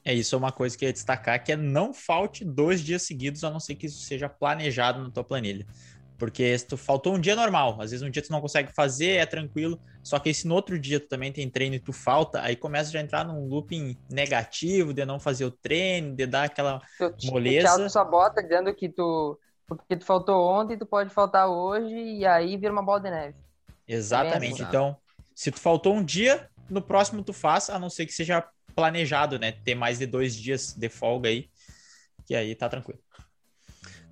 É 0.04 0.12
isso, 0.12 0.34
é 0.34 0.38
uma 0.38 0.50
coisa 0.50 0.76
que 0.76 0.84
eu 0.84 0.88
ia 0.88 0.92
destacar, 0.92 1.42
que 1.42 1.52
é 1.52 1.56
não 1.56 1.94
falte 1.94 2.44
dois 2.44 2.80
dias 2.80 3.02
seguidos, 3.02 3.44
a 3.44 3.50
não 3.50 3.60
ser 3.60 3.76
que 3.76 3.86
isso 3.86 4.00
seja 4.00 4.28
planejado 4.28 5.02
na 5.02 5.10
tua 5.10 5.22
planilha. 5.22 5.66
Porque 6.18 6.56
se 6.56 6.66
tu 6.66 6.76
faltou 6.76 7.14
um 7.14 7.18
dia 7.18 7.34
normal, 7.34 7.80
às 7.80 7.90
vezes 7.90 8.00
um 8.00 8.10
dia 8.10 8.22
tu 8.22 8.30
não 8.30 8.40
consegue 8.40 8.72
fazer, 8.72 9.16
é 9.16 9.26
tranquilo. 9.26 9.80
Só 10.04 10.18
que 10.20 10.32
se 10.32 10.46
no 10.46 10.54
outro 10.54 10.78
dia 10.78 11.00
tu 11.00 11.08
também 11.08 11.32
tem 11.32 11.50
treino 11.50 11.74
e 11.74 11.80
tu 11.80 11.92
falta, 11.92 12.40
aí 12.40 12.54
começa 12.54 12.96
a 12.96 13.00
entrar 13.00 13.24
num 13.24 13.48
looping 13.48 13.96
negativo 14.08 14.92
de 14.94 15.04
não 15.04 15.18
fazer 15.18 15.44
o 15.44 15.50
treino, 15.50 16.14
de 16.14 16.26
dar 16.26 16.44
aquela 16.44 16.80
tu, 16.96 17.12
moleza. 17.24 17.76
Tu 17.76 17.90
só 17.90 18.04
bota 18.04 18.40
dizendo 18.40 18.72
que 18.72 18.88
tu 18.88 19.36
porque 19.66 19.96
tu 19.96 20.04
faltou 20.04 20.48
ontem, 20.48 20.76
tu 20.76 20.86
pode 20.86 21.10
faltar 21.10 21.48
hoje 21.48 21.94
e 21.94 22.26
aí 22.26 22.56
vira 22.56 22.72
uma 22.72 22.82
bola 22.82 23.00
de 23.00 23.10
neve. 23.10 23.36
Exatamente. 23.88 24.62
É 24.62 24.64
então, 24.64 24.96
se 25.34 25.50
tu 25.50 25.58
faltou 25.58 25.94
um 25.94 26.04
dia, 26.04 26.48
no 26.68 26.82
próximo 26.82 27.22
tu 27.22 27.32
faz, 27.32 27.68
a 27.70 27.78
não 27.78 27.90
ser 27.90 28.06
que 28.06 28.12
seja 28.12 28.46
planejado, 28.74 29.38
né? 29.38 29.52
Ter 29.52 29.74
mais 29.74 29.98
de 29.98 30.06
dois 30.06 30.34
dias 30.34 30.74
de 30.74 30.88
folga 30.88 31.28
aí, 31.28 31.48
que 32.26 32.34
aí 32.34 32.54
tá 32.54 32.68
tranquilo. 32.68 33.00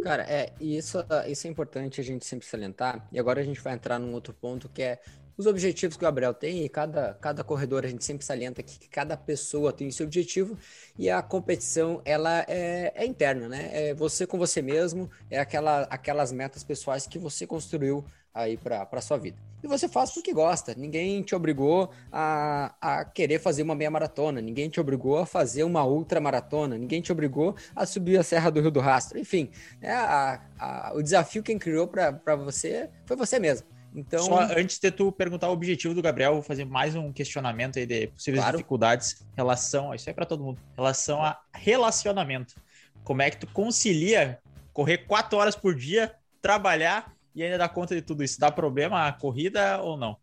Cara, 0.02 0.22
é, 0.22 0.52
isso, 0.60 0.98
isso 1.28 1.46
é 1.46 1.50
importante 1.50 2.00
a 2.00 2.04
gente 2.04 2.24
sempre 2.24 2.46
salientar. 2.46 3.06
E 3.12 3.18
agora 3.18 3.40
a 3.40 3.44
gente 3.44 3.60
vai 3.60 3.74
entrar 3.74 3.98
num 3.98 4.12
outro 4.14 4.32
ponto 4.32 4.68
que 4.68 4.82
é 4.82 5.00
os 5.40 5.46
objetivos 5.46 5.96
que 5.96 6.04
o 6.04 6.06
Gabriel 6.06 6.34
tem, 6.34 6.66
e 6.66 6.68
cada, 6.68 7.14
cada 7.14 7.42
corredor 7.42 7.86
a 7.86 7.88
gente 7.88 8.04
sempre 8.04 8.22
salienta 8.24 8.62
que 8.62 8.86
cada 8.88 9.16
pessoa 9.16 9.72
tem 9.72 9.90
seu 9.90 10.04
objetivo, 10.04 10.58
e 10.98 11.08
a 11.08 11.22
competição 11.22 12.02
ela 12.04 12.44
é, 12.46 12.92
é 12.94 13.06
interna, 13.06 13.48
né? 13.48 13.70
É 13.72 13.94
você 13.94 14.26
com 14.26 14.36
você 14.36 14.60
mesmo, 14.60 15.10
é 15.30 15.38
aquela, 15.40 15.84
aquelas 15.84 16.30
metas 16.30 16.62
pessoais 16.62 17.06
que 17.06 17.18
você 17.18 17.46
construiu 17.46 18.04
aí 18.34 18.56
para 18.56 19.00
sua 19.00 19.18
vida. 19.18 19.36
E 19.62 19.66
você 19.66 19.88
faz 19.88 20.10
porque 20.10 20.32
gosta. 20.32 20.74
Ninguém 20.74 21.22
te 21.22 21.34
obrigou 21.34 21.90
a, 22.10 22.74
a 22.80 23.04
querer 23.04 23.38
fazer 23.38 23.62
uma 23.62 23.74
meia 23.74 23.90
maratona, 23.90 24.40
ninguém 24.40 24.70
te 24.70 24.80
obrigou 24.80 25.18
a 25.18 25.26
fazer 25.26 25.64
uma 25.64 25.84
ultra 25.84 26.20
maratona, 26.20 26.78
ninguém 26.78 27.02
te 27.02 27.12
obrigou 27.12 27.54
a 27.76 27.84
subir 27.84 28.18
a 28.18 28.22
Serra 28.22 28.50
do 28.50 28.60
Rio 28.60 28.70
do 28.70 28.80
Rastro. 28.80 29.18
Enfim, 29.18 29.50
né, 29.80 29.92
a, 29.92 30.40
a, 30.58 30.92
o 30.94 31.02
desafio 31.02 31.42
quem 31.42 31.58
criou 31.58 31.86
para 31.86 32.36
você 32.36 32.88
foi 33.04 33.16
você 33.16 33.38
mesmo. 33.38 33.66
Então, 33.94 34.22
Só 34.22 34.40
antes 34.56 34.78
de 34.78 34.90
tu 34.90 35.10
perguntar 35.10 35.48
o 35.48 35.52
objetivo 35.52 35.94
do 35.94 36.00
Gabriel, 36.00 36.34
vou 36.34 36.42
fazer 36.42 36.64
mais 36.64 36.94
um 36.94 37.12
questionamento 37.12 37.78
aí 37.78 37.86
de 37.86 38.06
possíveis 38.06 38.42
claro. 38.42 38.56
dificuldades 38.56 39.20
em 39.32 39.36
relação, 39.36 39.92
isso 39.94 40.08
é 40.08 40.12
para 40.12 40.24
todo 40.24 40.44
mundo, 40.44 40.60
relação 40.76 41.22
a 41.22 41.40
relacionamento. 41.52 42.54
Como 43.02 43.20
é 43.20 43.30
que 43.30 43.38
tu 43.38 43.48
concilia 43.48 44.38
correr 44.72 44.98
quatro 44.98 45.38
horas 45.38 45.56
por 45.56 45.74
dia, 45.74 46.14
trabalhar 46.40 47.12
e 47.34 47.42
ainda 47.42 47.58
dar 47.58 47.68
conta 47.68 47.94
de 47.94 48.02
tudo 48.02 48.22
isso? 48.22 48.40
Dá 48.40 48.50
problema 48.50 49.06
a 49.06 49.12
corrida 49.12 49.80
ou 49.80 49.96
não? 49.96 50.16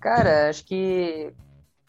Cara, 0.00 0.48
acho 0.48 0.64
que 0.64 1.32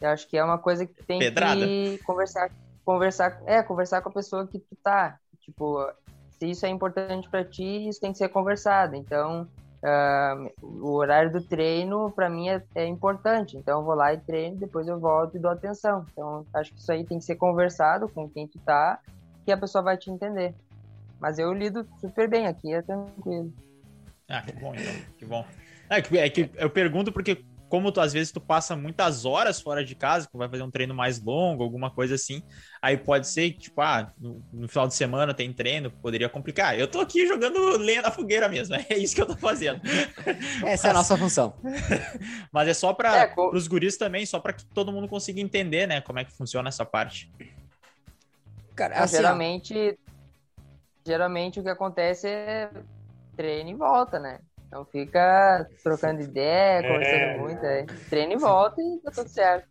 acho 0.00 0.28
que 0.28 0.36
é 0.36 0.44
uma 0.44 0.58
coisa 0.58 0.86
que 0.86 1.02
tem 1.04 1.18
Pedrada. 1.18 1.60
que 1.60 1.98
conversar, 2.04 2.50
conversar, 2.84 3.42
é, 3.46 3.62
conversar 3.62 4.02
com 4.02 4.10
a 4.10 4.12
pessoa 4.12 4.46
que 4.46 4.58
tu 4.58 4.76
tá. 4.82 5.18
Tipo, 5.40 5.86
se 6.38 6.50
isso 6.50 6.66
é 6.66 6.68
importante 6.68 7.28
para 7.28 7.44
ti, 7.44 7.88
isso 7.88 8.00
tem 8.00 8.12
que 8.12 8.18
ser 8.18 8.28
conversado. 8.28 8.94
Então, 8.96 9.48
uh, 9.82 10.52
o 10.62 10.94
horário 10.94 11.32
do 11.32 11.40
treino 11.40 12.10
para 12.10 12.28
mim 12.28 12.48
é, 12.48 12.62
é, 12.74 12.86
importante. 12.86 13.56
Então, 13.56 13.80
eu 13.80 13.84
vou 13.84 13.94
lá 13.94 14.12
e 14.12 14.18
treino, 14.18 14.56
depois 14.56 14.86
eu 14.86 14.98
volto 14.98 15.36
e 15.36 15.40
dou 15.40 15.50
atenção. 15.50 16.06
Então, 16.12 16.46
acho 16.54 16.72
que 16.72 16.78
isso 16.78 16.92
aí 16.92 17.04
tem 17.04 17.18
que 17.18 17.24
ser 17.24 17.36
conversado 17.36 18.08
com 18.08 18.28
quem 18.28 18.46
tu 18.46 18.58
tá, 18.60 18.98
que 19.44 19.52
a 19.52 19.56
pessoa 19.56 19.82
vai 19.82 19.96
te 19.96 20.10
entender. 20.10 20.54
Mas 21.24 21.38
eu 21.38 21.54
lido 21.54 21.88
super 22.02 22.28
bem 22.28 22.46
aqui, 22.46 22.70
é 22.70 22.82
tranquilo. 22.82 23.50
Ah, 24.28 24.42
que 24.42 24.52
bom, 24.52 24.74
então. 24.74 24.92
Que 25.16 25.24
bom. 25.24 25.46
É 25.88 26.02
que, 26.02 26.18
é 26.18 26.28
que 26.28 26.50
eu 26.54 26.68
pergunto 26.68 27.10
porque, 27.10 27.42
como 27.66 27.90
tu, 27.90 27.98
às 28.02 28.12
vezes 28.12 28.30
tu 28.30 28.42
passa 28.42 28.76
muitas 28.76 29.24
horas 29.24 29.58
fora 29.58 29.82
de 29.82 29.94
casa, 29.94 30.28
que 30.30 30.36
vai 30.36 30.50
fazer 30.50 30.62
um 30.62 30.70
treino 30.70 30.94
mais 30.94 31.18
longo, 31.18 31.62
alguma 31.62 31.90
coisa 31.90 32.14
assim, 32.16 32.42
aí 32.82 32.98
pode 32.98 33.26
ser 33.26 33.52
que, 33.52 33.58
tipo, 33.58 33.80
ah, 33.80 34.12
no, 34.20 34.44
no, 34.52 34.68
final 34.68 34.86
de 34.86 34.94
semana 34.94 35.32
tem 35.32 35.50
treino, 35.50 35.90
poderia 35.90 36.28
complicar. 36.28 36.78
Eu 36.78 36.88
tô 36.88 37.00
aqui 37.00 37.26
jogando 37.26 37.78
lenha 37.78 38.02
na 38.02 38.10
fogueira 38.10 38.46
mesmo, 38.46 38.74
é 38.90 38.98
isso 38.98 39.14
que 39.14 39.22
eu 39.22 39.26
tô 39.26 39.36
fazendo. 39.36 39.80
Essa 40.62 40.88
é 40.88 40.90
a 40.90 40.94
nossa 40.94 41.16
função. 41.16 41.54
Mas 42.52 42.68
é 42.68 42.74
só 42.74 42.92
para 42.92 43.16
é, 43.16 43.26
com... 43.28 43.48
os 43.56 43.66
guris 43.66 43.96
também, 43.96 44.26
só 44.26 44.38
para 44.38 44.52
que 44.52 44.66
todo 44.66 44.92
mundo 44.92 45.08
consiga 45.08 45.40
entender, 45.40 45.86
né, 45.86 46.02
como 46.02 46.18
é 46.18 46.24
que 46.26 46.36
funciona 46.36 46.68
essa 46.68 46.84
parte. 46.84 47.32
Cara, 48.74 48.98
assim, 48.98 49.16
geralmente 49.16 49.96
geralmente 51.06 51.60
o 51.60 51.62
que 51.62 51.68
acontece 51.68 52.28
é 52.28 52.70
treino 53.36 53.70
e 53.70 53.74
volta, 53.74 54.18
né? 54.18 54.38
Então 54.66 54.84
fica 54.84 55.68
trocando 55.82 56.22
ideia, 56.22 56.82
conversando 56.82 57.16
é. 57.16 57.38
muito, 57.38 57.64
é. 57.64 57.86
treino 58.08 58.32
e 58.32 58.36
volta 58.36 58.80
e 58.80 58.98
tá 59.04 59.10
tudo 59.10 59.28
certo. 59.28 59.68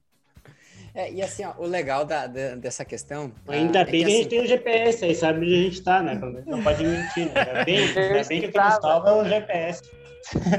É, 0.95 1.11
e 1.11 1.23
assim, 1.23 1.43
ó, 1.43 1.53
o 1.57 1.65
legal 1.65 2.05
da, 2.05 2.27
da, 2.27 2.55
dessa 2.55 2.85
questão. 2.85 3.31
Ainda 3.47 3.79
é 3.79 3.85
bem 3.85 4.05
que, 4.05 4.05
a 4.05 4.09
gente 4.09 4.19
assim... 4.19 4.29
tem 4.29 4.41
o 4.41 4.47
GPS, 4.47 5.05
aí 5.05 5.15
sabe 5.15 5.39
onde 5.39 5.53
a 5.53 5.63
gente 5.63 5.83
tá, 5.83 6.03
né? 6.03 6.21
Não 6.45 6.61
pode 6.61 6.85
mentir, 6.85 7.33
né? 7.33 7.41
Ainda 7.41 7.65
bem, 7.65 7.79
ainda 7.79 8.27
bem 8.27 8.41
que 8.41 8.59
o 8.59 8.81
salva 8.81 9.09
é 9.09 9.13
o 9.13 9.25
GPS. 9.25 9.81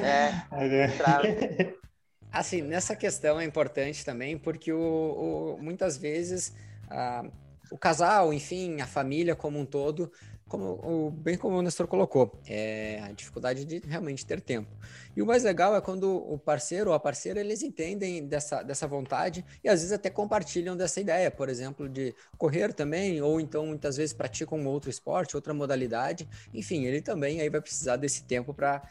É, 0.02 0.32
assim, 2.32 2.62
nessa 2.62 2.96
questão 2.96 3.40
é 3.40 3.44
importante 3.44 4.04
também, 4.04 4.37
porque 4.37 4.72
o, 4.72 5.56
o 5.56 5.62
muitas 5.62 5.96
vezes 5.96 6.52
ah, 6.90 7.24
o 7.70 7.78
casal, 7.78 8.32
enfim, 8.32 8.80
a 8.80 8.87
família 8.87 9.34
como 9.34 9.58
um 9.58 9.64
todo, 9.64 10.10
como 10.48 10.64
o, 10.83 11.11
bem 11.11 11.37
como 11.37 11.57
o 11.57 11.62
Nestor 11.62 11.87
colocou, 11.87 12.38
é 12.46 13.00
a 13.02 13.12
dificuldade 13.12 13.64
de 13.64 13.78
realmente 13.78 14.26
ter 14.26 14.40
tempo. 14.40 14.70
E 15.16 15.22
o 15.22 15.26
mais 15.26 15.42
legal 15.42 15.74
é 15.74 15.80
quando 15.80 16.16
o 16.16 16.38
parceiro 16.38 16.90
ou 16.90 16.96
a 16.96 17.00
parceira 17.00 17.40
eles 17.40 17.62
entendem 17.62 18.26
dessa, 18.26 18.62
dessa 18.62 18.87
vontade 18.87 19.44
e 19.62 19.68
às 19.68 19.80
vezes 19.80 19.92
até 19.92 20.11
compartilham 20.11 20.76
dessa 20.76 21.00
ideia, 21.00 21.30
por 21.30 21.48
exemplo, 21.48 21.88
de 21.88 22.14
correr 22.37 22.72
também, 22.72 23.22
ou 23.22 23.40
então 23.40 23.66
muitas 23.66 23.96
vezes 23.96 24.12
praticam 24.12 24.64
outro 24.66 24.90
esporte, 24.90 25.35
outra 25.35 25.54
modalidade. 25.54 26.28
Enfim, 26.52 26.85
ele 26.85 27.00
também 27.00 27.40
aí 27.40 27.48
vai 27.48 27.61
precisar 27.61 27.96
desse 27.96 28.24
tempo 28.24 28.52
para 28.52 28.83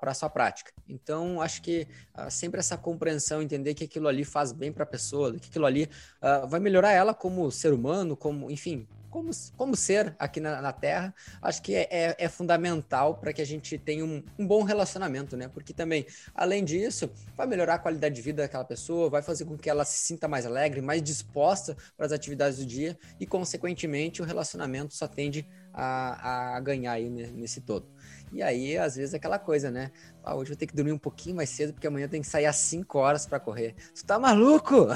a 0.00 0.14
sua 0.14 0.30
prática. 0.30 0.72
Então, 0.88 1.42
acho 1.42 1.60
que 1.60 1.86
uh, 2.16 2.30
sempre 2.30 2.60
essa 2.60 2.76
compreensão, 2.78 3.42
entender 3.42 3.74
que 3.74 3.84
aquilo 3.84 4.08
ali 4.08 4.24
faz 4.24 4.52
bem 4.52 4.72
para 4.72 4.84
a 4.84 4.86
pessoa, 4.86 5.32
que 5.38 5.48
aquilo 5.48 5.66
ali 5.66 5.88
uh, 6.22 6.46
vai 6.48 6.60
melhorar 6.60 6.92
ela 6.92 7.12
como 7.12 7.50
ser 7.50 7.72
humano, 7.72 8.16
como, 8.16 8.50
enfim, 8.50 8.86
como, 9.10 9.30
como 9.56 9.76
ser 9.76 10.14
aqui 10.18 10.40
na, 10.40 10.60
na 10.60 10.72
Terra, 10.72 11.14
acho 11.40 11.62
que 11.62 11.74
é, 11.74 11.88
é, 11.90 12.16
é 12.18 12.28
fundamental 12.28 13.16
para 13.16 13.32
que 13.32 13.42
a 13.42 13.46
gente 13.46 13.78
tenha 13.78 14.04
um, 14.04 14.22
um, 14.38 14.46
bom 14.46 14.62
relacionamento, 14.62 15.36
né? 15.36 15.48
Porque 15.48 15.72
também, 15.72 16.06
além 16.34 16.64
disso, 16.64 17.10
vai 17.36 17.46
melhorar 17.46 17.74
a 17.74 17.78
qualidade 17.78 18.14
de 18.14 18.22
vida 18.22 18.42
daquela 18.42 18.64
pessoa, 18.64 19.08
vai 19.08 19.22
fazer 19.22 19.44
com 19.44 19.56
que 19.56 19.68
ela 19.70 19.84
se 19.84 19.98
sinta 19.98 20.28
mais 20.28 20.46
alegre, 20.46 20.80
mais 20.80 21.02
disposta 21.02 21.76
para 21.96 22.06
as 22.06 22.12
atividades 22.12 22.58
do 22.58 22.66
dia 22.66 22.98
e, 23.18 23.26
consequentemente, 23.26 24.22
o 24.22 24.24
relacionamento 24.24 24.94
só 24.94 25.06
tende 25.06 25.46
a, 25.67 25.67
a 25.80 26.60
ganhar 26.60 26.92
aí 26.92 27.08
nesse 27.08 27.60
todo. 27.60 27.86
E 28.32 28.42
aí, 28.42 28.76
às 28.76 28.96
vezes, 28.96 29.14
é 29.14 29.16
aquela 29.16 29.38
coisa, 29.38 29.70
né? 29.70 29.90
Ah, 30.28 30.34
hoje 30.34 30.50
eu 30.50 30.54
vou 30.54 30.56
ter 30.58 30.66
que 30.66 30.76
dormir 30.76 30.92
um 30.92 30.98
pouquinho 30.98 31.36
mais 31.36 31.48
cedo, 31.48 31.72
porque 31.72 31.86
amanhã 31.86 32.04
eu 32.04 32.10
tenho 32.10 32.22
que 32.22 32.28
sair 32.28 32.44
às 32.44 32.56
5 32.56 32.98
horas 32.98 33.24
para 33.24 33.40
correr. 33.40 33.74
Tu 33.94 34.04
tá 34.04 34.18
maluco? 34.18 34.88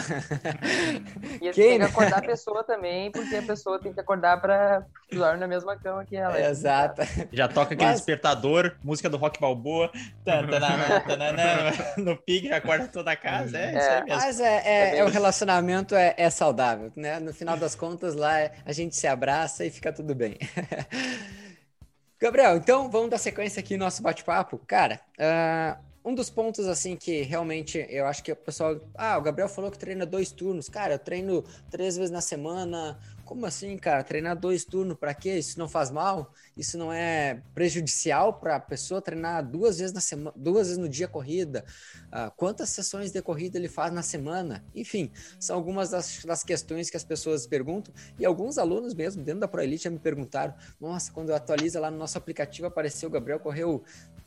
E 1.41 1.51
Quem? 1.53 1.69
tem 1.71 1.79
que 1.79 1.85
acordar 1.87 2.19
a 2.19 2.23
pessoa 2.23 2.63
também, 2.63 3.11
porque 3.11 3.37
a 3.37 3.43
pessoa 3.43 3.79
tem 3.79 3.95
que 3.95 4.01
acordar 4.01 4.39
para 4.43 4.85
dormir 5.11 5.39
na 5.39 5.47
mesma 5.47 5.75
cama 5.77 6.05
que 6.05 6.17
ela. 6.17 6.37
É, 6.39 6.51
exato. 6.51 7.01
Já 7.33 7.49
toca 7.49 7.73
aquele 7.73 7.89
Mas... 7.89 8.01
despertador, 8.01 8.77
música 8.85 9.09
do 9.09 9.17
Rock 9.17 9.41
Balboa, 9.41 9.91
no 11.97 12.17
pique, 12.19 12.53
acorda 12.53 12.89
toda 12.89 13.13
a 13.13 13.17
casa. 13.17 13.57
É, 13.57 13.65
é. 13.65 13.79
isso 13.79 13.89
aí 13.89 14.05
mesmo. 14.05 14.21
Mas 14.21 14.41
é, 14.41 14.63
é, 14.65 14.99
é 14.99 15.05
o 15.05 15.09
relacionamento 15.09 15.95
é, 15.95 16.15
é 16.19 16.29
saudável, 16.29 16.93
né? 16.95 17.19
No 17.19 17.33
final 17.33 17.57
das 17.57 17.75
contas, 17.75 18.15
lá 18.15 18.51
a 18.67 18.73
gente 18.73 18.95
se 18.95 19.07
abraça 19.07 19.65
e 19.65 19.71
fica 19.71 19.91
tudo 19.91 20.15
bem. 20.15 20.37
Gabriel, 22.21 22.57
então 22.57 22.89
vamos 22.91 23.11
dar 23.11 23.19
sequência 23.19 23.61
aqui 23.61 23.77
no 23.77 23.85
nosso 23.85 24.03
bate-papo. 24.03 24.59
Cara, 24.67 25.01
uh, 25.19 25.93
um 26.05 26.15
dos 26.15 26.31
pontos 26.31 26.67
assim 26.67 26.97
que 26.97 27.23
realmente 27.23 27.85
eu 27.89 28.07
acho 28.07 28.23
que 28.23 28.33
o 28.33 28.37
pessoal. 28.37 28.81
Ah, 28.95 29.19
o 29.19 29.23
Gabriel 29.23 29.49
falou 29.49 29.71
que 29.71 29.79
treina 29.79 30.05
dois 30.05 30.31
turnos. 30.31 30.69
Cara, 30.69 30.95
eu 30.95 30.99
treino 30.99 31.45
três 31.71 31.97
vezes 31.97 32.11
na 32.11 32.21
semana, 32.21 32.99
como 33.33 33.47
assim, 33.47 33.79
cara? 33.79 34.05
Treinar 34.05 34.39
dois 34.39 34.63
turnos 34.63 34.95
para 34.99 35.15
quê? 35.15 35.39
Isso 35.39 35.59
não 35.59 35.67
faz 35.67 35.91
mal? 35.91 36.35
Isso 36.55 36.77
não 36.77 36.93
é 36.93 37.43
prejudicial 37.55 38.35
para 38.35 38.57
a 38.57 38.61
pessoa 38.61 39.01
treinar 39.01 39.43
duas 39.43 39.79
vezes 39.79 39.95
na 39.95 40.03
semana, 40.03 40.35
duas 40.37 40.67
vezes 40.67 40.77
no 40.77 40.87
dia 40.87 41.09
corrida? 41.09 41.65
Uh, 42.09 42.31
quantas 42.37 42.69
sessões 42.69 43.11
de 43.11 43.23
corrida 43.23 43.57
ele 43.57 43.69
faz 43.69 43.91
na 43.91 44.03
semana? 44.03 44.63
Enfim, 44.75 45.11
são 45.41 45.57
algumas 45.57 45.89
das, 45.89 46.23
das, 46.27 46.45
questões 46.45 46.91
que 46.91 46.97
as 46.97 47.05
pessoas 47.05 47.47
perguntam 47.47 47.95
e 48.19 48.27
alguns 48.27 48.59
alunos 48.59 48.93
mesmo 48.93 49.25
dentro 49.25 49.41
da 49.41 49.49
ProElite 49.49 49.85
já 49.85 49.91
me 49.91 49.99
perguntaram: 49.99 50.55
Nossa, 50.79 51.11
quando 51.11 51.31
eu 51.31 51.35
atualizo 51.35 51.81
lá 51.81 51.91
no 51.91 51.97
nosso 51.97 52.19
aplicativo 52.19 52.67
apareceu 52.67 53.09
o 53.09 53.13
Gabriel 53.13 53.41
correu 53.41 53.83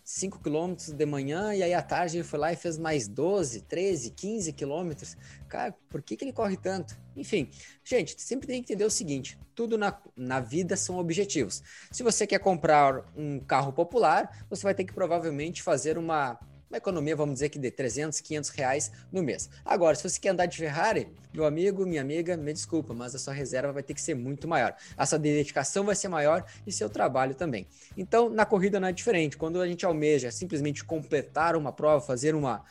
5 0.06 0.39
quilômetros 0.39 0.91
de 0.91 1.03
manhã 1.03 1.51
e 1.56 1.64
aí 1.64 1.74
à 1.74 1.82
tarde 1.82 2.18
ele 2.18 2.24
foi 2.24 2.38
lá 2.38 2.53
e 2.53 2.56
fez 2.56 2.78
mais 2.78 3.08
12, 3.08 3.62
13, 3.62 4.12
15 4.12 4.53
quilômetros. 4.53 5.18
Cara, 5.49 5.76
por 5.89 5.99
que, 6.03 6.16
que 6.16 6.24
ele 6.24 6.32
corre 6.32 6.56
tanto? 6.56 6.95
Enfim, 7.16 7.49
gente, 7.84 8.22
sempre 8.22 8.45
tem 8.45 8.62
que 8.62 8.72
entender 8.72 8.86
o 8.86 8.91
seguinte: 8.91 9.36
tudo 9.56 9.80
na, 9.80 9.99
na 10.16 10.39
vida 10.39 10.78
são 10.78 10.99
objetivos. 10.99 11.64
Se 11.91 12.03
você 12.03 12.28
quer 12.28 12.38
comprar 12.38 13.03
um 13.18 13.39
carro 13.39 13.74
popular, 13.74 14.45
você 14.47 14.62
vai 14.62 14.76
ter 14.76 14.84
que 14.84 14.93
provavelmente 14.93 15.64
fazer 15.64 15.97
uma 15.97 16.39
uma 16.76 16.78
economia, 16.78 17.16
vamos 17.16 17.36
dizer 17.36 17.50
que 17.50 17.58
de 17.58 17.72
300, 17.72 18.20
500 18.20 18.50
reais 18.50 18.92
no 19.12 19.24
mês. 19.24 19.50
Agora, 19.64 19.96
se 19.96 20.04
você 20.04 20.20
quer 20.20 20.30
andar 20.30 20.46
de 20.46 20.58
Ferrari, 20.58 21.08
meu 21.34 21.46
amigo, 21.46 21.86
minha 21.86 22.02
amiga, 22.02 22.36
me 22.36 22.52
desculpa, 22.52 22.94
mas 22.94 23.16
a 23.16 23.20
sua 23.20 23.34
reserva 23.34 23.72
vai 23.72 23.82
ter 23.82 23.94
que 23.94 24.02
ser 24.02 24.14
muito 24.14 24.48
maior. 24.48 24.76
A 24.98 25.06
sua 25.06 25.18
dedicação 25.18 25.86
vai 25.86 25.96
ser 25.96 26.10
maior 26.10 26.46
e 26.68 26.72
seu 26.72 26.90
trabalho 26.90 27.34
também. 27.34 27.66
Então, 27.98 28.30
na 28.30 28.46
corrida 28.46 28.80
não 28.80 28.88
é 28.88 28.92
diferente. 28.92 29.38
Quando 29.38 29.62
a 29.62 29.68
gente 29.68 29.86
almeja 29.86 30.32
simplesmente 30.32 30.84
completar 30.84 31.56
uma 31.56 31.72
prova, 31.72 32.06
fazer 32.06 32.36
uma 32.36 32.64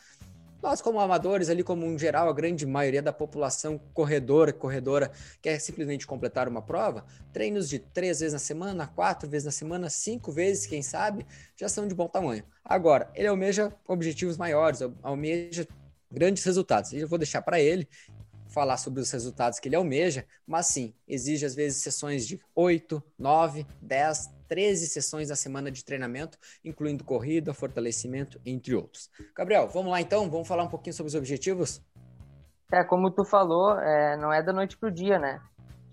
nós, 0.65 0.81
como 0.81 0.99
amadores, 0.99 1.47
ali 1.47 1.63
como 1.63 1.85
em 1.85 1.95
geral, 1.95 2.27
a 2.27 2.33
grande 2.33 2.65
maioria 2.65 2.99
da 2.99 3.13
população 3.13 3.79
corredora, 3.93 4.51
corredora, 4.51 5.11
quer 5.39 5.59
simplesmente 5.59 6.07
completar 6.07 6.47
uma 6.47 6.59
prova, 6.59 7.05
treinos 7.31 7.69
de 7.69 7.77
três 7.77 8.19
vezes 8.19 8.33
na 8.33 8.39
semana, 8.39 8.87
quatro 8.87 9.29
vezes 9.29 9.45
na 9.45 9.51
semana, 9.51 9.91
cinco 9.91 10.31
vezes, 10.31 10.65
quem 10.65 10.81
sabe, 10.81 11.23
já 11.55 11.69
são 11.69 11.87
de 11.87 11.93
bom 11.93 12.07
tamanho. 12.07 12.43
Agora, 12.63 13.11
ele 13.13 13.27
almeja 13.27 13.71
objetivos 13.87 14.37
maiores, 14.37 14.81
almeja 15.03 15.67
grandes 16.11 16.43
resultados. 16.43 16.91
Eu 16.93 17.07
vou 17.07 17.19
deixar 17.19 17.43
para 17.43 17.59
ele 17.59 17.87
falar 18.47 18.77
sobre 18.77 19.01
os 19.01 19.11
resultados 19.11 19.59
que 19.59 19.67
ele 19.67 19.75
almeja, 19.75 20.25
mas 20.47 20.65
sim, 20.65 20.95
exige 21.07 21.45
às 21.45 21.53
vezes 21.53 21.83
sessões 21.83 22.25
de 22.25 22.39
8, 22.55 23.03
9, 23.19 23.67
10, 23.83 24.31
13 24.47 24.87
sessões 24.87 25.29
na 25.29 25.35
semana 25.35 25.71
de 25.71 25.83
treinamento, 25.83 26.37
incluindo 26.63 27.03
corrida, 27.03 27.53
fortalecimento, 27.53 28.39
entre 28.45 28.75
outros. 28.75 29.09
Gabriel, 29.35 29.67
vamos 29.67 29.91
lá 29.91 30.01
então? 30.01 30.29
Vamos 30.29 30.47
falar 30.47 30.63
um 30.63 30.69
pouquinho 30.69 30.93
sobre 30.93 31.09
os 31.09 31.15
objetivos? 31.15 31.81
É, 32.71 32.83
como 32.83 33.11
tu 33.11 33.23
falou, 33.23 33.79
é, 33.79 34.17
não 34.17 34.33
é 34.33 34.41
da 34.41 34.51
noite 34.51 34.77
pro 34.77 34.91
dia, 34.91 35.19
né? 35.19 35.39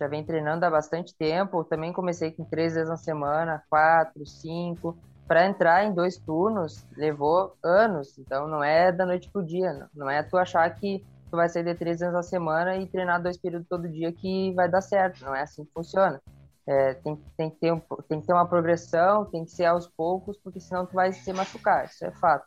Já 0.00 0.08
vem 0.08 0.24
treinando 0.24 0.64
há 0.64 0.70
bastante 0.70 1.14
tempo. 1.14 1.64
Também 1.64 1.92
comecei 1.92 2.32
com 2.32 2.44
três 2.44 2.74
vezes 2.74 2.88
na 2.88 2.96
semana, 2.96 3.62
quatro, 3.68 4.26
cinco. 4.26 4.96
Para 5.28 5.46
entrar 5.46 5.84
em 5.84 5.94
dois 5.94 6.18
turnos 6.18 6.84
levou 6.96 7.56
anos, 7.62 8.18
então 8.18 8.48
não 8.48 8.64
é 8.64 8.90
da 8.90 9.06
noite 9.06 9.30
pro 9.30 9.44
dia. 9.44 9.72
Não, 9.72 9.88
não 9.94 10.10
é 10.10 10.22
tu 10.22 10.36
achar 10.36 10.68
que 10.74 11.04
tu 11.30 11.36
vai 11.36 11.48
sair 11.48 11.64
de 11.64 11.74
três 11.74 12.00
vezes 12.00 12.12
na 12.12 12.22
semana 12.22 12.76
e 12.76 12.86
treinar 12.86 13.22
dois 13.22 13.38
períodos 13.38 13.68
todo 13.68 13.88
dia 13.88 14.12
que 14.12 14.52
vai 14.54 14.68
dar 14.68 14.80
certo. 14.80 15.24
Não 15.24 15.34
é 15.34 15.42
assim 15.42 15.64
que 15.64 15.72
funciona. 15.72 16.20
É, 16.66 16.94
tem, 16.94 17.16
tem, 17.36 17.50
que 17.50 17.56
ter 17.56 17.72
um, 17.72 17.80
tem 18.08 18.20
que 18.20 18.26
ter 18.26 18.32
uma 18.32 18.46
progressão, 18.46 19.24
tem 19.24 19.44
que 19.44 19.50
ser 19.50 19.64
aos 19.64 19.88
poucos, 19.88 20.38
porque 20.38 20.60
senão 20.60 20.86
tu 20.86 20.94
vai 20.94 21.12
se 21.12 21.32
machucar, 21.32 21.86
isso 21.86 22.04
é 22.04 22.10
fato. 22.12 22.46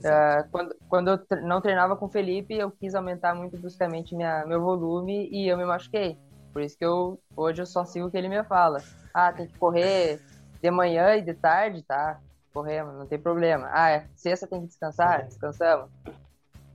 Uh, 0.00 0.48
quando, 0.50 0.76
quando 0.88 1.10
eu 1.10 1.42
não 1.42 1.60
treinava 1.60 1.96
com 1.96 2.06
o 2.06 2.10
Felipe, 2.10 2.54
eu 2.54 2.70
quis 2.70 2.94
aumentar 2.94 3.34
muito 3.34 3.58
bruscamente 3.58 4.14
minha, 4.14 4.44
meu 4.46 4.60
volume 4.60 5.28
e 5.30 5.46
eu 5.46 5.56
me 5.56 5.64
machuquei. 5.64 6.18
Por 6.52 6.62
isso 6.62 6.76
que 6.76 6.84
eu 6.84 7.20
hoje 7.36 7.62
eu 7.62 7.66
só 7.66 7.84
sigo 7.84 8.06
o 8.06 8.10
que 8.10 8.16
ele 8.16 8.28
me 8.28 8.42
fala. 8.44 8.82
Ah, 9.12 9.32
tem 9.32 9.46
que 9.46 9.58
correr 9.58 10.20
de 10.62 10.70
manhã 10.70 11.16
e 11.16 11.22
de 11.22 11.34
tarde, 11.34 11.82
tá? 11.82 12.18
Corremos, 12.52 12.94
não 12.94 13.06
tem 13.06 13.18
problema. 13.18 13.68
Ah, 13.72 13.90
é, 13.90 14.06
sexta 14.14 14.46
tem 14.46 14.62
que 14.62 14.68
descansar? 14.68 15.26
Descansamos. 15.26 15.90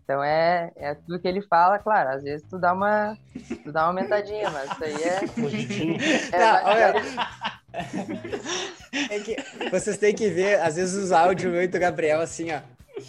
Então 0.05 0.23
é, 0.23 0.71
é 0.75 0.93
tudo 0.93 1.19
que 1.19 1.27
ele 1.27 1.41
fala, 1.41 1.79
claro, 1.79 2.09
às 2.09 2.23
vezes 2.23 2.45
tu 2.47 2.59
dá 2.59 2.71
uma, 2.73 3.17
tu 3.63 3.71
dá 3.71 3.81
uma 3.81 3.87
aumentadinha, 3.87 4.51
mas 4.51 4.71
isso 4.71 4.83
aí 4.83 5.03
é. 5.03 5.19
é 6.31 6.39
Não, 6.39 6.63
olha, 6.65 6.93
é 9.09 9.19
que 9.19 9.35
vocês 9.71 9.97
têm 9.97 10.13
que 10.13 10.29
ver, 10.29 10.61
às 10.61 10.75
vezes, 10.75 10.95
os 10.95 11.11
áudios 11.11 11.51
meu 11.51 11.63
e 11.63 11.67
do 11.67 11.79
Gabriel, 11.79 12.21
assim, 12.21 12.51
ó. 12.51 12.61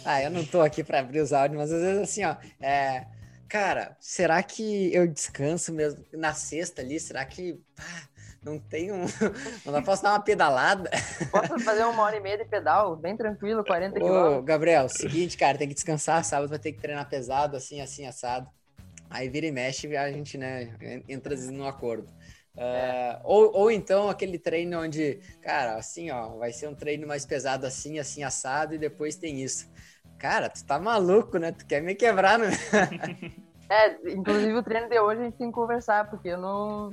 Ah, 0.03 0.23
eu 0.23 0.31
não 0.31 0.43
tô 0.43 0.59
aqui 0.59 0.83
para 0.83 0.99
abrir 0.99 1.21
os 1.21 1.31
áudios, 1.31 1.59
mas 1.59 1.71
às 1.71 1.81
vezes 1.81 2.01
assim, 2.01 2.25
ó. 2.25 2.35
É, 2.59 3.05
cara, 3.47 3.95
será 3.99 4.41
que 4.41 4.91
eu 4.91 5.07
descanso 5.07 5.71
mesmo 5.71 6.03
na 6.13 6.33
sexta 6.33 6.81
ali? 6.81 6.99
Será 6.99 7.23
que. 7.25 7.61
Ah, 7.79 8.07
não 8.43 8.59
tem 8.59 8.91
um. 8.91 9.05
Não 9.65 9.83
posso 9.83 10.03
dar 10.03 10.11
uma 10.11 10.21
pedalada. 10.21 10.89
Posso 11.31 11.59
fazer 11.59 11.83
uma 11.83 12.03
hora 12.03 12.15
e 12.15 12.19
meia 12.19 12.37
de 12.37 12.45
pedal, 12.45 12.95
bem 12.95 13.17
tranquilo, 13.17 13.63
40 13.63 13.99
km. 13.99 14.05
Ô, 14.05 14.41
Gabriel, 14.41 14.87
seguinte, 14.87 15.37
cara, 15.37 15.57
tem 15.57 15.67
que 15.67 15.73
descansar, 15.73 16.23
sábado 16.23 16.49
vai 16.49 16.59
ter 16.59 16.71
que 16.71 16.79
treinar 16.79 17.09
pesado, 17.09 17.57
assim, 17.57 17.81
assim, 17.81 18.05
assado. 18.05 18.49
Aí 19.09 19.29
vira 19.29 19.45
e 19.45 19.51
mexe 19.51 19.95
a 19.95 20.11
gente, 20.11 20.37
né, 20.37 20.73
entra 21.07 21.35
no 21.35 21.65
acordo. 21.65 22.11
Uh, 22.55 23.21
ou, 23.23 23.55
ou 23.55 23.71
então 23.71 24.09
aquele 24.09 24.39
treino 24.39 24.81
onde, 24.81 25.19
cara, 25.41 25.75
assim, 25.75 26.09
ó, 26.09 26.37
vai 26.37 26.51
ser 26.51 26.67
um 26.67 26.73
treino 26.73 27.05
mais 27.05 27.25
pesado 27.25 27.67
assim, 27.67 27.99
assim, 27.99 28.23
assado, 28.23 28.73
e 28.73 28.79
depois 28.79 29.15
tem 29.15 29.41
isso. 29.41 29.69
Cara, 30.17 30.49
tu 30.49 30.65
tá 30.65 30.79
maluco, 30.79 31.37
né? 31.37 31.51
Tu 31.51 31.65
quer 31.65 31.81
me 31.81 31.93
quebrar, 31.93 32.39
né? 32.39 32.49
É, 33.69 34.11
inclusive 34.11 34.53
o 34.53 34.63
treino 34.63 34.87
de 34.87 34.99
hoje 34.99 35.21
a 35.21 35.23
gente 35.25 35.37
tem 35.37 35.47
que 35.47 35.53
conversar, 35.53 36.09
porque 36.09 36.29
eu 36.29 36.37
não. 36.37 36.89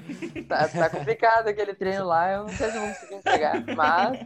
Tá, 0.48 0.68
tá 0.68 0.90
complicado 0.90 1.48
aquele 1.48 1.74
treino 1.74 2.04
lá, 2.06 2.32
eu 2.32 2.42
não 2.42 2.48
sei 2.48 2.70
se 2.70 2.78
vou 2.78 2.88
conseguir 2.88 3.14
entregar, 3.14 3.64
mas. 3.76 4.18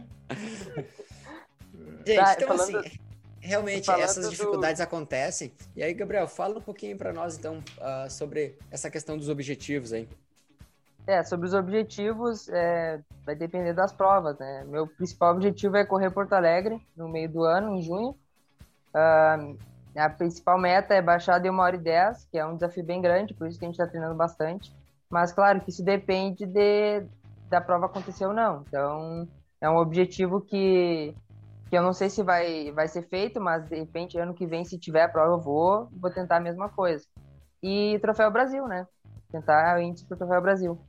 Gente, 2.05 2.15
tá, 2.15 2.33
então 2.33 2.47
falando... 2.57 2.77
assim, 2.77 2.99
realmente 3.39 3.91
essas 3.91 4.29
dificuldades 4.29 4.79
do... 4.79 4.83
acontecem. 4.83 5.53
E 5.75 5.83
aí, 5.83 5.93
Gabriel, 5.93 6.27
fala 6.27 6.57
um 6.57 6.61
pouquinho 6.61 6.97
para 6.97 7.13
nós 7.13 7.37
então 7.37 7.57
uh, 7.77 8.09
sobre 8.09 8.57
essa 8.71 8.89
questão 8.89 9.17
dos 9.17 9.29
objetivos 9.29 9.93
aí. 9.93 10.07
É, 11.07 11.23
sobre 11.23 11.47
os 11.47 11.53
objetivos, 11.53 12.49
é, 12.49 12.99
vai 13.25 13.35
depender 13.35 13.73
das 13.73 13.91
provas, 13.91 14.37
né? 14.37 14.63
Meu 14.67 14.85
principal 14.85 15.33
objetivo 15.33 15.75
é 15.77 15.85
correr 15.85 16.11
Porto 16.11 16.33
Alegre 16.33 16.79
no 16.95 17.07
meio 17.07 17.29
do 17.29 17.43
ano, 17.43 17.75
em 17.75 17.81
junho. 17.81 18.15
Uh, 18.93 19.57
a 19.95 20.09
principal 20.09 20.57
meta 20.59 20.93
é 20.93 21.01
baixar 21.01 21.39
de 21.39 21.49
uma 21.49 21.63
hora 21.63 21.75
e 21.75 21.79
dez, 21.79 22.25
que 22.31 22.37
é 22.37 22.45
um 22.45 22.55
desafio 22.55 22.83
bem 22.83 23.01
grande, 23.01 23.33
por 23.33 23.47
isso 23.47 23.57
que 23.57 23.65
a 23.65 23.67
gente 23.67 23.75
está 23.75 23.87
treinando 23.87 24.15
bastante. 24.15 24.73
Mas, 25.09 25.31
claro, 25.31 25.61
que 25.61 25.71
isso 25.71 25.83
depende 25.83 26.45
de, 26.45 27.03
da 27.49 27.59
prova 27.59 27.87
acontecer 27.87 28.25
ou 28.25 28.33
não. 28.33 28.63
Então, 28.67 29.27
é 29.59 29.69
um 29.69 29.77
objetivo 29.77 30.39
que, 30.39 31.15
que 31.69 31.77
eu 31.77 31.81
não 31.81 31.93
sei 31.93 32.09
se 32.09 32.21
vai, 32.21 32.71
vai 32.71 32.87
ser 32.87 33.01
feito, 33.03 33.41
mas, 33.41 33.67
de 33.67 33.75
repente, 33.75 34.19
ano 34.19 34.33
que 34.33 34.45
vem, 34.45 34.63
se 34.63 34.77
tiver 34.77 35.03
a 35.03 35.09
prova, 35.09 35.33
eu 35.33 35.41
vou, 35.41 35.89
vou 35.91 36.11
tentar 36.11 36.37
a 36.37 36.41
mesma 36.41 36.69
coisa. 36.69 37.05
E 37.61 37.97
Troféu 37.99 38.31
Brasil, 38.31 38.67
né? 38.67 38.87
Tentar 39.31 39.77
o 39.77 39.81
índice 39.81 40.05
para 40.05 40.15
o 40.15 40.17
Troféu 40.19 40.41
Brasil. 40.41 40.79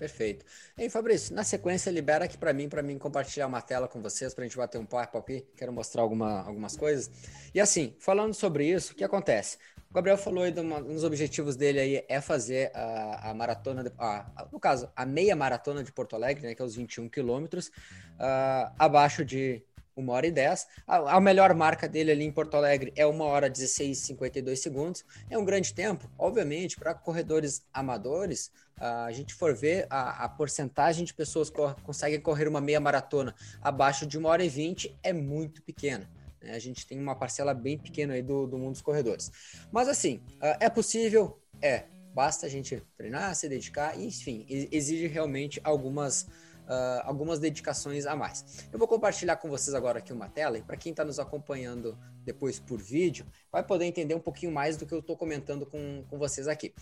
Perfeito. 0.00 0.46
Ei, 0.78 0.88
Fabrício, 0.88 1.34
na 1.34 1.44
sequência, 1.44 1.90
libera 1.90 2.24
aqui 2.24 2.38
para 2.38 2.54
mim, 2.54 2.70
para 2.70 2.82
mim 2.82 2.96
compartilhar 2.96 3.46
uma 3.46 3.60
tela 3.60 3.86
com 3.86 4.00
vocês, 4.00 4.32
para 4.32 4.44
a 4.44 4.46
gente 4.46 4.56
bater 4.56 4.78
um 4.78 4.86
papo 4.86 5.18
aqui. 5.18 5.46
Quero 5.54 5.70
mostrar 5.74 6.00
alguma, 6.00 6.40
algumas 6.40 6.74
coisas. 6.74 7.10
E 7.54 7.60
assim, 7.60 7.94
falando 7.98 8.32
sobre 8.32 8.64
isso, 8.64 8.94
o 8.94 8.96
que 8.96 9.04
acontece? 9.04 9.58
O 9.90 9.92
Gabriel 9.92 10.16
falou 10.16 10.44
aí 10.44 10.58
uma, 10.58 10.78
um 10.78 10.94
dos 10.94 11.04
objetivos 11.04 11.54
dele 11.54 11.80
aí 11.80 12.04
é 12.08 12.18
fazer 12.18 12.70
a, 12.74 13.28
a 13.28 13.34
maratona, 13.34 13.84
de, 13.84 13.92
a, 13.98 14.48
no 14.50 14.58
caso, 14.58 14.90
a 14.96 15.04
meia 15.04 15.36
maratona 15.36 15.84
de 15.84 15.92
Porto 15.92 16.16
Alegre, 16.16 16.46
né, 16.46 16.54
que 16.54 16.62
é 16.62 16.64
os 16.64 16.76
21 16.76 17.10
quilômetros, 17.10 17.66
uh, 17.66 18.72
abaixo 18.78 19.22
de 19.22 19.62
uma 20.00 20.12
hora 20.12 20.26
e 20.26 20.30
10. 20.30 20.66
A, 20.86 21.16
a, 21.16 21.20
melhor 21.20 21.54
marca 21.54 21.88
dele 21.88 22.10
ali 22.10 22.24
em 22.24 22.32
Porto 22.32 22.56
Alegre 22.56 22.92
é 22.96 23.06
uma 23.06 23.24
hora 23.24 23.48
16 23.48 23.98
e 23.98 24.00
52 24.00 24.60
segundos. 24.60 25.04
É 25.28 25.38
um 25.38 25.44
grande 25.44 25.72
tempo, 25.72 26.10
obviamente, 26.18 26.76
para 26.76 26.94
corredores 26.94 27.64
amadores. 27.72 28.50
Uh, 28.78 29.06
a 29.06 29.12
gente 29.12 29.34
for 29.34 29.54
ver 29.54 29.86
a, 29.90 30.24
a 30.24 30.28
porcentagem 30.28 31.04
de 31.04 31.12
pessoas 31.12 31.50
que 31.50 31.58
conseguem 31.82 32.20
correr 32.20 32.48
uma 32.48 32.60
meia 32.60 32.80
maratona 32.80 33.34
abaixo 33.60 34.06
de 34.06 34.16
uma 34.16 34.30
hora 34.30 34.42
e 34.42 34.48
20 34.48 34.98
é 35.02 35.12
muito 35.12 35.62
pequena. 35.62 36.10
Né? 36.42 36.52
A 36.52 36.58
gente 36.58 36.86
tem 36.86 36.98
uma 36.98 37.14
parcela 37.14 37.52
bem 37.52 37.78
pequena 37.78 38.14
aí 38.14 38.22
do, 38.22 38.46
do 38.46 38.58
mundo 38.58 38.72
dos 38.72 38.82
corredores. 38.82 39.30
Mas 39.70 39.88
assim, 39.88 40.16
uh, 40.36 40.56
é 40.58 40.70
possível? 40.70 41.38
É. 41.60 41.84
Basta 42.12 42.46
a 42.46 42.48
gente 42.48 42.82
treinar, 42.96 43.34
se 43.36 43.48
dedicar, 43.48 43.96
e, 43.96 44.06
enfim, 44.06 44.44
exige 44.48 45.06
realmente 45.06 45.60
algumas, 45.62 46.26
uh, 46.66 47.02
algumas 47.04 47.38
dedicações 47.38 48.06
a 48.06 48.14
mais. 48.16 48.66
Eu 48.72 48.78
vou 48.78 48.88
compartilhar 48.88 49.36
com 49.36 49.48
vocês 49.48 49.74
agora 49.74 49.98
aqui 49.98 50.12
uma 50.12 50.28
tela, 50.28 50.58
e 50.58 50.62
para 50.62 50.76
quem 50.76 50.90
está 50.90 51.04
nos 51.04 51.18
acompanhando 51.18 51.98
depois 52.30 52.58
por 52.58 52.80
vídeo, 52.80 53.26
vai 53.50 53.62
poder 53.62 53.84
entender 53.84 54.14
um 54.14 54.20
pouquinho 54.20 54.52
mais 54.52 54.76
do 54.76 54.86
que 54.86 54.94
eu 54.94 55.00
estou 55.00 55.16
comentando 55.16 55.66
com, 55.66 56.04
com 56.08 56.18
vocês 56.18 56.46
aqui. 56.46 56.72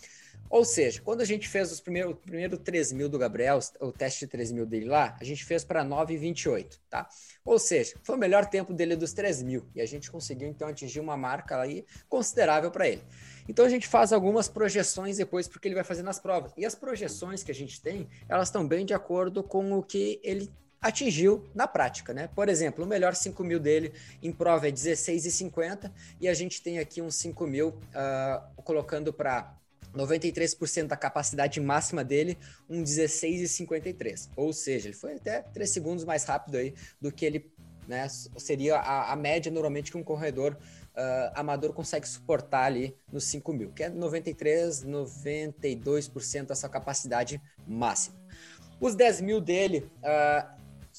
Ou 0.50 0.64
seja, 0.64 1.00
quando 1.02 1.20
a 1.20 1.24
gente 1.24 1.48
fez 1.48 1.72
os 1.72 1.80
primeiros, 1.80 2.12
o 2.12 2.16
primeiro 2.16 2.56
3 2.56 2.92
mil 2.92 3.08
do 3.08 3.18
Gabriel, 3.18 3.58
o 3.80 3.92
teste 3.92 4.20
de 4.20 4.26
3 4.28 4.52
mil 4.52 4.66
dele 4.66 4.86
lá, 4.86 5.16
a 5.20 5.24
gente 5.24 5.44
fez 5.44 5.64
para 5.64 5.84
9,28, 5.84 6.78
tá? 6.88 7.08
Ou 7.44 7.58
seja, 7.58 7.96
foi 8.02 8.14
o 8.16 8.18
melhor 8.18 8.46
tempo 8.46 8.72
dele 8.72 8.96
dos 8.96 9.12
3 9.12 9.42
mil. 9.42 9.66
E 9.74 9.80
a 9.80 9.86
gente 9.86 10.10
conseguiu, 10.10 10.48
então, 10.48 10.68
atingir 10.68 11.00
uma 11.00 11.16
marca 11.16 11.60
aí 11.60 11.84
considerável 12.08 12.70
para 12.70 12.88
ele. 12.88 13.02
Então, 13.48 13.64
a 13.64 13.68
gente 13.68 13.88
faz 13.88 14.12
algumas 14.12 14.48
projeções 14.48 15.16
depois, 15.16 15.48
porque 15.48 15.68
ele 15.68 15.74
vai 15.74 15.84
fazer 15.84 16.02
nas 16.02 16.18
provas. 16.18 16.52
E 16.56 16.64
as 16.64 16.74
projeções 16.74 17.42
que 17.42 17.50
a 17.50 17.54
gente 17.54 17.80
tem, 17.80 18.08
elas 18.28 18.48
estão 18.48 18.66
bem 18.66 18.84
de 18.84 18.94
acordo 18.94 19.42
com 19.42 19.72
o 19.72 19.82
que 19.82 20.20
ele 20.22 20.50
atingiu 20.80 21.44
na 21.54 21.66
prática, 21.66 22.14
né? 22.14 22.28
Por 22.34 22.48
exemplo, 22.48 22.84
o 22.84 22.86
melhor 22.86 23.14
5 23.14 23.42
mil 23.44 23.58
dele 23.58 23.92
em 24.22 24.32
prova 24.32 24.68
é 24.68 24.72
16,50 24.72 25.90
e 26.20 26.28
a 26.28 26.34
gente 26.34 26.62
tem 26.62 26.78
aqui 26.78 27.02
uns 27.02 27.16
5 27.16 27.46
mil 27.46 27.68
uh, 27.68 28.62
colocando 28.62 29.12
para 29.12 29.54
93% 29.94 30.86
da 30.86 30.96
capacidade 30.96 31.60
máxima 31.60 32.04
dele, 32.04 32.38
um 32.68 32.82
16,53. 32.82 34.28
Ou 34.36 34.52
seja, 34.52 34.88
ele 34.88 34.96
foi 34.96 35.14
até 35.14 35.42
3 35.42 35.68
segundos 35.68 36.04
mais 36.04 36.24
rápido 36.24 36.56
aí 36.56 36.74
do 37.00 37.10
que 37.10 37.24
ele 37.24 37.50
né, 37.86 38.06
seria 38.36 38.76
a, 38.76 39.12
a 39.12 39.16
média 39.16 39.50
normalmente 39.50 39.90
que 39.90 39.96
um 39.96 40.04
corredor 40.04 40.56
uh, 40.98 41.32
amador 41.34 41.72
consegue 41.72 42.06
suportar 42.06 42.64
ali 42.64 42.94
nos 43.10 43.24
5 43.24 43.52
mil, 43.52 43.72
que 43.72 43.84
é 43.84 43.88
93, 43.88 44.84
92% 44.84 46.46
dessa 46.46 46.68
capacidade 46.68 47.40
máxima. 47.66 48.16
Os 48.80 48.94
10 48.94 49.22
mil 49.22 49.40
dele, 49.40 49.90
uh, 49.98 50.57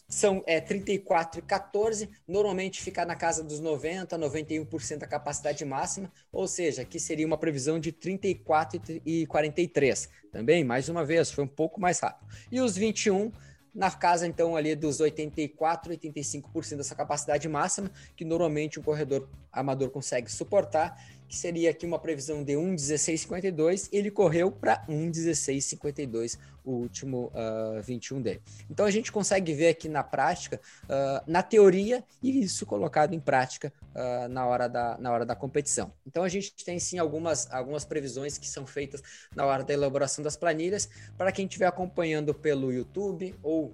são 0.09 0.43
é, 0.47 0.59
34 0.59 1.39
e 1.39 1.43
14, 1.43 2.09
normalmente 2.27 2.81
fica 2.81 3.05
na 3.05 3.15
casa 3.15 3.43
dos 3.43 3.59
90, 3.59 4.17
91% 4.17 4.97
da 4.97 5.07
capacidade 5.07 5.63
máxima, 5.63 6.11
ou 6.31 6.47
seja, 6.47 6.81
aqui 6.81 6.99
seria 6.99 7.27
uma 7.27 7.37
previsão 7.37 7.79
de 7.79 7.91
34 7.91 9.01
e 9.05 9.27
43. 9.27 10.09
Também, 10.31 10.63
mais 10.63 10.89
uma 10.89 11.05
vez, 11.05 11.29
foi 11.29 11.43
um 11.43 11.47
pouco 11.47 11.79
mais 11.79 11.99
rápido. 11.99 12.27
E 12.51 12.59
os 12.59 12.75
21 12.75 13.31
na 13.73 13.91
casa 13.91 14.25
então 14.25 14.55
ali 14.55 14.75
dos 14.75 14.99
84, 14.99 15.93
85% 15.93 16.77
dessa 16.77 16.95
capacidade 16.95 17.47
máxima, 17.47 17.91
que 18.15 18.25
normalmente 18.25 18.79
um 18.79 18.83
corredor 18.83 19.29
amador 19.51 19.91
consegue 19.91 20.31
suportar, 20.31 20.99
que 21.29 21.37
seria 21.37 21.69
aqui 21.69 21.85
uma 21.85 21.99
previsão 21.99 22.43
de 22.43 22.53
1,1652, 22.53 23.87
ele 23.91 24.09
correu 24.09 24.51
para 24.51 24.83
1,1652 24.87 26.39
o 26.65 26.71
último 26.71 27.27
uh, 27.27 27.77
ah, 27.77 27.81
21 27.81 28.21
dele. 28.21 28.41
Então 28.69 28.85
a 28.85 28.91
gente 28.91 29.11
consegue 29.11 29.53
ver 29.53 29.69
aqui 29.69 29.87
na 29.87 30.03
prática, 30.03 30.59
uh, 30.85 31.23
na 31.31 31.43
teoria, 31.43 32.03
e 32.21 32.41
isso 32.41 32.65
colocado 32.65 33.13
em 33.13 33.19
prática 33.19 33.71
uh, 33.95 34.27
na, 34.27 34.45
hora 34.47 34.67
da, 34.67 34.97
na 34.97 35.11
hora 35.11 35.25
da 35.25 35.35
competição. 35.35 35.93
Então 36.05 36.23
a 36.23 36.29
gente 36.29 36.53
tem 36.65 36.79
sim 36.79 36.97
algumas, 36.97 37.51
algumas 37.51 37.85
previsões 37.85 38.37
que 38.37 38.47
são 38.47 38.65
feitas 38.65 39.01
na 39.35 39.45
hora 39.45 39.63
da 39.63 39.73
elaboração 39.73 40.23
das 40.23 40.35
planilhas. 40.35 40.89
Para 41.15 41.31
quem 41.31 41.45
estiver 41.45 41.67
acompanhando 41.67 42.33
pelo 42.33 42.73
YouTube 42.73 43.35
ou 43.43 43.71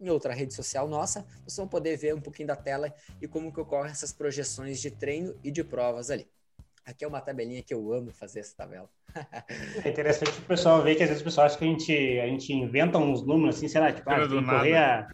em 0.00 0.10
outra 0.10 0.34
rede 0.34 0.52
social 0.52 0.88
nossa, 0.88 1.24
vocês 1.44 1.56
vão 1.56 1.68
poder 1.68 1.96
ver 1.96 2.14
um 2.14 2.20
pouquinho 2.20 2.48
da 2.48 2.56
tela 2.56 2.92
e 3.22 3.28
como 3.28 3.52
que 3.52 3.60
ocorrem 3.60 3.92
essas 3.92 4.12
projeções 4.12 4.80
de 4.80 4.90
treino 4.90 5.34
e 5.42 5.50
de 5.50 5.62
provas 5.62 6.10
ali. 6.10 6.26
Aqui 6.86 7.04
é 7.04 7.08
uma 7.08 7.20
tabelinha 7.20 7.64
que 7.64 7.74
eu 7.74 7.92
amo 7.92 8.12
fazer 8.12 8.38
essa 8.38 8.56
tabela. 8.56 8.88
é 9.84 9.88
interessante 9.88 10.38
o 10.38 10.42
pessoal 10.42 10.80
ver 10.84 10.94
que 10.94 11.02
às 11.02 11.08
vezes 11.08 11.20
o 11.20 11.24
pessoal 11.24 11.48
acha 11.48 11.58
que 11.58 11.64
a 11.64 11.66
gente, 11.66 11.92
a 12.20 12.26
gente 12.28 12.52
inventa 12.52 12.96
uns 12.96 13.26
números 13.26 13.56
assim, 13.56 13.66
sei 13.66 13.80
lá, 13.80 13.92
tipo, 13.92 14.08
ah, 14.08 14.20
tem 14.20 14.28
que 14.28 14.44
correr 14.44 14.76
a, 14.76 15.08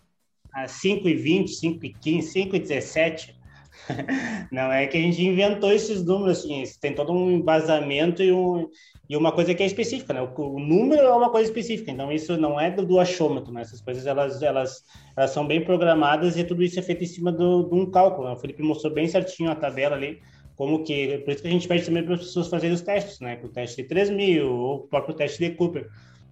a 0.53 0.69
5 0.69 1.09
e 1.09 1.15
20, 1.15 1.51
5 1.51 1.87
e 1.87 1.95
15, 1.95 2.29
5 2.29 2.57
e 2.57 2.59
17. 2.59 3.41
Não 4.53 4.71
é 4.71 4.87
que 4.87 4.99
a 4.99 5.01
gente 5.01 5.25
inventou 5.25 5.73
esses 5.73 6.05
números, 6.05 6.41
assim, 6.41 6.63
tem 6.79 6.95
todo 6.95 7.11
um 7.11 7.31
embasamento 7.31 8.23
e, 8.23 8.31
um, 8.31 8.69
e 9.09 9.17
uma 9.17 9.33
coisa 9.33 9.55
que 9.55 9.63
é 9.63 9.67
específica, 9.67 10.13
né? 10.13 10.21
O, 10.21 10.29
o, 10.29 10.61
número 10.61 11.01
é 11.01 11.15
uma 11.15 11.31
coisa 11.31 11.49
específica, 11.49 11.91
então 11.91 12.13
isso 12.13 12.37
não 12.37 12.61
é 12.61 12.71
do, 12.71 12.85
do 12.85 13.01
achômetro, 13.01 13.51
né? 13.51 13.63
Essas 13.63 13.81
coisas 13.81 14.07
elas, 14.07 14.43
elas, 14.43 14.85
elas 15.17 15.31
são 15.31 15.47
bem 15.47 15.65
programadas 15.65 16.37
e 16.37 16.45
tudo 16.45 16.63
isso 16.63 16.79
é 16.79 16.83
feito 16.83 17.03
em 17.03 17.07
cima 17.07 17.33
do, 17.33 17.63
de 17.67 17.75
um 17.75 17.91
cálculo. 17.91 18.29
Né? 18.29 18.35
O 18.35 18.37
Felipe 18.37 18.63
mostrou 18.63 18.93
bem 18.93 19.09
certinho 19.09 19.51
a 19.51 19.55
tabela 19.55 19.97
ali 19.97 20.21
como 20.57 20.85
que, 20.85 21.19
por 21.19 21.33
isso 21.33 21.43
que 21.43 21.49
a 21.49 21.51
gente 21.51 21.69
pede 21.69 21.85
também 21.85 22.05
para 22.05 22.15
as 22.15 22.21
pessoas 22.21 22.49
fazerem 22.49 22.75
os 22.75 22.83
testes, 22.83 23.21
né? 23.21 23.39
O 23.43 23.49
teste 23.49 23.83
de 23.83 23.89
3 23.89 24.11
mil, 24.11 24.53
ou 24.53 24.77
o 24.77 24.81
próprio 24.81 25.15
teste 25.15 25.39
de 25.39 25.55
Cooper, 25.55 25.89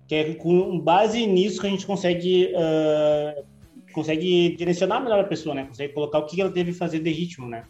que 0.07 0.14
é 0.14 0.35
com 0.35 0.79
base 0.79 1.27
nisso 1.27 1.61
que 1.61 1.66
a 1.66 1.71
gente 1.71 1.87
consegue, 1.87 2.53
uh, 2.55 3.45
consegue 3.93 4.55
direcionar 4.57 5.01
melhor 5.01 5.21
a 5.21 5.25
pessoa, 5.25 5.55
né? 5.55 5.64
Consegue 5.64 5.93
colocar 5.95 6.18
o 6.18 6.27
que 6.27 6.41
ela 6.41 6.51
deve 6.51 6.73
fazer 6.73 7.01
de 7.01 7.11
ritmo, 7.11 7.49
né? 7.49 7.64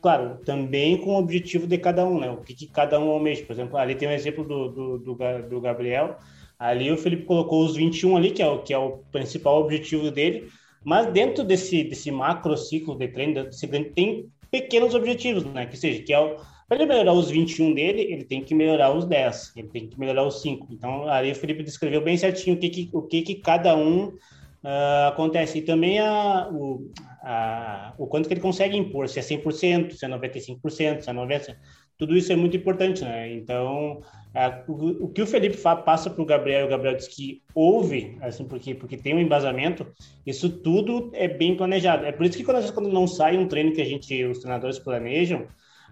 Claro, 0.00 0.38
também 0.44 0.96
com 0.96 1.10
o 1.10 1.18
objetivo 1.18 1.66
de 1.66 1.76
cada 1.76 2.06
um, 2.06 2.18
né? 2.18 2.30
O 2.30 2.38
que, 2.38 2.54
que 2.54 2.66
cada 2.66 2.98
um 2.98 3.10
almeja. 3.10 3.44
Por 3.44 3.52
exemplo, 3.52 3.76
ali 3.76 3.94
tem 3.94 4.08
um 4.08 4.12
exemplo 4.12 4.44
do, 4.44 4.68
do, 4.68 4.98
do, 4.98 5.48
do 5.48 5.60
Gabriel, 5.60 6.16
ali 6.58 6.90
o 6.90 6.96
Felipe 6.96 7.24
colocou 7.24 7.64
os 7.64 7.76
21 7.76 8.16
ali, 8.16 8.30
que 8.30 8.42
é 8.42 8.48
o, 8.48 8.62
que 8.62 8.72
é 8.72 8.78
o 8.78 8.98
principal 9.12 9.60
objetivo 9.60 10.10
dele, 10.10 10.48
mas 10.82 11.12
dentro 11.12 11.44
desse, 11.44 11.84
desse 11.84 12.10
macro 12.10 12.56
ciclo 12.56 12.96
de 12.96 13.08
treino, 13.08 13.44
desse, 13.44 13.66
tem 13.66 14.30
pequenos 14.50 14.94
objetivos, 14.94 15.44
né? 15.44 15.66
Que 15.66 15.76
seja, 15.76 16.02
que 16.02 16.12
é 16.12 16.36
para 16.68 16.78
ele 16.78 16.86
melhorar 16.86 17.12
os 17.12 17.28
21 17.28 17.74
dele, 17.74 18.02
ele 18.02 18.24
tem 18.24 18.44
que 18.44 18.54
melhorar 18.54 18.92
os 18.92 19.04
10, 19.04 19.54
ele 19.56 19.68
tem 19.68 19.88
que 19.88 19.98
melhorar 19.98 20.24
os 20.24 20.40
5. 20.40 20.68
Então, 20.70 21.08
aí 21.08 21.32
o 21.32 21.34
Felipe 21.34 21.64
descreveu 21.64 22.00
bem 22.00 22.16
certinho 22.16 22.54
o 22.54 22.58
que, 22.60 22.70
que 22.70 22.90
o 22.92 23.02
que, 23.02 23.22
que 23.22 23.34
cada 23.36 23.76
um 23.76 24.04
uh, 24.06 25.08
acontece. 25.08 25.58
E 25.58 25.62
também 25.62 25.98
a, 25.98 26.48
o, 26.48 26.90
a, 27.22 27.92
o 27.98 28.06
quanto 28.06 28.28
que 28.28 28.34
ele 28.34 28.40
consegue 28.40 28.76
impor, 28.76 29.08
se 29.08 29.18
é 29.18 29.22
100%, 29.22 29.92
se 29.92 30.04
é 30.04 30.08
95%, 30.08 31.00
se 31.00 31.10
é 31.10 31.12
90%. 31.12 31.56
Tudo 32.00 32.16
isso 32.16 32.32
é 32.32 32.36
muito 32.36 32.56
importante, 32.56 33.04
né? 33.04 33.30
Então, 33.30 34.00
a, 34.34 34.62
o, 34.66 35.04
o, 35.04 35.08
que 35.08 35.20
o 35.20 35.26
Felipe 35.26 35.58
passa 35.58 36.08
para 36.08 36.22
o 36.22 36.24
Gabriel, 36.24 36.64
o 36.64 36.70
Gabriel 36.70 36.96
diz 36.96 37.06
que 37.06 37.42
ouve, 37.54 38.16
assim, 38.22 38.44
porque, 38.46 38.74
porque 38.74 38.96
tem 38.96 39.14
um 39.14 39.20
embasamento, 39.20 39.86
isso 40.26 40.48
tudo 40.48 41.10
é 41.12 41.28
bem 41.28 41.54
planejado. 41.54 42.06
É 42.06 42.10
por 42.10 42.24
isso 42.24 42.38
que 42.38 42.42
quando, 42.44 42.72
quando 42.72 42.88
não 42.88 43.06
sai 43.06 43.36
um 43.36 43.46
treino 43.46 43.74
que 43.74 43.82
a 43.82 43.84
gente, 43.84 44.24
os 44.24 44.38
treinadores 44.38 44.78
planejam, 44.78 45.46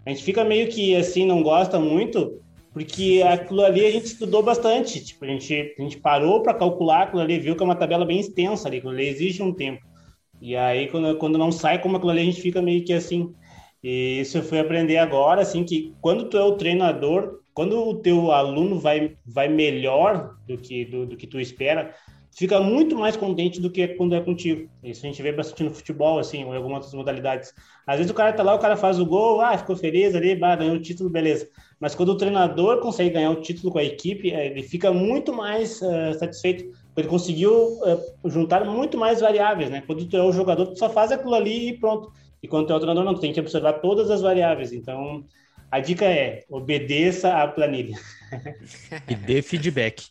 a 0.06 0.08
gente 0.08 0.24
fica 0.24 0.42
meio 0.42 0.68
que 0.68 0.96
assim, 0.96 1.26
não 1.26 1.42
gosta 1.42 1.78
muito, 1.78 2.40
porque 2.72 3.22
aquilo 3.28 3.62
ali 3.62 3.84
a 3.84 3.90
gente 3.90 4.06
estudou 4.06 4.42
bastante. 4.42 5.04
Tipo, 5.04 5.26
a 5.26 5.28
gente, 5.28 5.74
a 5.78 5.82
gente 5.82 5.98
parou 5.98 6.42
para 6.42 6.54
calcular 6.54 7.02
aquilo 7.02 7.20
ali, 7.20 7.38
viu 7.38 7.54
que 7.54 7.62
é 7.62 7.66
uma 7.66 7.76
tabela 7.76 8.06
bem 8.06 8.18
extensa 8.18 8.66
ali, 8.66 8.78
aquilo 8.78 8.94
ali 8.94 9.08
exige 9.08 9.42
um 9.42 9.52
tempo. 9.52 9.86
E 10.40 10.56
aí, 10.56 10.88
quando, 10.88 11.18
quando 11.18 11.36
não 11.36 11.52
sai 11.52 11.82
como 11.82 11.96
aquilo 11.96 12.12
ali, 12.12 12.22
a 12.22 12.24
gente 12.24 12.40
fica 12.40 12.62
meio 12.62 12.82
que 12.82 12.94
assim, 12.94 13.34
e 13.82 14.20
isso 14.20 14.38
eu 14.38 14.42
fui 14.42 14.58
aprender 14.58 14.98
agora, 14.98 15.42
assim, 15.42 15.64
que 15.64 15.94
quando 16.00 16.28
tu 16.28 16.36
é 16.36 16.42
o 16.42 16.56
treinador, 16.56 17.40
quando 17.54 17.76
o 17.76 17.94
teu 17.96 18.32
aluno 18.32 18.78
vai, 18.78 19.16
vai 19.26 19.48
melhor 19.48 20.36
do 20.46 20.56
que, 20.56 20.84
do, 20.84 21.06
do 21.06 21.16
que 21.16 21.26
tu 21.26 21.40
espera, 21.40 21.94
fica 22.38 22.60
muito 22.60 22.96
mais 22.96 23.16
contente 23.16 23.60
do 23.60 23.68
que 23.68 23.88
quando 23.88 24.14
é 24.14 24.20
contigo. 24.20 24.70
Isso 24.82 25.04
a 25.04 25.08
gente 25.08 25.20
vê 25.20 25.32
bastante 25.32 25.64
no 25.64 25.74
futebol, 25.74 26.20
assim, 26.20 26.44
ou 26.44 26.54
em 26.54 26.56
algumas 26.56 26.78
outras 26.78 26.94
modalidades. 26.94 27.52
Às 27.84 27.96
vezes 27.96 28.12
o 28.12 28.14
cara 28.14 28.32
tá 28.32 28.44
lá, 28.44 28.54
o 28.54 28.60
cara 28.60 28.76
faz 28.76 29.00
o 29.00 29.04
gol, 29.04 29.40
ah, 29.40 29.58
ficou 29.58 29.74
feliz 29.74 30.14
ali, 30.14 30.36
bah, 30.36 30.54
ganhou 30.54 30.76
o 30.76 30.80
título, 30.80 31.10
beleza. 31.10 31.48
Mas 31.80 31.96
quando 31.96 32.10
o 32.10 32.16
treinador 32.16 32.80
consegue 32.80 33.10
ganhar 33.10 33.30
o 33.30 33.40
título 33.40 33.72
com 33.72 33.78
a 33.78 33.84
equipe, 33.84 34.30
eh, 34.30 34.46
ele 34.46 34.62
fica 34.62 34.92
muito 34.92 35.32
mais 35.32 35.82
uh, 35.82 36.16
satisfeito. 36.16 36.64
Ele 36.96 37.08
conseguiu 37.08 37.52
uh, 37.52 38.28
juntar 38.30 38.64
muito 38.64 38.96
mais 38.96 39.20
variáveis, 39.20 39.68
né? 39.68 39.82
Quando 39.84 40.04
tu 40.04 40.16
é 40.16 40.22
o 40.22 40.32
jogador, 40.32 40.66
tu 40.66 40.78
só 40.78 40.88
faz 40.88 41.10
aquilo 41.10 41.34
ali 41.34 41.70
e 41.70 41.78
pronto. 41.78 42.12
E 42.42 42.48
quando 42.48 42.66
tu 42.66 42.72
é 42.72 42.76
o 42.76 42.80
treinador, 42.80 43.04
não, 43.04 43.14
tu 43.14 43.20
tem 43.20 43.32
que 43.32 43.40
observar 43.40 43.74
todas 43.74 44.10
as 44.10 44.20
variáveis. 44.20 44.72
Então, 44.72 45.24
a 45.70 45.80
dica 45.80 46.04
é, 46.04 46.44
obedeça 46.48 47.42
à 47.42 47.48
planilha. 47.48 47.96
e 49.08 49.14
dê 49.14 49.42
feedback. 49.42 50.10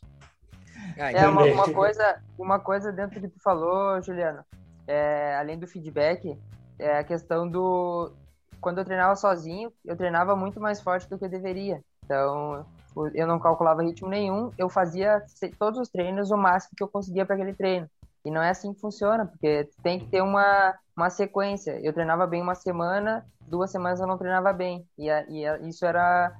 Ah, 0.98 1.12
É 1.12 1.28
uma, 1.28 1.44
uma 1.46 1.72
coisa, 1.72 2.22
uma 2.38 2.60
coisa 2.60 2.92
dentro 2.92 3.20
do 3.20 3.28
que 3.28 3.36
tu 3.36 3.42
falou, 3.42 4.02
Juliano, 4.02 4.44
é, 4.88 5.36
além 5.38 5.58
do 5.58 5.68
feedback, 5.68 6.38
é 6.80 6.98
a 6.98 7.04
questão 7.04 7.48
do 7.48 8.12
quando 8.60 8.80
eu 8.80 8.86
treinava 8.86 9.16
sozinho, 9.16 9.72
eu 9.86 9.96
treinava 9.96 10.36
muito 10.36 10.60
mais 10.60 10.82
forte 10.82 11.08
do 11.08 11.18
que 11.18 11.26
eu 11.26 11.30
deveria. 11.30 11.82
Então, 12.04 12.66
eu 13.14 13.28
não 13.28 13.40
calculava 13.40 13.84
ritmo 13.84 14.10
nenhum, 14.10 14.52
eu 14.58 14.70
fazia 14.70 15.24
todos 15.60 15.80
os 15.80 15.90
treinos 15.90 16.32
o 16.32 16.38
máximo 16.38 16.74
que 16.76 16.84
eu 16.84 16.88
conseguia 16.88 17.26
para 17.26 17.36
aquele 17.36 17.54
treino. 17.54 17.88
E 18.28 18.32
não 18.32 18.42
é 18.44 18.50
assim 18.50 18.74
que 18.74 18.82
funciona, 18.82 19.26
porque 19.26 19.70
tem 19.82 20.00
que 20.00 20.08
ter 20.08 20.22
uma, 20.22 20.76
uma 20.98 21.10
sequência. 21.10 21.80
Eu 21.82 21.94
treinava 21.94 22.28
bem 22.28 22.42
uma 22.42 22.56
semana, 22.56 23.26
duas 23.48 23.72
semanas 23.72 24.02
eu 24.02 24.06
não 24.08 24.18
treinava 24.18 24.52
bem. 24.52 24.86
E, 24.98 25.10
a- 25.10 25.26
e 25.30 25.46
a- 25.48 25.58
isso 25.60 25.86
era, 25.86 26.36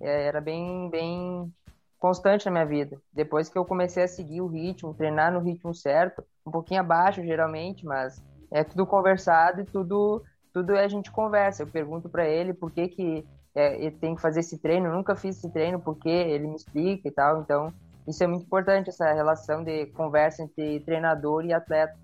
é, 0.00 0.26
era 0.26 0.40
bem, 0.40 0.88
bem 0.88 1.52
constante 1.98 2.44
na 2.46 2.52
minha 2.52 2.64
vida. 2.66 2.96
Depois 3.12 3.48
que 3.48 3.58
eu 3.58 3.64
comecei 3.64 4.04
a 4.04 4.08
seguir 4.08 4.40
o 4.40 4.46
ritmo, 4.46 4.94
treinar 4.94 5.32
no 5.32 5.40
ritmo 5.40 5.74
certo, 5.74 6.22
um 6.46 6.50
pouquinho 6.52 6.78
abaixo 6.80 7.24
geralmente, 7.24 7.84
mas 7.84 8.22
é 8.52 8.62
tudo 8.62 8.86
conversado 8.86 9.62
e 9.62 9.64
tudo 9.64 10.22
tudo 10.52 10.76
é 10.76 10.84
a 10.84 10.88
gente 10.88 11.10
conversa. 11.10 11.62
Eu 11.64 11.66
pergunto 11.66 12.08
para 12.08 12.24
ele 12.28 12.52
por 12.54 12.70
que 12.70 12.86
que 12.86 13.24
é, 13.54 13.74
ele 13.82 13.96
tem 13.96 14.14
que 14.14 14.20
fazer 14.20 14.40
esse 14.40 14.58
treino. 14.58 14.86
Eu 14.86 14.92
nunca 14.94 15.16
fiz 15.16 15.38
esse 15.38 15.50
treino, 15.50 15.80
porque 15.80 16.08
ele 16.08 16.46
me 16.46 16.54
explica 16.54 17.08
e 17.08 17.10
tal. 17.10 17.40
Então 17.40 17.72
isso 18.06 18.22
é 18.22 18.26
muito 18.26 18.44
importante 18.44 18.90
essa 18.90 19.12
relação 19.12 19.62
de 19.62 19.86
conversa 19.86 20.42
entre 20.42 20.80
treinador 20.80 21.44
e 21.44 21.52
atleta. 21.52 21.94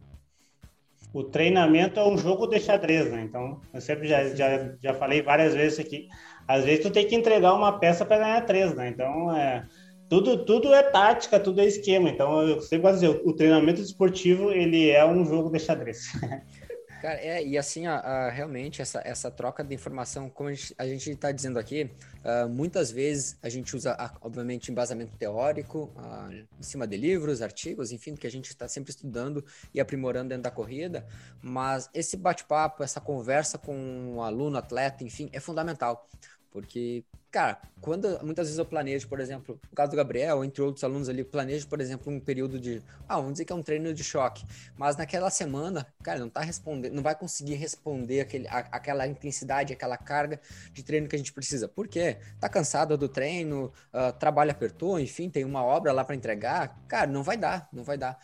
O 1.13 1.25
treinamento 1.25 1.99
é 1.99 2.07
um 2.07 2.19
jogo 2.19 2.47
de 2.47 2.61
xadrez, 2.61 3.11
né? 3.11 3.23
Então, 3.23 3.61
eu 3.73 3.81
sempre 3.81 4.07
já, 4.07 4.25
já, 4.35 4.75
já 4.81 4.95
falei 4.95 5.23
várias 5.23 5.55
vezes 5.55 5.79
aqui. 5.79 6.09
Às 6.47 6.65
vezes 6.65 6.85
tu 6.85 6.91
tem 6.91 7.07
que 7.07 7.15
entregar 7.15 7.55
uma 7.55 7.79
peça 7.79 8.05
para 8.05 8.19
ganhar 8.19 8.45
três, 8.45 8.75
né? 8.75 8.89
Então, 8.89 9.35
é, 9.35 9.65
tudo, 10.09 10.45
tudo 10.45 10.73
é 10.73 10.83
tática, 10.83 11.41
tudo 11.41 11.61
é 11.61 11.67
esquema. 11.67 12.11
Então, 12.11 12.43
eu 12.43 12.61
sempre 12.61 12.91
gosto 12.91 13.01
dizer, 13.01 13.23
o 13.25 13.33
treinamento 13.33 13.81
esportivo, 13.81 14.51
ele 14.51 14.91
é 14.91 15.05
um 15.05 15.25
jogo 15.25 15.51
de 15.51 15.59
xadrez. 15.59 16.13
Cara, 17.01 17.15
é, 17.21 17.47
e 17.47 17.57
assim, 17.57 17.87
a, 17.87 17.97
a- 17.99 18.31
realmente, 18.31 18.83
essa, 18.83 19.01
essa 19.05 19.31
troca 19.31 19.63
de 19.63 19.73
informação, 19.73 20.29
como 20.29 20.49
a 20.49 20.87
gente, 20.87 21.11
está 21.13 21.31
dizendo 21.31 21.57
aqui, 21.57 21.89
ah, 22.25 22.49
muitas 22.49 22.91
vezes 22.91 23.39
a 23.41 23.49
gente 23.49 23.77
usa, 23.77 23.95
ah, 23.97 24.13
obviamente, 24.21 24.73
embasamento 24.73 25.17
teórico, 25.17 25.93
ah, 25.97 26.29
em 26.33 26.63
cima 26.63 26.89
de 26.89 26.97
livros, 26.97 27.41
artigos, 27.41 27.93
enfim, 27.93 28.17
que 28.17 28.27
a 28.27 28.31
gente 28.31 28.49
está 28.49 28.67
sempre 28.67 28.91
estudando 28.91 29.45
e 29.73 29.79
aprimorando 29.81 30.31
dentro 30.31 30.43
da 30.43 30.51
corrida, 30.51 31.07
mas 31.41 31.89
esse 31.95 32.17
bate-papo, 32.17 32.83
essa 32.83 33.01
conversa 33.01 33.59
com 33.59 34.17
o 34.17 34.23
aluno, 34.23 34.59
atleta, 34.59 35.05
enfim, 35.05 35.31
é 35.33 35.39
fundamental. 35.39 36.05
Porque, 36.51 37.05
cara, 37.31 37.61
quando 37.81 38.09
muitas 38.25 38.47
vezes 38.47 38.59
eu 38.59 38.65
planejo, 38.65 39.07
por 39.09 39.21
exemplo, 39.21 39.61
no 39.71 39.77
caso 39.77 39.91
do 39.91 39.97
Gabriel, 39.97 40.43
entre 40.45 40.63
outros 40.63 40.83
alunos 40.83 41.09
ali, 41.09 41.23
planejo, 41.23 41.69
por 41.69 41.81
exemplo, 41.81 42.13
um 42.13 42.19
período 42.19 42.59
de, 42.59 42.83
ah, 43.09 43.17
vamos 43.17 43.33
dizer 43.33 43.45
que 43.45 43.53
é 43.53 43.57
um 43.57 43.63
treino 43.63 43.93
de 43.93 44.03
choque, 44.03 44.45
mas 44.77 44.97
naquela 44.97 45.29
semana, 45.31 45.87
cara, 46.03 46.19
não 46.19 46.31
tá 46.31 46.41
respondendo, 46.41 46.95
não 46.95 47.03
vai 47.03 47.15
conseguir 47.15 47.55
responder 47.55 48.21
aquele, 48.21 48.49
a- 48.49 48.69
aquela 48.73 49.07
intensidade, 49.07 49.73
aquela 49.73 49.97
carga 49.97 50.41
de 50.73 50.83
treino 50.83 51.07
que 51.07 51.15
a 51.15 51.19
gente 51.19 51.33
precisa. 51.33 51.69
Por 51.69 51.87
quê? 51.87 52.17
Tá 52.41 52.49
cansado 52.49 52.97
do 52.97 53.09
treino, 53.09 53.73
ah, 53.93 54.11
trabalho 54.13 54.51
apertou, 54.51 54.99
enfim, 54.99 55.29
tem 55.29 55.45
uma 55.45 55.63
obra 55.63 55.93
lá 55.93 56.05
para 56.05 56.17
entregar, 56.17 56.79
cara, 56.89 57.07
não 57.07 57.23
vai 57.23 57.37
dar, 57.37 57.69
não 57.73 57.85
vai 57.85 57.99
dar. 57.99 58.19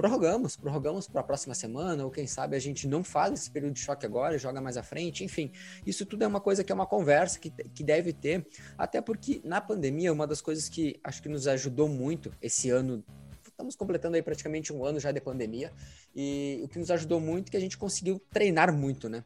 Prorrogamos, 0.00 0.56
prorrogamos 0.56 1.06
para 1.06 1.20
a 1.20 1.22
próxima 1.22 1.54
semana, 1.54 2.02
ou 2.06 2.10
quem 2.10 2.26
sabe 2.26 2.56
a 2.56 2.58
gente 2.58 2.88
não 2.88 3.04
faz 3.04 3.34
esse 3.34 3.50
período 3.50 3.74
de 3.74 3.80
choque 3.80 4.06
agora, 4.06 4.38
joga 4.38 4.58
mais 4.58 4.78
à 4.78 4.82
frente, 4.82 5.22
enfim. 5.22 5.52
Isso 5.86 6.06
tudo 6.06 6.24
é 6.24 6.26
uma 6.26 6.40
coisa 6.40 6.64
que 6.64 6.72
é 6.72 6.74
uma 6.74 6.86
conversa 6.86 7.38
que, 7.38 7.50
que 7.50 7.84
deve 7.84 8.14
ter, 8.14 8.46
até 8.78 9.02
porque 9.02 9.42
na 9.44 9.60
pandemia, 9.60 10.10
uma 10.10 10.26
das 10.26 10.40
coisas 10.40 10.70
que 10.70 10.98
acho 11.04 11.22
que 11.22 11.28
nos 11.28 11.46
ajudou 11.46 11.86
muito 11.86 12.32
esse 12.40 12.70
ano, 12.70 13.04
estamos 13.46 13.76
completando 13.76 14.16
aí 14.16 14.22
praticamente 14.22 14.72
um 14.72 14.86
ano 14.86 14.98
já 14.98 15.12
de 15.12 15.20
pandemia, 15.20 15.70
e 16.16 16.62
o 16.64 16.68
que 16.68 16.78
nos 16.78 16.90
ajudou 16.90 17.20
muito 17.20 17.48
é 17.48 17.50
que 17.50 17.56
a 17.58 17.60
gente 17.60 17.76
conseguiu 17.76 18.18
treinar 18.32 18.72
muito, 18.72 19.06
né? 19.06 19.22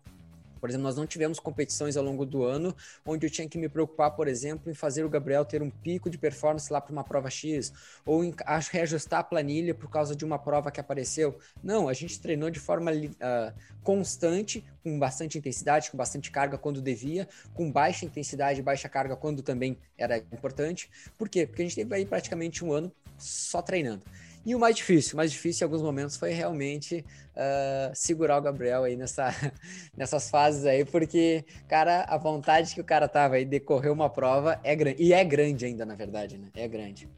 Por 0.65 0.71
exemplo, 0.71 0.85
nós 0.85 0.97
não 0.97 1.07
tivemos 1.07 1.39
competições 1.39 1.95
ao 1.95 2.03
longo 2.03 2.25
do 2.25 2.43
ano 2.43 2.75
onde 3.05 3.27
eu 3.27 3.31
tinha 3.31 3.47
que 3.47 3.59
me 3.59 3.69
preocupar, 3.69 4.13
por 4.13 4.27
exemplo, 4.27 4.71
em 4.71 4.75
fazer 4.75 5.05
o 5.05 5.11
Gabriel 5.11 5.45
ter 5.45 5.63
um 5.63 5.69
pico 5.69 6.09
de 6.09 6.17
performance 6.17 6.73
lá 6.73 6.81
para 6.81 6.91
uma 6.91 7.05
prova 7.05 7.29
X, 7.29 7.71
ou 8.03 8.25
em 8.25 8.35
reajustar 8.73 9.21
a 9.21 9.23
planilha 9.23 9.75
por 9.75 9.91
causa 9.91 10.17
de 10.17 10.25
uma 10.25 10.39
prova 10.39 10.71
que 10.71 10.81
apareceu. 10.81 11.39
Não, 11.63 11.87
a 11.87 11.93
gente 11.93 12.19
treinou 12.19 12.49
de 12.49 12.59
forma 12.59 12.91
ah, 13.21 13.53
constante, 13.83 14.65
com 14.83 14.99
bastante 14.99 15.37
intensidade, 15.37 15.91
com 15.91 15.99
bastante 15.99 16.31
carga 16.31 16.57
quando 16.57 16.81
devia, 16.81 17.29
com 17.53 17.71
baixa 17.71 18.07
intensidade 18.07 18.61
e 18.61 18.63
baixa 18.63 18.89
carga 18.89 19.15
quando 19.15 19.43
também 19.43 19.77
era 19.99 20.17
importante. 20.17 20.91
Por 21.19 21.29
quê? 21.29 21.47
Porque 21.47 21.61
a 21.61 21.65
gente 21.67 21.77
teve 21.77 21.95
aí 21.95 22.07
praticamente 22.07 22.65
um 22.65 22.73
ano 22.73 22.91
só 23.19 23.61
treinando. 23.61 24.03
E 24.45 24.55
o 24.55 24.59
mais 24.59 24.77
difícil, 24.77 25.15
o 25.15 25.17
mais 25.17 25.33
difícil 25.33 25.65
em 25.65 25.67
alguns 25.67 25.83
momentos 25.83 26.17
foi 26.17 26.31
realmente 26.31 27.05
ah, 27.37 27.91
segurar 27.95 28.39
o 28.39 28.43
Gabriel 28.43 28.85
aí 28.85 28.97
nessa, 28.97 29.31
nessas 29.97 30.31
fases 30.31 30.67
aí, 30.67 30.85
porque, 30.85 31.45
cara, 31.69 32.03
a 32.03 32.17
vontade 32.17 32.75
que 32.75 32.81
o 32.81 32.85
cara 32.85 33.09
tava 33.09 33.37
aí 33.37 33.45
de 33.45 33.59
correr 33.59 33.91
uma 33.91 34.11
prova 34.11 34.61
é 34.63 34.77
grande. 34.77 35.03
E 35.03 35.13
é 35.13 35.25
grande 35.25 35.65
ainda, 35.65 35.85
na 35.85 35.95
verdade, 35.95 36.39
né? 36.39 36.49
É 36.55 36.69
grande. 36.69 37.09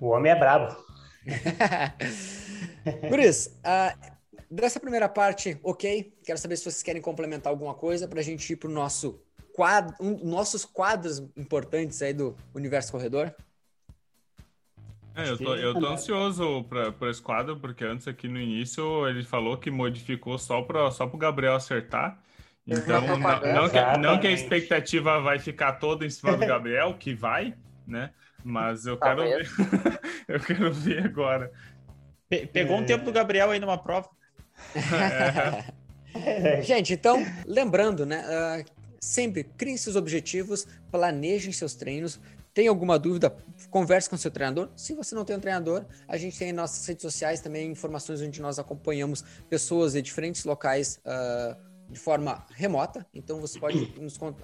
O 0.00 0.08
homem 0.08 0.32
é 0.32 0.36
brabo. 0.36 0.76
Por 3.08 3.18
isso, 3.18 3.58
ah, 3.62 3.94
dessa 4.50 4.80
primeira 4.80 5.08
parte, 5.08 5.58
ok. 5.62 6.12
Quero 6.24 6.38
saber 6.38 6.56
se 6.56 6.64
vocês 6.64 6.82
querem 6.82 7.02
complementar 7.02 7.52
alguma 7.52 7.74
coisa 7.74 8.08
para 8.08 8.20
a 8.20 8.22
gente 8.22 8.52
ir 8.52 8.56
para 8.56 8.68
o 8.68 8.72
nosso 8.72 9.20
quadro, 9.54 9.94
um, 10.00 10.24
nossos 10.24 10.64
quadros 10.64 11.18
importantes 11.36 12.00
aí 12.00 12.12
do 12.12 12.36
Universo 12.54 12.92
Corredor. 12.92 13.34
É, 15.18 15.30
eu 15.30 15.36
tô, 15.42 15.54
eu 15.56 15.74
tô 15.76 15.86
ansioso 15.86 16.62
pra, 16.64 16.92
por 16.92 17.08
esse 17.08 17.20
quadro, 17.20 17.58
porque 17.58 17.84
antes 17.84 18.06
aqui 18.06 18.28
no 18.28 18.38
início 18.40 19.08
ele 19.08 19.24
falou 19.24 19.58
que 19.58 19.68
modificou 19.68 20.38
só 20.38 20.62
para 20.62 20.90
só 20.92 21.08
pro 21.08 21.18
Gabriel 21.18 21.56
acertar. 21.56 22.22
Então, 22.64 23.18
não, 23.18 23.44
não 23.46 23.68
que, 23.68 23.84
não 23.96 24.20
que 24.20 24.26
a 24.28 24.30
expectativa 24.30 25.20
vai 25.20 25.40
ficar 25.40 25.72
toda 25.74 26.06
em 26.06 26.10
cima 26.10 26.36
do 26.36 26.44
Gabriel, 26.44 26.96
que 26.96 27.14
vai, 27.14 27.56
né? 27.84 28.12
Mas 28.44 28.86
eu 28.86 28.96
quero 28.96 29.26
ver, 29.28 29.48
eu 30.28 30.38
quero 30.40 30.72
ver 30.72 31.04
agora. 31.04 31.50
Pe- 32.28 32.46
pegou 32.46 32.78
um 32.78 32.84
tempo 32.84 33.04
do 33.04 33.12
Gabriel 33.12 33.50
aí 33.50 33.58
numa 33.58 33.82
prova. 33.82 34.08
Gente, 36.62 36.92
então, 36.92 37.24
lembrando, 37.46 38.06
né? 38.06 38.22
ah, 38.26 38.64
sempre 39.00 39.44
criem 39.44 39.76
seus 39.76 39.96
objetivos, 39.96 40.66
planejem 40.90 41.52
seus 41.52 41.74
treinos. 41.74 42.20
Tem 42.54 42.66
alguma 42.66 42.98
dúvida? 42.98 43.36
Converse 43.70 44.08
com 44.10 44.16
seu 44.16 44.30
treinador. 44.30 44.68
Se 44.76 44.94
você 44.94 45.14
não 45.14 45.24
tem 45.24 45.36
um 45.36 45.40
treinador, 45.40 45.84
a 46.06 46.16
gente 46.16 46.38
tem 46.38 46.50
em 46.50 46.52
nossas 46.52 46.84
redes 46.86 47.02
sociais 47.02 47.40
também 47.40 47.70
informações 47.70 48.20
onde 48.20 48.40
nós 48.40 48.58
acompanhamos 48.58 49.24
pessoas 49.48 49.92
de 49.92 50.02
diferentes 50.02 50.44
locais 50.44 51.00
ah, 51.04 51.56
de 51.88 51.98
forma 51.98 52.44
remota. 52.50 53.06
Então 53.14 53.40
você 53.40 53.58
pode 53.58 53.78
nos, 54.00 54.18
pro- 54.18 54.34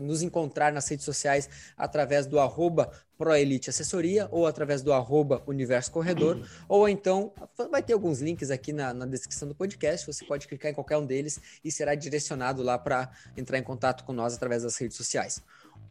nos 0.00 0.22
encontrar 0.22 0.72
nas 0.72 0.86
redes 0.88 1.04
sociais 1.04 1.48
através 1.76 2.26
do 2.26 2.38
arroba 2.38 2.90
Proelite 3.16 3.70
Assessoria 3.70 4.28
ou 4.30 4.46
através 4.46 4.82
do 4.82 4.92
arroba 4.92 5.42
Universo 5.46 5.90
Corredor. 5.90 6.46
Ou 6.68 6.86
então, 6.86 7.32
vai 7.70 7.82
ter 7.82 7.94
alguns 7.94 8.20
links 8.20 8.50
aqui 8.50 8.72
na, 8.72 8.92
na 8.92 9.06
descrição 9.06 9.48
do 9.48 9.54
podcast. 9.54 10.06
Você 10.06 10.24
pode 10.26 10.46
clicar 10.46 10.70
em 10.70 10.74
qualquer 10.74 10.98
um 10.98 11.06
deles 11.06 11.40
e 11.64 11.72
será 11.72 11.94
direcionado 11.94 12.62
lá 12.62 12.76
para 12.78 13.10
entrar 13.36 13.56
em 13.58 13.62
contato 13.62 14.04
com 14.04 14.12
nós 14.12 14.34
através 14.34 14.62
das 14.62 14.76
redes 14.76 14.96
sociais. 14.96 15.42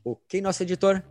Ok, 0.03 0.39
nosso 0.39 0.62
editor? 0.62 1.03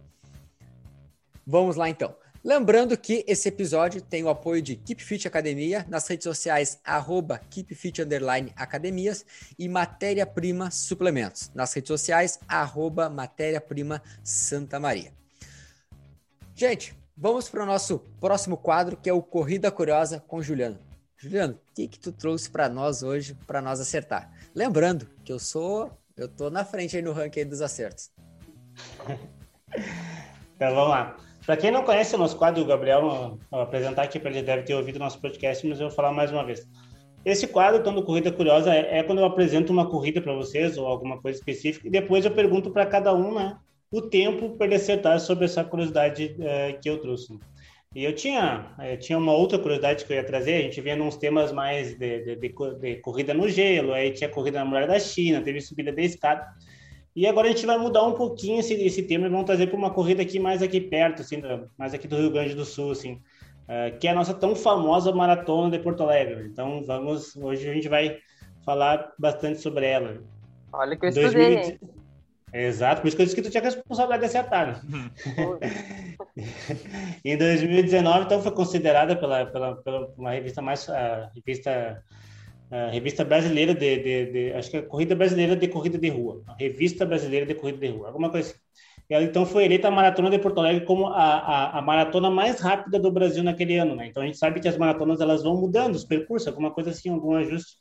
Vamos 1.47 1.77
lá 1.77 1.89
então. 1.89 2.15
Lembrando 2.43 2.97
que 2.97 3.25
esse 3.27 3.49
episódio 3.49 4.03
tem 4.03 4.23
o 4.23 4.29
apoio 4.29 4.61
de 4.61 4.77
Keep 4.77 5.03
Fit 5.03 5.27
Academia 5.27 5.87
nas 5.89 6.07
redes 6.07 6.25
sociais 6.25 6.79
arroba 6.85 7.39
KeepFit 7.39 8.03
Underline 8.03 8.53
Academias 8.55 9.25
e 9.59 9.67
Matéria 9.67 10.27
Prima 10.27 10.71
Suplementos 10.71 11.51
nas 11.55 11.73
redes 11.73 11.89
sociais 11.89 12.39
arroba 12.47 13.09
Matéria 13.09 13.63
Prima 13.63 14.03
Santa 14.23 14.79
Maria. 14.79 15.11
Gente, 16.55 16.95
vamos 17.17 17.49
para 17.49 17.63
o 17.63 17.67
nosso 17.67 18.01
próximo 18.21 18.59
quadro 18.59 18.97
que 18.97 19.09
é 19.09 19.13
o 19.13 19.23
Corrida 19.23 19.71
Curiosa 19.71 20.21
com 20.21 20.43
Juliano. 20.43 20.79
Juliano, 21.17 21.55
o 21.55 21.75
que 21.75 21.89
que 21.89 21.99
tu 21.99 22.13
trouxe 22.13 22.51
para 22.51 22.69
nós 22.69 23.03
hoje 23.03 23.35
para 23.47 23.63
nós 23.63 23.81
acertar? 23.81 24.31
Lembrando 24.55 25.09
que 25.25 25.33
eu 25.33 25.39
sou, 25.39 25.91
eu 26.15 26.29
tô 26.29 26.51
na 26.51 26.63
frente 26.63 26.95
aí 26.95 27.03
no 27.03 27.13
ranking 27.13 27.47
dos 27.47 27.63
acertos. 27.63 28.11
Então 30.57 30.73
vamos 30.73 30.91
lá. 30.91 31.17
Para 31.47 31.59
quem 31.59 31.71
não 31.71 31.85
conhece 31.85 32.15
o 32.15 32.19
nosso 32.19 32.37
quadro, 32.39 32.63
o 32.63 32.67
Gabriel, 32.67 33.01
eu 33.01 33.39
vou 33.51 33.61
apresentar 33.61 34.03
aqui 34.03 34.19
para 34.19 34.31
ele 34.31 34.43
deve 34.43 34.63
ter 34.63 34.75
ouvido 34.75 34.99
nosso 34.99 35.21
podcast, 35.21 35.67
mas 35.67 35.79
eu 35.79 35.89
vou 35.89 35.95
falar 35.95 36.11
mais 36.11 36.31
uma 36.31 36.43
vez. 36.43 36.67
Esse 37.23 37.47
quadro, 37.47 37.83
quando 37.83 38.03
Corrida 38.03 38.33
Curiosa, 38.33 38.75
é, 38.75 38.99
é 38.99 39.03
quando 39.03 39.19
eu 39.19 39.27
apresento 39.27 39.73
uma 39.73 39.89
corrida 39.89 40.23
para 40.23 40.35
vocês 40.35 40.79
ou 40.79 40.87
alguma 40.87 41.21
coisa 41.21 41.39
específica 41.39 41.87
e 41.87 41.91
depois 41.91 42.25
eu 42.25 42.31
pergunto 42.31 42.71
para 42.71 42.87
cada 42.87 43.15
um, 43.15 43.35
né, 43.35 43.57
o 43.91 44.03
tempo 44.03 44.57
para 44.57 44.67
ele 44.67 44.77
acertar 44.77 45.21
sobre 45.21 45.45
essa 45.45 45.63
curiosidade 45.63 46.35
eh, 46.41 46.79
que 46.83 46.89
eu 46.89 46.99
trouxe. 46.99 47.39
E 47.95 48.05
eu 48.05 48.15
tinha, 48.15 48.75
eh, 48.79 48.97
tinha 48.97 49.17
uma 49.17 49.33
outra 49.33 49.59
curiosidade 49.59 50.05
que 50.05 50.13
eu 50.13 50.17
ia 50.17 50.25
trazer, 50.25 50.57
a 50.57 50.63
gente 50.63 50.81
vinha 50.81 50.97
nos 50.97 51.17
temas 51.17 51.53
mais 51.53 51.97
de, 51.97 52.25
de, 52.25 52.37
de 52.37 52.55
de 52.81 52.97
corrida 52.97 53.33
no 53.33 53.49
gelo, 53.49 53.93
aí 53.93 54.11
tinha 54.11 54.29
corrida 54.29 54.59
na 54.59 54.65
muralha 54.65 54.89
da 54.89 54.99
China, 54.99 55.41
teve 55.41 55.61
subida 55.61 55.93
da 55.93 56.03
escada. 56.03 56.45
E 57.15 57.27
agora 57.27 57.47
a 57.47 57.51
gente 57.51 57.65
vai 57.65 57.79
mudar 57.79 58.05
um 58.05 58.15
pouquinho 58.15 58.59
esse, 58.59 58.75
esse 58.75 59.03
tema 59.03 59.27
e 59.27 59.31
vamos 59.31 59.47
trazer 59.47 59.69
para 59.69 59.77
uma 59.77 59.91
corrida 59.91 60.23
aqui 60.23 60.41
mais 60.41 60.63
aqui 60.63 60.81
perto, 60.81 61.23
assim, 61.23 61.41
mais 61.79 61.95
aqui 61.95 62.09
do 62.09 62.17
Rio 62.17 62.31
Grande 62.31 62.55
do 62.55 62.65
Sul, 62.65 62.91
assim, 62.91 63.21
uh, 63.69 63.97
que 64.01 64.09
é 64.09 64.11
a 64.11 64.15
nossa 64.15 64.35
tão 64.35 64.57
famosa 64.57 65.13
maratona 65.13 65.71
de 65.71 65.79
Porto 65.79 66.03
Alegre. 66.03 66.47
Então 66.47 66.83
vamos, 66.83 67.37
hoje 67.37 67.71
a 67.71 67.73
gente 67.73 67.89
vai 67.89 68.19
falar 68.65 69.13
bastante 69.17 69.61
sobre 69.61 69.87
ela. 69.87 70.23
Olha 70.73 70.97
que 70.97 71.07
eu 71.07 71.11
estudei, 71.11 71.55
2000... 71.55 72.05
Exato, 72.53 73.01
por 73.01 73.09
isso 73.09 73.17
que 73.17 73.23
eu 73.23 73.27
disse 73.27 73.37
que 73.37 73.43
tu 73.43 73.51
tinha 73.51 73.63
responsabilidade 73.63 74.21
de 74.21 74.27
acertar, 74.27 74.81
né? 74.85 75.11
em 77.25 77.37
2019, 77.37 78.27
então, 78.27 78.41
foi 78.41 78.53
considerada 78.53 79.17
pela, 79.17 79.47
pela, 79.47 79.77
pela 79.77 80.07
uma 80.17 80.31
revista 80.31 80.63
mais... 80.63 80.89
A 80.89 81.31
revista, 81.35 82.01
a 82.71 82.89
revista 82.91 83.25
brasileira 83.25 83.75
de, 83.75 83.99
de, 83.99 84.33
de, 84.33 84.53
Acho 84.53 84.71
que 84.71 84.77
é 84.79 84.83
Corrida 84.83 85.15
Brasileira 85.15 85.55
de 85.55 85.69
Corrida 85.69 85.99
de 85.99 86.09
Rua. 86.09 86.43
A 86.47 86.55
Revista 86.55 87.05
Brasileira 87.05 87.47
de 87.47 87.55
Corrida 87.55 87.79
de 87.79 87.89
Rua, 87.89 88.09
alguma 88.09 88.31
coisa 88.31 88.51
assim. 88.51 88.59
Ela, 89.09 89.25
então, 89.25 89.45
foi 89.45 89.65
eleita 89.65 89.89
a 89.89 89.91
Maratona 89.91 90.31
de 90.31 90.39
Porto 90.39 90.61
Alegre 90.61 90.87
como 90.87 91.09
a, 91.09 91.13
a, 91.13 91.79
a, 91.79 91.83
maratona 91.83 92.31
mais 92.31 92.59
rápida 92.61 92.99
do 92.99 93.13
Brasil 93.13 93.45
naquele 93.45 93.77
ano, 93.77 93.95
né? 93.95 94.07
Então, 94.07 94.23
a 94.23 94.27
gente 94.27 94.39
sabe 94.39 94.61
que 94.61 94.69
as 94.69 94.79
maratonas, 94.79 95.21
elas 95.21 95.43
vão 95.43 95.61
mudando 95.61 95.95
os 95.95 96.05
percursos, 96.05 96.49
alguma 96.49 96.71
coisa 96.71 96.89
assim, 96.91 97.11
algum 97.11 97.35
ajuste 97.35 97.77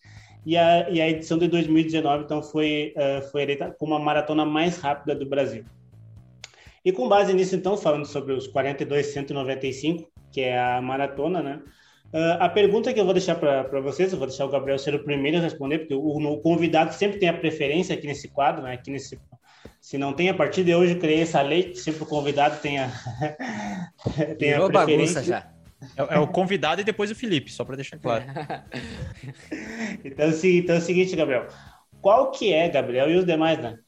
e 0.46 0.58
a, 0.58 0.90
e 0.90 1.02
a 1.02 1.10
edição 1.10 1.38
de 1.38 1.48
2019 1.48 2.26
então 2.26 2.44
foi 2.44 2.94
uh, 2.98 3.22
foi 3.32 3.44
eleita 3.44 3.76
como 3.80 3.96
a 3.96 4.00
maratona 4.00 4.46
mais 4.46 4.78
rápida 4.78 5.16
do 5.16 5.26
Brasil. 5.26 5.64
E 6.84 6.92
com 6.92 7.08
base 7.08 7.34
nisso 7.34 7.56
então 7.56 7.78
falando 7.78 8.06
sobre 8.06 8.34
os 8.34 8.52
42.195 8.52 10.06
que 10.32 10.42
é 10.42 10.60
a 10.60 10.82
maratona, 10.82 11.42
né? 11.42 11.62
Uh, 12.14 12.38
a 12.40 12.48
pergunta 12.48 12.94
que 12.94 13.00
eu 13.00 13.06
vou 13.06 13.14
deixar 13.14 13.34
para 13.34 13.82
vocês, 13.82 14.14
eu 14.14 14.20
vou 14.20 14.28
deixar 14.28 14.46
o 14.46 14.50
Gabriel 14.50 14.78
ser 14.78 14.94
o 14.94 15.04
primeiro 15.04 15.40
a 15.40 15.42
responder, 15.42 15.80
porque 15.80 15.96
o, 15.96 16.00
o, 16.00 16.42
convidado 16.42 16.94
sempre 16.94 17.18
tem 17.18 17.28
a 17.28 17.34
preferência 17.34 17.96
aqui 17.96 18.06
nesse 18.06 18.28
quadro, 18.28 18.62
né? 18.62 18.74
Aqui 18.74 18.92
nesse, 18.92 19.20
se 19.82 19.98
não 19.98 20.14
tem, 20.14 20.30
a 20.30 20.34
partir 20.34 20.64
de 20.64 20.76
hoje 20.76 20.94
eu 20.94 21.00
criei 21.00 21.24
essa 21.24 21.42
lei 21.42 21.64
que 21.64 21.80
sempre 21.80 22.04
o 22.04 22.06
convidado 22.06 22.62
tenha, 22.62 22.94
tenha 24.38 24.64
a 24.64 24.70
preferência. 24.70 25.16
bagunça 25.16 25.24
já. 25.24 25.50
É, 25.98 26.16
é, 26.16 26.20
o 26.20 26.28
convidado 26.28 26.82
e 26.82 26.84
depois 26.84 27.10
o 27.10 27.16
Felipe, 27.16 27.52
só 27.52 27.66
para 27.66 27.78
deixar 27.78 27.98
claro. 27.98 28.24
então, 30.06 30.30
então 30.44 30.76
é 30.76 30.78
o 30.78 30.82
seguinte, 30.82 31.16
Gabriel. 31.16 31.48
Qual 32.00 32.30
que 32.30 32.54
é, 32.54 32.70
Gabriel 32.70 33.10
e 33.10 33.16
os 33.16 33.26
demais, 33.26 33.58
né? 33.58 33.80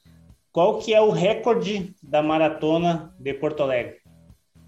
Qual 0.50 0.78
que 0.78 0.92
é 0.92 1.00
o 1.00 1.10
recorde 1.10 1.94
da 2.02 2.22
maratona 2.22 3.14
de 3.20 3.32
Porto 3.34 3.62
Alegre? 3.62 3.98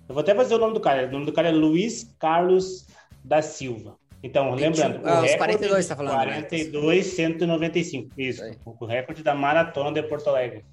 Eu 0.08 0.14
vou 0.14 0.20
até 0.20 0.34
fazer 0.34 0.54
o 0.54 0.58
nome 0.58 0.74
do 0.74 0.80
cara. 0.80 1.06
O 1.08 1.10
nome 1.10 1.26
do 1.26 1.32
cara 1.32 1.48
é 1.48 1.52
Luiz 1.52 2.14
Carlos 2.18 2.86
da 3.28 3.42
Silva. 3.42 3.96
Então, 4.22 4.52
lembrando, 4.52 5.00
ah, 5.04 5.20
o 5.20 5.22
recorde 5.22 5.36
42 5.36 5.86
tá 5.86 5.94
falando. 5.94 6.14
42, 6.14 7.06
né? 7.06 7.12
195. 7.12 8.10
Isso, 8.18 8.42
o 8.64 8.84
recorde 8.84 9.22
da 9.22 9.34
maratona 9.34 9.92
de 9.92 10.02
Porto 10.08 10.28
Alegre. 10.28 10.64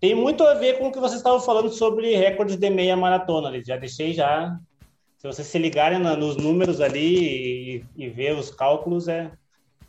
Tem 0.00 0.14
muito 0.14 0.44
a 0.44 0.54
ver 0.54 0.78
com 0.78 0.88
o 0.88 0.92
que 0.92 1.00
vocês 1.00 1.18
estavam 1.18 1.40
falando 1.40 1.68
sobre 1.70 2.14
recordes 2.16 2.56
de 2.56 2.70
meia 2.70 2.96
maratona 2.96 3.48
ali. 3.48 3.62
Já 3.64 3.76
deixei 3.76 4.14
já 4.14 4.56
se 5.18 5.26
vocês 5.26 5.48
se 5.48 5.58
ligarem 5.58 5.98
na, 5.98 6.16
nos 6.16 6.36
números 6.36 6.80
ali 6.80 7.78
e, 7.78 7.84
e, 7.96 8.08
ver 8.08 8.36
os 8.36 8.50
cálculos, 8.50 9.08
é. 9.08 9.32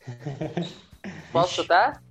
Posso 1.32 1.54
chutar? 1.54 2.02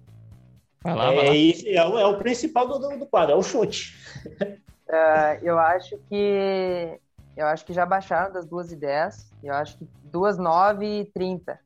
Vai 0.81 0.95
lá, 0.95 1.07
vai 1.07 1.17
lá. 1.17 1.23
É, 1.25 1.75
é, 1.75 1.85
o, 1.85 1.99
é, 1.99 2.07
o, 2.07 2.17
principal 2.17 2.69
do, 2.69 2.79
do, 2.79 3.07
quadro, 3.07 3.33
é 3.33 3.37
o 3.37 3.43
chute. 3.43 3.97
Uh, 4.41 5.35
eu 5.43 5.59
acho 5.59 5.99
que. 6.09 6.97
Eu 7.39 7.47
acho 7.47 7.65
que 7.65 7.73
já 7.73 7.87
baixaram 7.87 8.33
das 8.33 8.45
2 8.47 8.73
e 8.73 8.77
10. 8.77 9.31
Eu 9.45 9.55
acho 9.55 9.79
que 9.79 9.89
2, 10.11 10.39
9 10.39 10.85
e 10.85 11.05
30. 11.05 11.57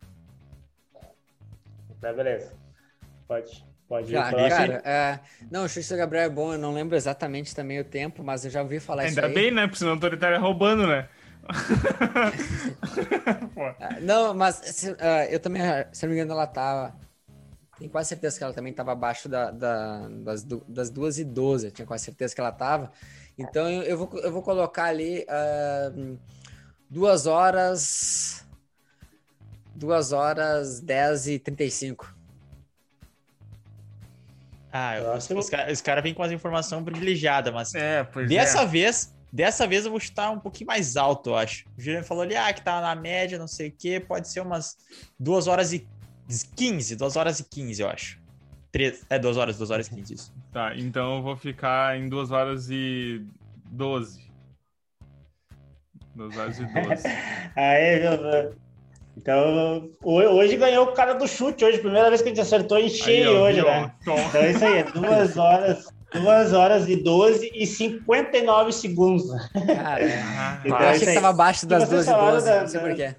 Tá, 1.98 2.12
beleza. 2.12 2.52
Pode. 3.26 3.64
Pode 3.88 4.12
ir. 4.12 4.18
Cara, 4.18 4.48
cara 4.50 4.82
é... 4.84 5.20
não, 5.50 5.64
o 5.64 5.66
do 5.66 5.96
Gabriel 5.96 6.24
é 6.24 6.28
bom. 6.28 6.52
Eu 6.52 6.58
não 6.58 6.74
lembro 6.74 6.94
exatamente 6.94 7.54
também 7.54 7.80
o 7.80 7.84
tempo, 7.84 8.22
mas 8.22 8.44
eu 8.44 8.50
já 8.50 8.60
ouvi 8.60 8.80
falar 8.80 9.04
Ainda 9.04 9.12
isso. 9.12 9.20
Ainda 9.22 9.34
bem, 9.34 9.50
né? 9.50 9.62
Porque 9.62 9.78
senão 9.78 9.94
o 9.94 10.14
estaria 10.14 10.38
roubando, 10.38 10.86
né? 10.86 11.08
Ah, 13.80 13.98
não, 14.00 14.34
mas 14.34 14.56
se, 14.56 14.90
uh, 14.90 14.96
eu 15.30 15.40
também, 15.40 15.62
se 15.90 16.04
não 16.04 16.10
me 16.10 16.18
engano, 16.18 16.32
ela 16.32 16.46
tava. 16.46 16.94
Tenho 17.78 17.90
quase 17.90 18.10
certeza 18.10 18.38
que 18.38 18.44
ela 18.44 18.52
também 18.52 18.70
estava 18.70 18.92
abaixo 18.92 19.28
da, 19.28 19.50
da, 19.50 20.08
das, 20.08 20.44
das 20.68 20.90
duas 20.90 21.18
e 21.18 21.24
doze. 21.24 21.70
Tinha 21.70 21.86
quase 21.86 22.04
certeza 22.04 22.34
que 22.34 22.40
ela 22.40 22.50
estava. 22.50 22.92
Então 23.38 23.68
eu, 23.68 23.82
eu, 23.82 23.98
vou, 23.98 24.20
eu 24.20 24.32
vou 24.32 24.42
colocar 24.42 24.84
ali 24.84 25.24
uh, 25.24 26.18
duas 26.88 27.26
horas. 27.26 28.44
Duas 29.74 30.12
horas 30.12 30.80
dez 30.80 31.26
e 31.26 31.38
trinta 31.38 31.64
e 31.64 31.70
cinco. 31.70 32.14
Ah, 34.70 34.96
eu, 34.96 35.38
os, 35.38 35.50
caras 35.50 35.80
cara 35.82 36.00
vêm 36.00 36.14
com 36.14 36.22
as 36.22 36.32
informações 36.32 36.82
privilegiadas, 36.82 37.52
mas 37.52 37.74
é, 37.74 38.04
dessa 38.26 38.62
é. 38.62 38.66
vez 38.66 39.12
Dessa 39.32 39.66
vez 39.66 39.86
eu 39.86 39.90
vou 39.90 39.98
chutar 39.98 40.30
um 40.30 40.38
pouquinho 40.38 40.66
mais 40.66 40.94
alto, 40.94 41.30
eu 41.30 41.36
acho. 41.36 41.64
O 41.78 41.80
Juliano 41.80 42.04
falou 42.04 42.22
ali, 42.22 42.36
ah, 42.36 42.52
que 42.52 42.60
tá 42.60 42.82
na 42.82 42.94
média, 42.94 43.38
não 43.38 43.48
sei 43.48 43.68
o 43.68 43.72
quê. 43.72 43.98
Pode 43.98 44.28
ser 44.28 44.40
umas 44.40 44.76
2 45.18 45.46
horas 45.46 45.72
e 45.72 45.88
15, 46.54 46.96
2 46.96 47.16
horas 47.16 47.40
e 47.40 47.44
15, 47.44 47.80
eu 47.80 47.88
acho. 47.88 48.21
3, 48.72 49.04
é 49.10 49.18
2 49.18 49.36
horas, 49.36 49.58
2 49.58 49.70
horas 49.70 49.86
e 49.86 49.94
15, 49.94 50.14
isso. 50.14 50.32
Tá, 50.50 50.74
então 50.76 51.16
eu 51.16 51.22
vou 51.22 51.36
ficar 51.36 51.96
em 51.98 52.08
2 52.08 52.30
horas 52.30 52.70
e 52.70 53.22
12. 53.66 54.20
2 56.14 56.36
horas 56.38 56.58
e 56.58 56.64
12. 56.64 57.02
Aê, 57.54 58.00
meu 58.00 58.16
Deus. 58.16 58.54
Então, 59.14 59.90
hoje 60.02 60.56
ganhou 60.56 60.86
o 60.86 60.92
cara 60.92 61.12
do 61.12 61.28
chute, 61.28 61.62
hoje, 61.64 61.78
primeira 61.78 62.08
vez 62.08 62.22
que 62.22 62.28
a 62.28 62.30
gente 62.30 62.40
acertou 62.40 62.78
em 62.78 62.88
cheio 62.88 63.28
aí, 63.28 63.36
hoje, 63.36 63.62
né? 63.62 63.92
Então 64.00 64.16
é 64.16 64.50
isso 64.50 64.64
aí, 64.64 64.82
duas 64.84 65.36
horas, 65.36 65.86
2 66.14 66.52
horas 66.54 66.88
e 66.88 66.96
12 66.96 67.50
e 67.54 67.66
59 67.66 68.72
segundos. 68.72 69.24
Cara, 69.52 70.02
então, 70.64 70.80
eu 70.80 70.88
achei 70.88 71.00
que 71.00 71.08
estava 71.08 71.28
abaixo 71.28 71.66
das 71.66 71.86
2 71.90 72.06
e 72.06 72.10
12, 72.10 72.46
da, 72.46 72.60
não 72.62 72.68
sei 72.68 72.80
porquê. 72.80 73.14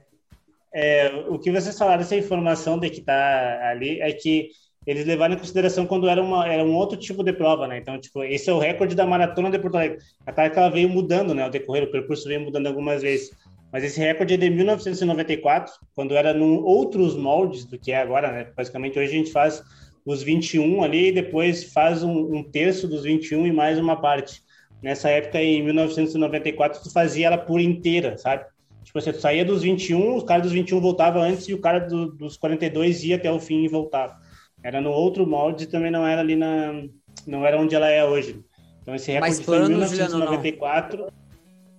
É, 0.73 1.25
o 1.29 1.37
que 1.37 1.51
vocês 1.51 1.77
falaram, 1.77 2.01
essa 2.01 2.15
informação 2.15 2.79
de 2.79 2.89
que 2.89 2.99
está 2.99 3.69
ali, 3.69 4.01
é 4.01 4.11
que 4.11 4.49
eles 4.85 5.05
levaram 5.05 5.35
em 5.35 5.37
consideração 5.37 5.85
quando 5.85 6.09
era, 6.09 6.21
uma, 6.21 6.47
era 6.47 6.63
um 6.63 6.73
outro 6.73 6.97
tipo 6.97 7.23
de 7.23 7.33
prova, 7.33 7.67
né? 7.67 7.77
Então, 7.77 7.99
tipo, 7.99 8.23
esse 8.23 8.49
é 8.49 8.53
o 8.53 8.59
recorde 8.59 8.95
da 8.95 9.05
maratona 9.05 9.49
de 9.49 9.59
Porto 9.59 9.75
Alegre. 9.75 9.99
A 10.25 10.31
cara 10.31 10.49
que 10.49 10.59
ela 10.59 10.69
veio 10.69 10.89
mudando, 10.89 11.33
né? 11.33 11.45
O 11.45 11.49
decorrer, 11.49 11.83
o 11.83 11.91
percurso 11.91 12.27
veio 12.27 12.41
mudando 12.41 12.67
algumas 12.67 13.01
vezes. 13.01 13.31
Mas 13.71 13.83
esse 13.83 13.99
recorde 13.99 14.35
é 14.35 14.37
de 14.37 14.49
1994, 14.49 15.73
quando 15.95 16.15
era 16.15 16.33
num 16.33 16.63
outros 16.63 17.15
moldes 17.15 17.65
do 17.65 17.79
que 17.79 17.91
é 17.91 18.01
agora, 18.01 18.31
né? 18.31 18.47
Basicamente, 18.55 18.99
hoje 18.99 19.09
a 19.09 19.17
gente 19.17 19.31
faz 19.31 19.63
os 20.05 20.21
21 20.21 20.83
ali 20.83 21.07
e 21.07 21.11
depois 21.11 21.71
faz 21.71 22.03
um, 22.03 22.35
um, 22.35 22.43
terço 22.43 22.87
dos 22.87 23.03
21 23.03 23.47
e 23.47 23.51
mais 23.51 23.79
uma 23.79 23.99
parte. 23.99 24.41
Nessa 24.81 25.09
época, 25.09 25.41
em 25.41 25.63
1994, 25.63 26.83
tu 26.83 26.91
fazia 26.91 27.27
ela 27.27 27.37
por 27.37 27.59
inteira, 27.59 28.17
sabe? 28.17 28.45
Tipo, 28.83 28.99
você 28.99 29.13
saía 29.13 29.45
dos 29.45 29.63
21, 29.63 30.17
os 30.17 30.23
caras 30.23 30.43
dos 30.43 30.51
21 30.51 30.81
voltavam 30.81 31.21
antes 31.21 31.47
e 31.47 31.53
o 31.53 31.59
cara 31.59 31.79
do, 31.79 32.11
dos 32.11 32.35
42 32.37 33.03
ia 33.05 33.15
até 33.15 33.31
o 33.31 33.39
fim 33.39 33.63
e 33.63 33.67
voltava. 33.69 34.15
Era 34.63 34.79
no 34.79 34.91
outro 34.91 35.27
molde 35.27 35.65
e 35.65 35.67
também 35.67 35.91
não 35.91 36.07
era 36.07 36.21
ali 36.21 36.35
na... 36.35 36.83
não 37.27 37.45
era 37.45 37.59
onde 37.59 37.75
ela 37.75 37.89
é 37.89 38.03
hoje. 38.05 38.41
Então 38.81 38.95
esse 38.95 39.11
recorde 39.11 39.35
mais 39.35 39.45
plano, 39.45 39.65
foi 39.65 39.73
em 39.73 39.77
1994, 39.77 40.97
Juliano, 40.97 41.13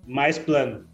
mais 0.06 0.38
plano. 0.38 0.86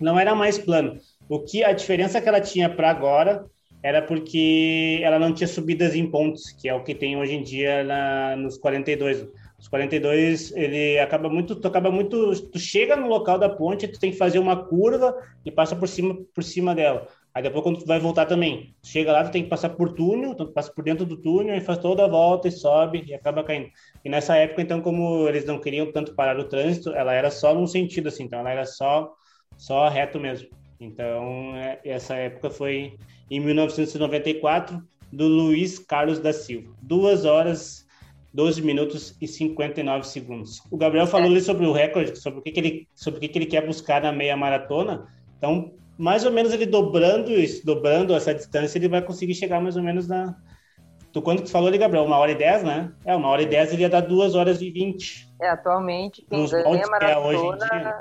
Não 0.00 0.18
era 0.18 0.34
mais 0.34 0.58
plano. 0.58 0.98
O 1.28 1.40
que 1.40 1.64
a 1.64 1.72
diferença 1.72 2.20
que 2.20 2.28
ela 2.28 2.40
tinha 2.40 2.68
para 2.68 2.90
agora 2.90 3.44
era 3.82 4.02
porque 4.02 5.00
ela 5.02 5.18
não 5.18 5.32
tinha 5.32 5.46
subidas 5.46 5.94
em 5.94 6.10
pontos, 6.10 6.50
que 6.50 6.68
é 6.68 6.74
o 6.74 6.82
que 6.82 6.94
tem 6.94 7.16
hoje 7.16 7.34
em 7.34 7.42
dia 7.42 7.84
na, 7.84 8.36
nos 8.36 8.58
42. 8.58 9.28
Os 9.58 9.68
42, 9.68 10.52
ele 10.54 10.98
acaba 10.98 11.28
muito, 11.28 11.56
tu 11.56 11.66
acaba 11.66 11.90
muito, 11.90 12.34
tu 12.50 12.58
chega 12.58 12.94
no 12.94 13.08
local 13.08 13.38
da 13.38 13.48
ponte, 13.48 13.88
tu 13.88 13.98
tem 13.98 14.10
que 14.10 14.18
fazer 14.18 14.38
uma 14.38 14.64
curva 14.64 15.16
e 15.44 15.50
passa 15.50 15.74
por 15.74 15.88
cima, 15.88 16.16
por 16.34 16.44
cima 16.44 16.74
dela. 16.74 17.08
Aí 17.36 17.42
depois 17.42 17.62
quando 17.62 17.80
tu 17.80 17.84
vai 17.84 17.98
voltar 17.98 18.24
também, 18.24 18.74
chega 18.82 19.12
lá, 19.12 19.22
tu 19.22 19.30
tem 19.30 19.42
que 19.42 19.50
passar 19.50 19.68
por 19.68 19.92
túnel, 19.92 20.34
tu 20.34 20.46
passa 20.46 20.72
por 20.72 20.82
dentro 20.82 21.04
do 21.04 21.18
túnel 21.18 21.54
e 21.54 21.60
faz 21.60 21.78
toda 21.78 22.02
a 22.02 22.08
volta 22.08 22.48
e 22.48 22.50
sobe 22.50 23.04
e 23.06 23.12
acaba 23.12 23.44
caindo. 23.44 23.68
E 24.02 24.08
nessa 24.08 24.34
época, 24.36 24.62
então, 24.62 24.80
como 24.80 25.28
eles 25.28 25.44
não 25.44 25.60
queriam 25.60 25.92
tanto 25.92 26.14
parar 26.14 26.40
o 26.40 26.48
trânsito, 26.48 26.94
ela 26.94 27.12
era 27.12 27.30
só 27.30 27.52
num 27.52 27.66
sentido, 27.66 28.08
assim, 28.08 28.22
então 28.22 28.38
ela 28.38 28.50
era 28.50 28.64
só, 28.64 29.12
só 29.58 29.86
reto 29.86 30.18
mesmo. 30.18 30.48
Então, 30.80 31.54
é, 31.56 31.78
essa 31.84 32.14
época 32.14 32.48
foi 32.48 32.96
em 33.30 33.38
1994, 33.38 34.82
do 35.12 35.28
Luiz 35.28 35.78
Carlos 35.78 36.18
da 36.18 36.32
Silva. 36.32 36.72
Duas 36.80 37.26
horas, 37.26 37.86
12 38.32 38.62
minutos 38.62 39.14
e 39.20 39.28
59 39.28 40.06
segundos. 40.06 40.62
O 40.70 40.78
Gabriel 40.78 41.06
falou 41.06 41.28
ali 41.28 41.42
sobre 41.42 41.66
o 41.66 41.72
recorde, 41.72 42.18
sobre 42.18 42.40
o 42.40 42.42
que, 42.42 42.50
que 42.50 42.60
ele, 42.60 42.88
sobre 42.94 43.18
o 43.18 43.20
que, 43.20 43.28
que 43.28 43.38
ele 43.38 43.44
quer 43.44 43.66
buscar 43.66 44.00
na 44.00 44.10
meia 44.10 44.38
maratona. 44.38 45.06
Então, 45.36 45.74
mais 45.98 46.24
ou 46.24 46.30
menos 46.30 46.52
ele 46.52 46.66
dobrando 46.66 47.30
isso, 47.30 47.64
dobrando 47.64 48.14
essa 48.14 48.34
distância, 48.34 48.78
ele 48.78 48.88
vai 48.88 49.02
conseguir 49.02 49.34
chegar 49.34 49.60
mais 49.60 49.76
ou 49.76 49.82
menos 49.82 50.06
na. 50.06 50.36
Tu 51.12 51.22
quanto 51.22 51.42
que 51.42 51.50
falou 51.50 51.68
ali, 51.68 51.78
Gabriel? 51.78 52.04
Uma 52.04 52.18
hora 52.18 52.32
e 52.32 52.34
dez, 52.34 52.62
né? 52.62 52.92
É, 53.04 53.16
uma 53.16 53.28
hora 53.28 53.42
e 53.42 53.46
dez 53.46 53.72
ele 53.72 53.82
ia 53.82 53.88
dar 53.88 54.00
duas 54.00 54.34
horas 54.34 54.60
e 54.60 54.70
vinte. 54.70 55.26
É, 55.40 55.48
atualmente, 55.48 56.22
quem 56.28 56.46
ganha 56.46 56.84
a 56.84 56.90
maratona 56.90 58.00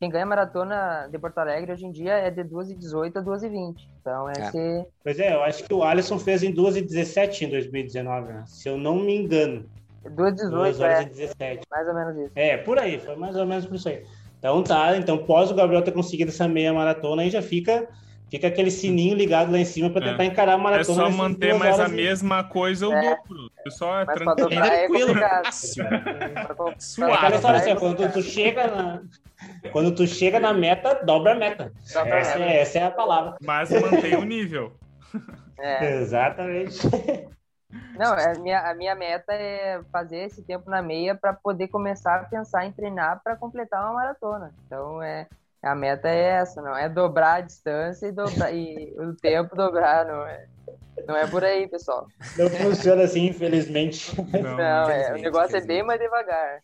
quem 0.00 0.08
ganha 0.08 0.24
maratona 0.24 1.08
de 1.12 1.18
Porto 1.18 1.36
Alegre 1.36 1.72
hoje 1.72 1.84
em 1.84 1.92
dia 1.92 2.14
é 2.14 2.30
de 2.30 2.42
2h18 2.42 3.16
a 3.16 3.22
2h20. 3.22 3.74
Então, 4.00 4.30
esse... 4.30 4.58
É. 4.58 4.78
é. 4.78 4.86
Pois 5.04 5.20
é, 5.20 5.34
eu 5.34 5.42
acho 5.42 5.62
que 5.62 5.74
o 5.74 5.84
Alisson 5.84 6.18
fez 6.18 6.42
em 6.42 6.54
2h17 6.54 7.42
em 7.42 7.50
2019, 7.50 8.32
né? 8.32 8.44
se 8.46 8.66
eu 8.66 8.78
não 8.78 8.96
me 8.96 9.14
engano. 9.14 9.68
2 10.02 10.16
2 10.16 10.34
18 10.36 10.82
horas 10.82 10.98
é, 10.98 11.02
e 11.02 11.04
17. 11.04 11.66
mais 11.70 11.86
ou 11.86 11.94
menos 11.94 12.16
isso. 12.16 12.32
É, 12.34 12.56
por 12.56 12.78
aí, 12.78 12.98
foi 12.98 13.14
mais 13.14 13.36
ou 13.36 13.44
menos 13.44 13.66
por 13.66 13.74
isso 13.74 13.90
aí. 13.90 14.02
Então 14.40 14.62
tá, 14.62 14.96
então 14.96 15.18
pós 15.18 15.50
o 15.50 15.54
Gabriel 15.54 15.82
ter 15.82 15.92
conseguido 15.92 16.30
essa 16.30 16.48
meia 16.48 16.72
maratona, 16.72 17.20
aí 17.22 17.28
já 17.30 17.42
fica, 17.42 17.86
fica 18.30 18.46
aquele 18.48 18.70
sininho 18.70 19.14
ligado 19.14 19.52
lá 19.52 19.58
em 19.58 19.66
cima 19.66 19.90
para 19.90 20.02
É. 20.06 20.10
tentar 20.12 20.24
encarar 20.24 20.52
a 20.52 20.54
É 20.54 20.58
maratona. 20.58 20.84
só 20.96 21.02
nessas 21.02 21.14
manter 21.16 21.54
mais 21.54 21.78
a 21.78 21.86
e- 21.88 21.92
mesma 21.92 22.42
coisa 22.42 22.88
o 22.88 22.92
É. 22.94 23.00
dobro. 23.16 23.50
É 23.66 23.70
só 23.70 24.02
Mas 24.06 24.14
tranquilo. 24.18 24.62
é 24.64 24.86
Tranquilo, 24.88 25.18
É 25.18 25.50
Suave. 26.78 27.12
aquela 27.12 27.34
história 27.36 27.60
assim, 27.60 27.70
é 27.70 27.76
quando 27.76 28.10
tu, 28.12 28.22
chega 28.22 28.66
na. 28.68 29.02
Quando 29.72 29.94
tu 29.94 30.06
chega 30.06 30.40
na 30.40 30.52
meta, 30.54 30.94
dobra 31.04 31.32
a 31.32 31.34
meta. 31.34 31.72
Dobra 31.92 32.14
a 32.14 32.18
Essa, 32.18 32.38
meta. 32.38 32.50
é, 32.50 32.60
essa 32.60 32.78
é 32.78 32.82
a 32.84 32.90
palavra. 32.90 33.36
Mas 33.42 33.70
mantém 33.70 34.14
o 34.16 34.24
nível. 34.24 34.72
É. 35.58 35.96
Exatamente. 36.00 36.78
Não, 37.96 38.14
é, 38.14 38.32
a 38.32 38.38
minha, 38.38 38.60
a 38.60 38.74
minha 38.74 38.94
meta 38.94 39.32
é 39.32 39.80
fazer 39.92 40.24
esse 40.24 40.42
tempo 40.42 40.70
na 40.70 40.82
meia 40.82 41.14
para 41.14 41.32
poder 41.32 41.68
começar 41.68 42.16
a 42.16 42.24
pensar 42.24 42.64
em 42.64 42.72
treinar 42.72 43.20
para 43.22 43.36
completar 43.36 43.84
uma 43.84 43.94
maratona. 43.94 44.52
Então, 44.66 45.02
é, 45.02 45.26
a 45.62 45.74
meta 45.74 46.08
é 46.08 46.18
essa, 46.18 46.62
não 46.62 46.76
é 46.76 46.88
dobrar 46.88 47.34
a 47.34 47.40
distância 47.40 48.06
e, 48.06 48.12
dobrar, 48.12 48.52
e 48.52 48.94
o 48.98 49.14
tempo 49.14 49.54
dobrar, 49.54 50.06
não 50.06 50.26
é, 50.26 50.46
não 51.06 51.16
é 51.16 51.26
por 51.26 51.44
aí, 51.44 51.68
pessoal. 51.68 52.06
Não 52.36 52.48
funciona 52.48 53.04
assim, 53.04 53.26
infelizmente. 53.26 54.14
Não, 54.32 54.56
Não, 54.56 54.90
é, 54.90 55.12
o 55.12 55.18
negócio 55.18 55.56
é 55.56 55.60
bem 55.60 55.82
mais 55.82 56.00
devagar. 56.00 56.62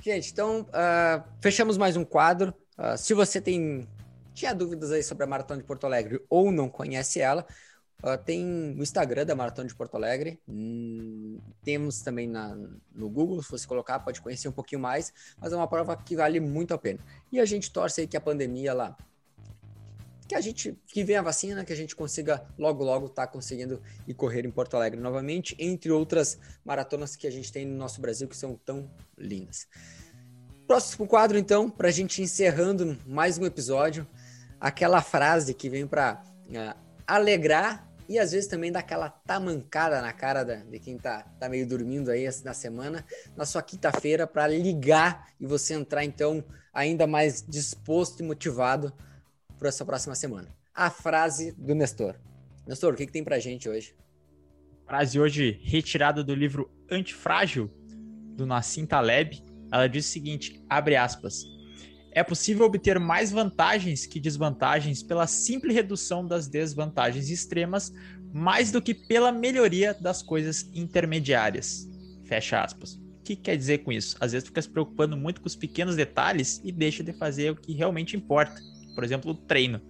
Gente, 0.00 0.32
então 0.32 0.66
ah, 0.72 1.24
fechamos 1.40 1.76
mais 1.76 1.96
um 1.96 2.04
quadro. 2.04 2.54
Ah, 2.76 2.96
se 2.96 3.12
você 3.14 3.40
tem 3.40 3.86
tinha 4.32 4.54
dúvidas 4.54 4.92
aí 4.92 5.02
sobre 5.02 5.24
a 5.24 5.26
Maratona 5.26 5.60
de 5.60 5.66
Porto 5.66 5.84
Alegre 5.84 6.24
ou 6.30 6.52
não 6.52 6.68
conhece 6.68 7.20
ela, 7.20 7.44
ah, 8.02 8.16
tem 8.16 8.44
o 8.78 8.82
Instagram 8.82 9.26
da 9.26 9.34
Maratona 9.34 9.66
de 9.66 9.74
Porto 9.74 9.96
Alegre. 9.96 10.40
Hum, 10.48 11.40
temos 11.64 12.00
também 12.00 12.28
na, 12.28 12.56
no 12.94 13.10
Google, 13.10 13.42
se 13.42 13.50
você 13.50 13.66
colocar, 13.66 13.98
pode 14.00 14.20
conhecer 14.20 14.48
um 14.48 14.52
pouquinho 14.52 14.80
mais, 14.80 15.12
mas 15.38 15.52
é 15.52 15.56
uma 15.56 15.66
prova 15.66 15.96
que 15.96 16.14
vale 16.14 16.38
muito 16.38 16.72
a 16.72 16.78
pena. 16.78 17.00
E 17.32 17.40
a 17.40 17.44
gente 17.44 17.72
torce 17.72 18.02
aí 18.02 18.06
que 18.06 18.16
a 18.16 18.20
pandemia 18.20 18.72
lá 18.72 18.96
que 20.28 20.34
a 20.34 20.40
gente 20.42 20.78
que 20.86 21.02
venha 21.02 21.20
a 21.20 21.22
vacina, 21.22 21.64
que 21.64 21.72
a 21.72 21.76
gente 21.76 21.96
consiga 21.96 22.46
logo 22.58 22.84
logo 22.84 23.06
estar 23.06 23.26
conseguindo 23.28 23.80
ir 24.06 24.12
correr 24.12 24.44
em 24.44 24.50
Porto 24.50 24.76
Alegre 24.76 25.00
novamente, 25.00 25.56
entre 25.58 25.90
outras 25.90 26.38
maratonas 26.62 27.16
que 27.16 27.26
a 27.26 27.30
gente 27.30 27.50
tem 27.50 27.64
no 27.64 27.78
nosso 27.78 27.98
Brasil 27.98 28.28
que 28.28 28.36
são 28.36 28.54
tão 28.54 28.90
lindas. 29.16 29.66
Próximo 30.66 31.06
quadro 31.06 31.38
então, 31.38 31.70
para 31.70 31.88
a 31.88 31.90
gente 31.90 32.20
encerrando 32.20 32.98
mais 33.06 33.38
um 33.38 33.46
episódio, 33.46 34.06
aquela 34.60 35.00
frase 35.00 35.54
que 35.54 35.70
vem 35.70 35.86
para 35.86 36.22
alegrar 37.06 37.87
e 38.08 38.18
às 38.18 38.32
vezes 38.32 38.48
também 38.48 38.72
dar 38.72 38.80
aquela 38.80 39.08
tamancada 39.10 40.00
na 40.00 40.12
cara 40.12 40.44
da- 40.44 40.56
de 40.56 40.78
quem 40.78 40.96
tá, 40.96 41.22
tá 41.38 41.48
meio 41.48 41.66
dormindo 41.68 42.10
aí 42.10 42.24
na 42.44 42.54
semana, 42.54 43.04
na 43.36 43.44
sua 43.44 43.62
quinta-feira, 43.62 44.26
para 44.26 44.46
ligar 44.46 45.28
e 45.38 45.46
você 45.46 45.74
entrar 45.74 46.04
então 46.04 46.42
ainda 46.72 47.06
mais 47.06 47.44
disposto 47.46 48.20
e 48.20 48.22
motivado 48.22 48.92
para 49.58 49.68
essa 49.68 49.84
próxima 49.84 50.14
semana. 50.14 50.48
A 50.74 50.90
frase 50.90 51.52
do 51.52 51.74
Nestor. 51.74 52.14
Nestor, 52.66 52.94
o 52.94 52.96
que, 52.96 53.06
que 53.06 53.12
tem 53.12 53.24
pra 53.24 53.38
gente 53.38 53.68
hoje? 53.68 53.94
Frase 54.86 55.20
hoje 55.20 55.60
retirada 55.62 56.24
do 56.24 56.34
livro 56.34 56.70
Antifrágil, 56.90 57.70
do 58.36 58.46
Nassim 58.46 58.86
Taleb. 58.86 59.42
Ela 59.70 59.86
diz 59.86 60.06
o 60.06 60.08
seguinte, 60.10 60.62
abre 60.68 60.96
aspas, 60.96 61.42
é 62.18 62.24
possível 62.24 62.66
obter 62.66 62.98
mais 62.98 63.30
vantagens 63.30 64.04
que 64.04 64.18
desvantagens 64.18 65.04
pela 65.04 65.26
simples 65.28 65.72
redução 65.72 66.26
das 66.26 66.48
desvantagens 66.48 67.30
extremas, 67.30 67.92
mais 68.32 68.72
do 68.72 68.82
que 68.82 68.92
pela 68.92 69.30
melhoria 69.30 69.94
das 69.94 70.20
coisas 70.20 70.68
intermediárias. 70.74 71.88
Fecha 72.24 72.60
aspas. 72.60 72.94
O 72.94 73.22
que 73.22 73.36
quer 73.36 73.56
dizer 73.56 73.78
com 73.78 73.92
isso? 73.92 74.16
Às 74.18 74.32
vezes 74.32 74.48
fica 74.48 74.60
se 74.60 74.68
preocupando 74.68 75.16
muito 75.16 75.40
com 75.40 75.46
os 75.46 75.54
pequenos 75.54 75.94
detalhes 75.94 76.60
e 76.64 76.72
deixa 76.72 77.04
de 77.04 77.12
fazer 77.12 77.52
o 77.52 77.56
que 77.56 77.72
realmente 77.72 78.16
importa. 78.16 78.60
Por 78.96 79.04
exemplo, 79.04 79.30
o 79.30 79.34
treino. 79.34 79.80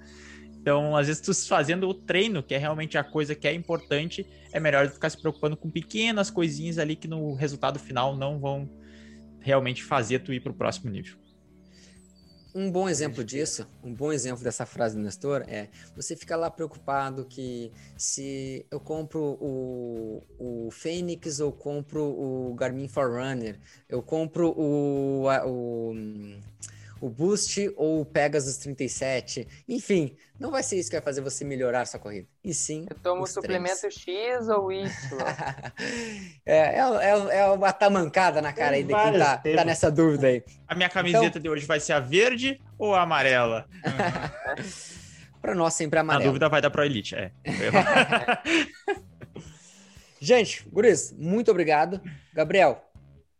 Então, 0.60 0.94
às 0.94 1.06
vezes, 1.06 1.22
tu 1.22 1.32
fazendo 1.48 1.88
o 1.88 1.94
treino, 1.94 2.42
que 2.42 2.52
é 2.54 2.58
realmente 2.58 2.98
a 2.98 3.04
coisa 3.04 3.34
que 3.34 3.48
é 3.48 3.54
importante, 3.54 4.26
é 4.52 4.60
melhor 4.60 4.84
do 4.84 4.88
que 4.90 4.96
ficar 4.96 5.08
se 5.08 5.18
preocupando 5.18 5.56
com 5.56 5.70
pequenas 5.70 6.30
coisinhas 6.30 6.76
ali 6.76 6.94
que 6.94 7.08
no 7.08 7.32
resultado 7.34 7.78
final 7.78 8.14
não 8.14 8.38
vão 8.38 8.68
realmente 9.40 9.82
fazer 9.82 10.18
tu 10.18 10.30
ir 10.30 10.40
para 10.40 10.52
o 10.52 10.54
próximo 10.54 10.90
nível. 10.90 11.16
Um 12.58 12.72
bom 12.72 12.88
exemplo 12.88 13.22
disso, 13.22 13.68
um 13.84 13.94
bom 13.94 14.12
exemplo 14.12 14.42
dessa 14.42 14.66
frase 14.66 14.96
do 14.96 15.00
Nestor 15.00 15.44
é 15.46 15.68
você 15.94 16.16
fica 16.16 16.34
lá 16.34 16.50
preocupado 16.50 17.24
que 17.24 17.70
se 17.96 18.66
eu 18.68 18.80
compro 18.80 19.38
o, 19.40 20.24
o 20.40 20.68
Fênix 20.72 21.38
ou 21.38 21.52
compro 21.52 22.02
o 22.02 22.52
Garmin 22.54 22.88
Forerunner, 22.88 23.60
eu 23.88 24.02
compro 24.02 24.48
o, 24.58 25.28
o, 25.46 25.94
o 27.00 27.08
Boost 27.08 27.72
ou 27.76 28.00
o 28.00 28.04
Pegasus 28.04 28.56
37, 28.58 29.46
enfim, 29.68 30.16
não 30.38 30.50
vai 30.50 30.62
ser 30.62 30.76
isso 30.76 30.90
que 30.90 30.96
vai 30.96 31.02
fazer 31.02 31.20
você 31.20 31.44
melhorar 31.44 31.86
sua 31.86 31.98
corrida, 32.00 32.28
e 32.44 32.52
sim 32.54 32.86
Eu 32.88 32.96
tomo 32.96 33.22
os 33.22 33.30
suplemento 33.30 33.80
treinos. 33.80 33.98
X 33.98 34.48
ou 34.48 34.72
Y. 34.72 34.88
é, 36.46 36.56
é, 36.56 36.78
é, 36.78 37.38
é 37.38 37.46
uma 37.46 37.72
tamancada 37.72 38.40
na 38.40 38.52
cara 38.52 38.76
aí 38.76 38.82
de 38.82 38.94
quem 38.94 39.18
tá, 39.18 39.38
tá 39.38 39.64
nessa 39.64 39.90
dúvida 39.90 40.26
aí. 40.28 40.42
A 40.66 40.74
minha 40.74 40.88
camiseta 40.88 41.40
de 41.40 41.48
hoje 41.48 41.66
vai 41.66 41.80
ser 41.80 41.92
a 41.92 42.00
verde 42.00 42.60
ou 42.78 42.94
a 42.94 43.02
amarela? 43.02 43.66
Para 45.40 45.54
nós 45.54 45.74
sempre 45.74 45.96
Na 45.96 46.00
amarelo. 46.00 46.30
dúvida 46.30 46.48
vai 46.48 46.60
dar 46.60 46.70
Pro 46.70 46.84
Elite, 46.84 47.14
é. 47.14 47.30
Gente, 50.20 50.68
Guris, 50.68 51.14
muito 51.16 51.50
obrigado. 51.50 52.00
Gabriel, 52.34 52.84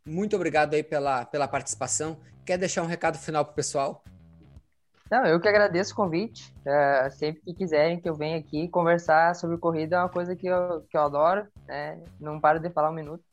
muito 0.05 0.35
obrigado 0.35 0.73
aí 0.73 0.83
pela, 0.83 1.25
pela 1.25 1.47
participação. 1.47 2.17
Quer 2.49 2.57
deixar 2.57 2.81
um 2.81 2.87
recado 2.87 3.15
final 3.15 3.45
pro 3.45 3.53
pessoal? 3.53 4.03
Não, 5.11 5.23
eu 5.23 5.39
que 5.39 5.47
agradeço 5.47 5.93
o 5.93 5.95
convite. 5.95 6.51
É, 6.65 7.07
sempre 7.11 7.43
que 7.43 7.53
quiserem 7.53 7.99
que 7.99 8.09
eu 8.09 8.15
venha 8.15 8.39
aqui 8.39 8.67
conversar 8.69 9.35
sobre 9.35 9.55
corrida 9.59 9.97
é 9.97 9.99
uma 9.99 10.09
coisa 10.09 10.35
que 10.35 10.47
eu, 10.47 10.83
que 10.89 10.97
eu 10.97 11.01
adoro. 11.01 11.45
né? 11.67 11.99
Não 12.19 12.39
paro 12.39 12.59
de 12.59 12.71
falar 12.71 12.89
um 12.89 12.93
minuto. 12.95 13.23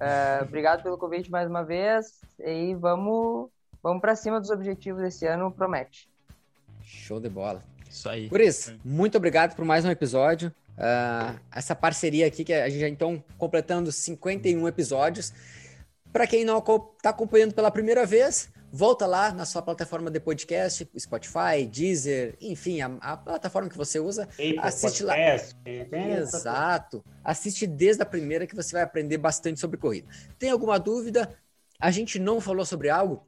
É, 0.00 0.40
obrigado 0.42 0.82
pelo 0.82 0.98
convite 0.98 1.30
mais 1.30 1.48
uma 1.48 1.62
vez. 1.62 2.18
E 2.40 2.74
vamos, 2.74 3.50
vamos 3.80 4.00
para 4.00 4.16
cima 4.16 4.40
dos 4.40 4.50
objetivos 4.50 5.00
desse 5.00 5.28
ano, 5.28 5.52
promete. 5.52 6.10
Show 6.82 7.20
de 7.20 7.28
bola. 7.28 7.62
Isso 7.88 8.08
aí. 8.08 8.26
Guris, 8.26 8.74
muito 8.84 9.16
obrigado 9.16 9.54
por 9.54 9.64
mais 9.64 9.84
um 9.84 9.90
episódio. 9.92 10.52
Ah, 10.76 11.36
essa 11.54 11.76
parceria 11.76 12.26
aqui 12.26 12.42
que 12.42 12.52
a 12.52 12.68
gente 12.68 12.80
já 12.80 12.88
então 12.88 13.22
completando 13.38 13.92
51 13.92 14.66
episódios. 14.66 15.32
Para 16.12 16.26
quem 16.26 16.44
não 16.44 16.58
está 16.58 17.10
acompanhando 17.10 17.54
pela 17.54 17.70
primeira 17.70 18.06
vez, 18.06 18.50
volta 18.72 19.06
lá 19.06 19.32
na 19.32 19.44
sua 19.44 19.62
plataforma 19.62 20.10
de 20.10 20.20
podcast, 20.20 20.86
Spotify, 20.98 21.64
Deezer, 21.70 22.36
enfim, 22.40 22.80
a, 22.80 22.86
a 23.00 23.16
plataforma 23.16 23.68
que 23.68 23.76
você 23.76 23.98
usa. 23.98 24.26
Tem 24.36 24.58
Assiste 24.58 25.02
lá. 25.02 25.14
podcast, 25.14 25.56
essa- 25.64 25.96
Exato. 26.38 27.04
Assiste 27.24 27.66
desde 27.66 28.02
a 28.02 28.06
primeira 28.06 28.46
que 28.46 28.54
você 28.54 28.72
vai 28.72 28.82
aprender 28.82 29.18
bastante 29.18 29.58
sobre 29.60 29.78
corrida. 29.78 30.08
Tem 30.38 30.50
alguma 30.50 30.78
dúvida? 30.78 31.34
A 31.80 31.90
gente 31.90 32.18
não 32.18 32.40
falou 32.40 32.64
sobre 32.64 32.88
algo? 32.90 33.26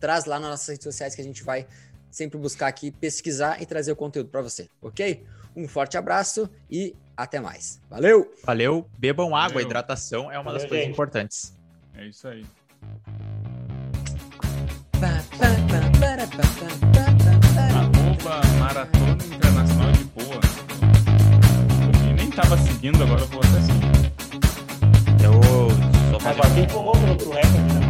Traz 0.00 0.24
lá 0.24 0.38
nas 0.40 0.50
nossas 0.50 0.68
redes 0.68 0.84
sociais 0.84 1.14
que 1.14 1.20
a 1.20 1.24
gente 1.24 1.42
vai 1.42 1.66
sempre 2.10 2.38
buscar 2.38 2.66
aqui, 2.66 2.90
pesquisar 2.90 3.62
e 3.62 3.66
trazer 3.66 3.92
o 3.92 3.96
conteúdo 3.96 4.30
para 4.30 4.42
você, 4.42 4.68
ok? 4.82 5.24
Um 5.54 5.68
forte 5.68 5.96
abraço 5.96 6.48
e 6.70 6.94
até 7.16 7.38
mais. 7.38 7.80
Valeu! 7.90 8.32
Valeu, 8.44 8.88
bebam 8.98 9.36
água, 9.36 9.54
Valeu. 9.54 9.66
hidratação 9.66 10.30
é 10.32 10.38
uma 10.38 10.52
das 10.52 10.62
Valeu, 10.62 10.68
coisas 10.68 10.84
gente. 10.86 10.94
importantes. 10.94 11.56
É 11.94 12.06
isso 12.06 12.26
aí. 12.26 12.44
Arroba 17.00 18.40
Maratona 18.58 19.16
Internacional 19.34 19.92
de 19.92 20.04
Boa. 20.04 20.40
Eu 22.08 22.14
nem 22.16 22.30
tava 22.30 22.58
seguindo, 22.58 23.02
agora 23.02 23.20
eu 23.22 23.26
vou 23.28 23.40
até 23.40 23.60
seguir. 23.62 24.12
Eu 25.24 25.40
só 26.20 26.28
Agora 26.28 26.50
tem 26.50 26.66
que 26.66 26.72
pôr 26.72 26.92
pro 26.92 27.32
recorde. 27.32 27.58
né? 27.74 27.89